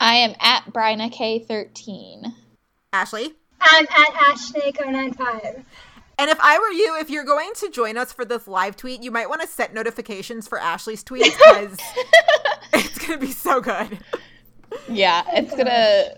I 0.00 0.16
am 0.16 0.34
at 0.40 0.64
Bryna 0.72 1.10
K 1.12 1.38
thirteen. 1.38 2.34
Ashley. 2.92 3.32
I'm 3.60 3.84
at 3.86 4.12
Ashnake095. 4.36 5.64
And 6.18 6.30
if 6.30 6.38
I 6.40 6.58
were 6.58 6.70
you, 6.70 6.98
if 7.00 7.08
you're 7.10 7.24
going 7.24 7.52
to 7.54 7.70
join 7.70 7.96
us 7.96 8.12
for 8.12 8.24
this 8.24 8.46
live 8.46 8.76
tweet, 8.76 9.02
you 9.02 9.10
might 9.10 9.28
want 9.28 9.40
to 9.40 9.46
set 9.46 9.72
notifications 9.72 10.46
for 10.46 10.58
Ashley's 10.60 11.02
tweets 11.02 11.36
because 11.38 11.78
it's 12.74 12.98
going 12.98 13.18
to 13.18 13.24
be 13.26 13.32
so 13.32 13.60
good. 13.60 13.98
Yeah, 14.88 15.22
it's 15.32 15.54
gonna 15.54 16.14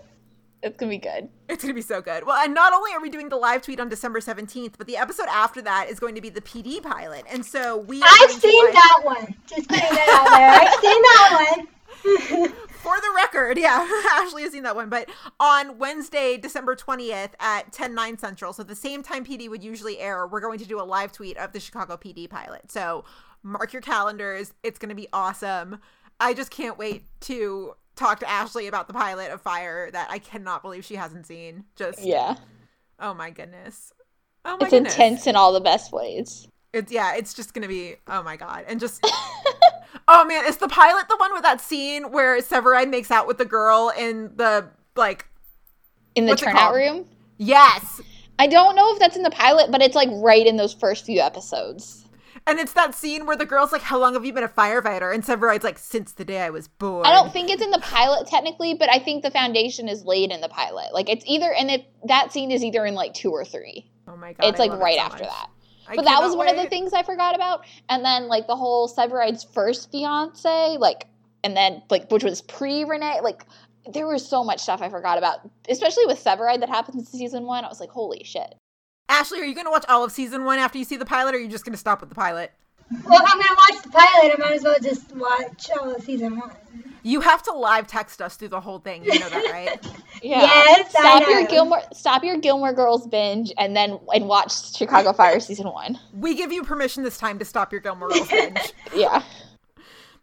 it's 0.65 0.77
gonna 0.77 0.89
be 0.89 0.97
good. 0.97 1.29
It's 1.47 1.61
going 1.63 1.69
to 1.73 1.75
be 1.75 1.81
so 1.83 2.01
good. 2.01 2.25
Well, 2.25 2.35
and 2.43 2.55
not 2.55 2.73
only 2.73 2.91
are 2.93 2.99
we 3.01 3.09
doing 3.09 3.29
the 3.29 3.35
live 3.35 3.61
tweet 3.61 3.79
on 3.79 3.87
December 3.87 4.19
17th, 4.19 4.73
but 4.79 4.87
the 4.87 4.97
episode 4.97 5.27
after 5.29 5.61
that 5.61 5.89
is 5.89 5.99
going 5.99 6.15
to 6.15 6.21
be 6.21 6.29
the 6.29 6.41
PD 6.41 6.81
pilot. 6.81 7.23
And 7.29 7.45
so 7.45 7.77
we 7.77 8.01
are 8.01 8.07
I've 8.09 8.31
seen 8.31 8.65
live- 8.65 8.73
that 8.73 8.99
one. 9.03 9.35
Just 9.47 9.69
putting 9.69 9.89
that 9.89 10.09
out 10.09 10.29
there. 10.31 10.51
I've 10.51 10.79
seen 10.81 11.01
that 11.03 11.55
one. 11.55 11.67
For 12.85 12.95
the 12.99 13.13
record, 13.15 13.57
yeah, 13.57 13.87
Ashley 14.13 14.43
has 14.43 14.51
seen 14.51 14.63
that 14.63 14.75
one. 14.75 14.89
But 14.89 15.09
on 15.39 15.77
Wednesday, 15.77 16.37
December 16.37 16.75
20th 16.75 17.31
at 17.39 17.71
10, 17.71 17.93
9 17.95 18.17
Central, 18.17 18.53
so 18.53 18.63
the 18.63 18.75
same 18.75 19.01
time 19.03 19.23
PD 19.25 19.49
would 19.49 19.63
usually 19.63 19.99
air, 19.99 20.27
we're 20.27 20.41
going 20.41 20.59
to 20.59 20.65
do 20.65 20.79
a 20.79 20.83
live 20.83 21.11
tweet 21.11 21.37
of 21.37 21.51
the 21.51 21.59
Chicago 21.59 21.95
PD 21.95 22.29
pilot. 22.29 22.71
So 22.71 23.05
mark 23.43 23.71
your 23.71 23.81
calendars. 23.81 24.53
It's 24.63 24.79
going 24.79 24.89
to 24.89 24.95
be 24.95 25.07
awesome. 25.13 25.79
I 26.19 26.33
just 26.33 26.49
can't 26.51 26.77
wait 26.77 27.03
to 27.21 27.75
talk 27.95 28.19
to 28.19 28.29
Ashley 28.29 28.67
about 28.67 28.87
the 28.87 28.93
pilot 28.93 29.31
of 29.31 29.41
Fire 29.41 29.89
that 29.91 30.09
I 30.09 30.19
cannot 30.19 30.61
believe 30.61 30.85
she 30.85 30.95
hasn't 30.95 31.25
seen. 31.25 31.65
Just, 31.75 32.03
Yeah, 32.03 32.35
oh 32.99 33.13
my 33.13 33.29
goodness. 33.29 33.91
Oh 34.43 34.57
my 34.57 34.65
it's 34.65 34.71
goodness. 34.71 34.93
intense 34.93 35.27
in 35.27 35.35
all 35.35 35.53
the 35.53 35.59
best 35.61 35.91
ways. 35.91 36.47
It's 36.73 36.91
yeah, 36.91 37.15
it's 37.15 37.33
just 37.33 37.53
gonna 37.53 37.67
be 37.67 37.95
oh 38.07 38.21
my 38.21 38.35
god, 38.35 38.65
and 38.67 38.79
just 38.79 38.99
oh 40.07 40.25
man, 40.25 40.45
is 40.45 40.57
the 40.57 40.67
pilot 40.67 41.07
the 41.09 41.17
one 41.17 41.33
with 41.33 41.43
that 41.43 41.61
scene 41.61 42.11
where 42.11 42.39
Severide 42.41 42.89
makes 42.89 43.11
out 43.11 43.27
with 43.27 43.37
the 43.37 43.45
girl 43.45 43.91
in 43.97 44.31
the 44.35 44.69
like 44.95 45.25
In 46.15 46.25
the 46.25 46.35
turnout 46.35 46.73
room. 46.75 47.05
yes, 47.37 48.01
I 48.37 48.47
don't 48.47 48.75
know 48.75 48.91
if 48.93 48.99
that's 48.99 49.15
in 49.15 49.23
the 49.23 49.31
pilot, 49.31 49.71
but 49.71 49.81
it's 49.81 49.95
like 49.95 50.09
right 50.11 50.45
in 50.45 50.57
those 50.57 50.73
first 50.73 51.05
few 51.05 51.21
episodes. 51.21 52.04
And 52.47 52.59
it's 52.59 52.73
that 52.73 52.93
scene 52.93 53.25
where 53.25 53.35
the 53.35 53.45
girl's 53.45 53.71
like, 53.71 53.81
"How 53.81 53.97
long 53.97 54.13
have 54.13 54.25
you 54.25 54.33
been 54.33 54.43
a 54.43 54.49
firefighter?" 54.49 55.13
and 55.13 55.23
Severide's 55.23 55.63
like, 55.63 55.77
"Since 55.77 56.13
the 56.13 56.25
day 56.25 56.41
I 56.41 56.49
was 56.49 56.67
born." 56.67 57.05
I 57.05 57.11
don't 57.11 57.31
think 57.33 57.49
it's 57.49 57.61
in 57.61 57.71
the 57.71 57.79
pilot 57.79 58.27
technically, 58.27 58.73
but 58.73 58.89
I 58.89 58.99
think 58.99 59.23
the 59.23 59.31
foundation 59.31 59.87
is 59.87 60.05
laid 60.05 60.31
in 60.31 60.41
the 60.41 60.49
pilot. 60.49 60.93
Like 60.93 61.09
it's 61.09 61.25
either 61.27 61.51
and 61.53 61.71
it 61.71 61.85
that 62.05 62.31
scene 62.31 62.51
is 62.51 62.63
either 62.63 62.85
in 62.85 62.93
like 62.93 63.13
two 63.13 63.31
or 63.31 63.43
three. 63.43 63.89
Oh 64.07 64.15
my 64.15 64.33
god. 64.33 64.47
It's 64.47 64.59
like 64.59 64.71
right 64.71 64.97
so 64.97 65.01
after 65.01 65.23
much. 65.23 65.33
that. 65.33 65.49
I 65.87 65.95
but 65.95 66.05
that 66.05 66.21
was 66.21 66.35
one 66.35 66.47
wait. 66.47 66.55
of 66.55 66.63
the 66.63 66.69
things 66.69 66.93
I 66.93 67.03
forgot 67.03 67.35
about. 67.35 67.65
And 67.89 68.03
then 68.03 68.27
like 68.27 68.47
the 68.47 68.55
whole 68.55 68.89
Severide's 68.89 69.43
first 69.43 69.91
fiance, 69.91 70.77
like 70.77 71.07
and 71.43 71.55
then 71.55 71.81
like 71.89 72.09
which 72.11 72.23
was 72.23 72.41
pre 72.41 72.83
Renee, 72.83 73.21
like 73.21 73.45
there 73.91 74.07
was 74.07 74.27
so 74.27 74.43
much 74.43 74.61
stuff 74.61 74.81
I 74.81 74.89
forgot 74.89 75.17
about, 75.17 75.39
especially 75.69 76.05
with 76.05 76.23
Severide 76.23 76.59
that 76.61 76.69
happens 76.69 76.95
in 76.95 77.05
season 77.19 77.45
one. 77.45 77.63
I 77.63 77.67
was 77.67 77.79
like, 77.79 77.89
holy 77.89 78.23
shit. 78.23 78.55
Ashley, 79.09 79.39
are 79.41 79.45
you 79.45 79.53
going 79.53 79.65
to 79.65 79.71
watch 79.71 79.85
all 79.87 80.03
of 80.03 80.11
season 80.11 80.45
one 80.45 80.59
after 80.59 80.77
you 80.77 80.83
see 80.85 80.97
the 80.97 81.05
pilot, 81.05 81.35
or 81.35 81.37
are 81.37 81.41
you 81.41 81.47
just 81.47 81.65
going 81.65 81.73
to 81.73 81.79
stop 81.79 81.99
with 81.99 82.09
the 82.09 82.15
pilot? 82.15 82.51
Well, 83.03 83.21
if 83.21 83.31
I'm 83.31 83.37
going 83.37 83.43
to 83.43 83.57
watch 83.71 83.83
the 83.83 83.89
pilot, 83.89 84.33
I 84.33 84.35
might 84.37 84.53
as 84.53 84.63
well 84.63 84.77
just 84.81 85.15
watch 85.15 85.69
all 85.79 85.93
of 85.95 86.03
season 86.03 86.37
one. 86.37 86.51
You 87.03 87.21
have 87.21 87.43
to 87.43 87.53
live 87.53 87.85
text 87.85 88.19
us 88.19 88.35
through 88.35 88.47
the 88.47 88.59
whole 88.59 88.79
thing. 88.79 89.05
You 89.05 89.19
know 89.19 89.29
that, 89.29 89.45
right? 89.51 89.87
yeah. 90.23 90.41
Yes, 90.41 90.89
stop 90.89 91.27
your 91.27 91.45
Gilmore 91.45 91.83
stop 91.93 92.23
your 92.23 92.37
Gilmore 92.37 92.73
Girls 92.73 93.05
binge 93.05 93.53
and 93.59 93.75
then 93.75 93.99
and 94.13 94.27
watch 94.27 94.75
Chicago 94.75 95.13
Fire 95.13 95.39
season 95.39 95.67
one. 95.67 95.99
We 96.13 96.33
give 96.35 96.51
you 96.51 96.63
permission 96.63 97.03
this 97.03 97.19
time 97.19 97.37
to 97.39 97.45
stop 97.45 97.71
your 97.71 97.81
Gilmore 97.81 98.09
Girls 98.09 98.27
binge. 98.27 98.73
yeah. 98.95 99.21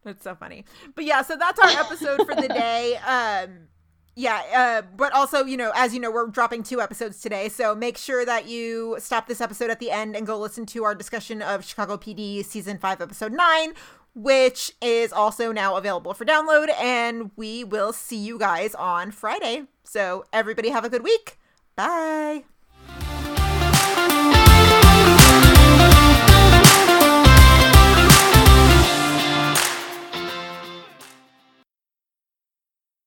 That's 0.03 0.25
so 0.25 0.35
funny. 0.35 0.65
But 0.97 1.05
yeah, 1.05 1.23
so 1.23 1.37
that's 1.37 1.61
our 1.61 1.69
episode 1.85 2.27
for 2.27 2.35
the 2.35 2.49
day. 2.49 2.97
Um 2.97 3.69
yeah, 4.15 4.43
uh, 4.55 4.83
but 4.97 5.13
also, 5.13 5.45
you 5.45 5.57
know, 5.57 5.73
as 5.75 5.95
you 5.95 6.01
know, 6.01 6.11
we're 6.11 6.27
dropping 6.27 6.63
two 6.63 6.81
episodes 6.81 7.21
today, 7.21 7.49
so 7.49 7.75
make 7.75 7.97
sure 7.97 8.25
that 8.25 8.47
you 8.47 8.97
stop 8.99 9.27
this 9.27 9.41
episode 9.41 9.71
at 9.71 9.81
the 9.81 9.91
end 9.91 10.15
and 10.15 10.27
go 10.27 10.39
listen 10.39 10.67
to 10.67 10.85
our 10.85 10.95
discussion 10.95 11.41
of 11.41 11.65
Chicago 11.65 11.97
PD 11.97 12.45
season 12.45 12.79
five, 12.79 13.01
episode 13.01 13.33
nine, 13.33 13.73
which 14.15 14.73
is 14.83 15.13
also 15.13 15.51
now 15.51 15.77
available 15.77 16.13
for 16.13 16.27
download. 16.27 16.69
And 16.79 17.31
we 17.37 17.65
will 17.65 17.93
see 17.93 18.19
you 18.19 18.39
guys 18.39 18.75
on 18.75 19.13
Friday. 19.13 19.65
So, 19.85 20.27
everybody 20.33 20.69
have 20.69 20.85
a 20.85 20.91
good 20.91 21.03
week. 21.03 21.39
Bye. 21.75 22.45